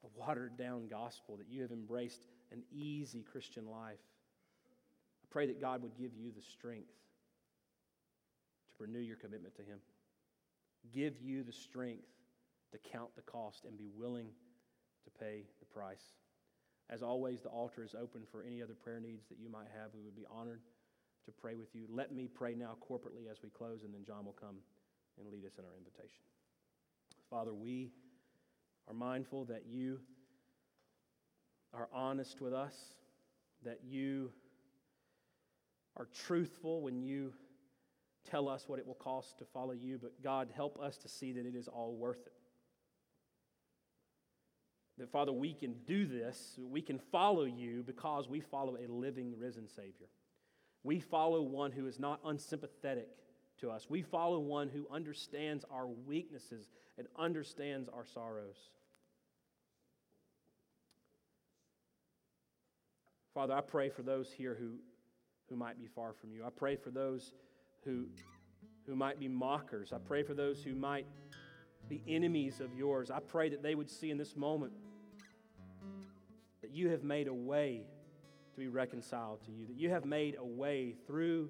a 0.04 0.20
watered 0.20 0.56
down 0.56 0.88
gospel, 0.88 1.38
that 1.38 1.50
you 1.50 1.64
have 1.64 1.72
embraced 1.72 2.28
an 2.52 2.62
easy 2.72 3.24
Christian 3.24 3.66
life, 3.66 3.98
I 5.24 5.26
pray 5.32 5.48
that 5.48 5.60
God 5.60 5.82
would 5.82 5.98
give 5.98 6.14
you 6.14 6.32
the 6.32 6.44
strength 6.44 6.94
to 8.78 8.84
renew 8.84 9.00
your 9.00 9.16
commitment 9.16 9.56
to 9.56 9.64
Him 9.64 9.80
give 10.94 11.20
you 11.22 11.44
the 11.44 11.52
strength 11.52 12.08
to 12.72 12.78
count 12.92 13.10
the 13.16 13.22
cost 13.22 13.66
and 13.66 13.78
be 13.78 13.90
willing 13.96 14.28
to 15.04 15.12
pay 15.20 15.44
the 15.60 15.66
price. 15.66 16.14
As 16.90 17.02
always, 17.02 17.42
the 17.42 17.50
altar 17.50 17.84
is 17.84 17.96
open 18.00 18.22
for 18.32 18.44
any 18.44 18.62
other 18.62 18.74
prayer 18.74 19.00
needs 19.00 19.26
that 19.30 19.40
you 19.40 19.50
might 19.50 19.68
have. 19.80 19.92
We 19.94 20.04
would 20.04 20.16
be 20.16 20.26
honored 20.30 20.62
to 21.26 21.32
pray 21.32 21.56
with 21.56 21.74
you. 21.74 21.86
Let 21.90 22.14
me 22.14 22.28
pray 22.28 22.54
now 22.54 22.76
corporately 22.90 23.30
as 23.32 23.42
we 23.42 23.50
close, 23.50 23.84
and 23.84 23.94
then 23.94 24.04
John 24.06 24.26
will 24.26 24.38
come 24.40 24.58
and 25.20 25.28
lead 25.30 25.46
us 25.46 25.54
in 25.58 25.66
our 25.66 25.76
invitation. 25.78 26.22
Father, 27.30 27.54
we 27.54 27.92
are 28.88 28.94
mindful 28.94 29.46
that 29.46 29.64
you 29.68 30.00
are 31.74 31.90
honest 31.94 32.40
with 32.40 32.54
us, 32.54 32.76
that 33.64 33.80
you 33.84 34.32
are 35.98 36.08
truthful 36.26 36.82
when 36.82 37.02
you 37.02 37.34
tell 38.30 38.50
us 38.50 38.68
what 38.68 38.80
it 38.80 38.88
will 38.88 38.96
cost 38.96 39.38
to 39.40 39.46
follow 39.46 39.74
you, 39.74 39.98
but 40.02 40.22
God, 40.24 40.50
help 40.56 40.80
us 40.80 40.98
to 40.98 41.10
see 41.10 41.32
that 41.34 41.46
it 41.46 41.56
is 41.56 41.68
all 41.68 41.96
worth 41.96 42.26
it. 42.26 42.34
That, 44.98 45.12
Father, 45.12 45.34
we 45.34 45.54
can 45.54 45.76
do 45.86 46.06
this, 46.06 46.58
we 46.58 46.82
can 46.82 47.00
follow 47.12 47.44
you 47.44 47.84
because 47.84 48.30
we 48.30 48.40
follow 48.40 48.78
a 48.78 48.88
living, 48.92 49.34
risen 49.38 49.68
Savior. 49.68 50.08
We 50.84 51.00
follow 51.00 51.42
one 51.42 51.72
who 51.72 51.88
is 51.88 52.00
not 52.00 52.20
unsympathetic 52.24 53.10
to 53.60 53.72
us. 53.72 53.88
We 53.90 54.04
follow 54.04 54.40
one 54.40 54.70
who 54.70 54.88
understands 54.92 55.66
our 55.72 55.88
weaknesses 55.88 56.68
and 56.98 57.08
understands 57.18 57.90
our 57.90 58.06
sorrows. 58.06 58.56
Father, 63.34 63.54
I 63.54 63.62
pray 63.62 63.90
for 63.90 64.02
those 64.02 64.32
here 64.32 64.56
who, 64.58 64.76
who 65.50 65.58
might 65.58 65.78
be 65.78 65.88
far 65.88 66.14
from 66.14 66.32
you. 66.32 66.46
I 66.46 66.50
pray 66.50 66.78
for 66.78 66.90
those 66.90 67.34
who, 67.86 68.06
who 68.86 68.96
might 68.96 69.20
be 69.20 69.28
mockers. 69.28 69.94
I 69.94 69.98
pray 69.98 70.24
for 70.24 70.34
those 70.34 70.64
who 70.64 70.76
might 70.76 71.06
be 71.88 72.04
enemies 72.08 72.60
of 72.60 72.74
yours. 72.74 73.12
I 73.12 73.20
pray 73.20 73.50
that 73.50 73.62
they 73.62 73.76
would 73.76 73.90
see 73.90 74.12
in 74.12 74.18
this 74.18 74.36
moment 74.36 74.74
that 76.62 76.72
you 76.72 76.90
have 76.90 77.04
made 77.04 77.28
a 77.28 77.34
way 77.34 77.86
to 78.54 78.60
be 78.60 78.68
reconciled 78.68 79.44
to 79.46 79.52
you, 79.52 79.68
that 79.68 79.78
you 79.78 79.90
have 79.90 80.06
made 80.06 80.36
a 80.40 80.46
way 80.46 80.96
through 81.06 81.50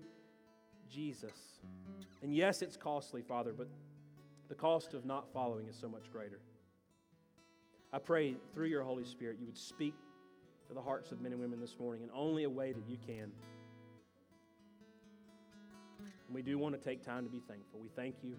Jesus. 0.91 1.59
And 2.21 2.35
yes, 2.35 2.61
it's 2.61 2.75
costly, 2.75 3.21
Father, 3.21 3.53
but 3.53 3.67
the 4.49 4.55
cost 4.55 4.93
of 4.93 5.05
not 5.05 5.31
following 5.31 5.67
is 5.67 5.75
so 5.75 5.87
much 5.87 6.11
greater. 6.11 6.39
I 7.93 7.99
pray 7.99 8.35
through 8.53 8.67
your 8.67 8.83
Holy 8.83 9.05
Spirit 9.05 9.37
you 9.39 9.45
would 9.45 9.57
speak 9.57 9.93
to 10.67 10.73
the 10.73 10.81
hearts 10.81 11.11
of 11.11 11.21
men 11.21 11.31
and 11.31 11.39
women 11.39 11.59
this 11.59 11.77
morning 11.79 12.03
in 12.03 12.09
only 12.13 12.43
a 12.43 12.49
way 12.49 12.73
that 12.73 12.83
you 12.89 12.97
can. 13.05 13.31
And 16.27 16.35
we 16.35 16.41
do 16.41 16.57
want 16.57 16.79
to 16.79 16.81
take 16.81 17.03
time 17.03 17.23
to 17.23 17.29
be 17.29 17.41
thankful. 17.47 17.79
We 17.79 17.89
thank 17.95 18.15
you 18.23 18.35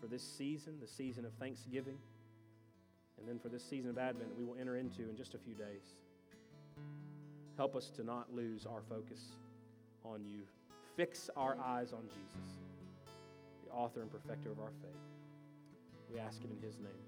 for 0.00 0.06
this 0.06 0.22
season, 0.22 0.74
the 0.80 0.88
season 0.88 1.24
of 1.24 1.32
Thanksgiving, 1.34 1.98
and 3.18 3.28
then 3.28 3.38
for 3.38 3.48
this 3.48 3.64
season 3.64 3.90
of 3.90 3.98
Advent 3.98 4.28
that 4.30 4.38
we 4.38 4.44
will 4.44 4.56
enter 4.60 4.76
into 4.76 5.08
in 5.08 5.16
just 5.16 5.34
a 5.34 5.38
few 5.38 5.54
days. 5.54 5.96
Help 7.56 7.74
us 7.74 7.90
to 7.96 8.04
not 8.04 8.32
lose 8.32 8.66
our 8.66 8.82
focus 8.88 9.32
on 10.04 10.24
you. 10.24 10.42
Fix 10.96 11.28
our 11.36 11.56
eyes 11.64 11.92
on 11.92 12.02
Jesus, 12.08 12.52
the 13.64 13.72
author 13.72 14.02
and 14.02 14.10
perfecter 14.10 14.50
of 14.50 14.60
our 14.60 14.72
faith. 14.82 14.90
We 16.12 16.20
ask 16.20 16.40
it 16.42 16.50
in 16.50 16.62
his 16.64 16.78
name. 16.78 17.07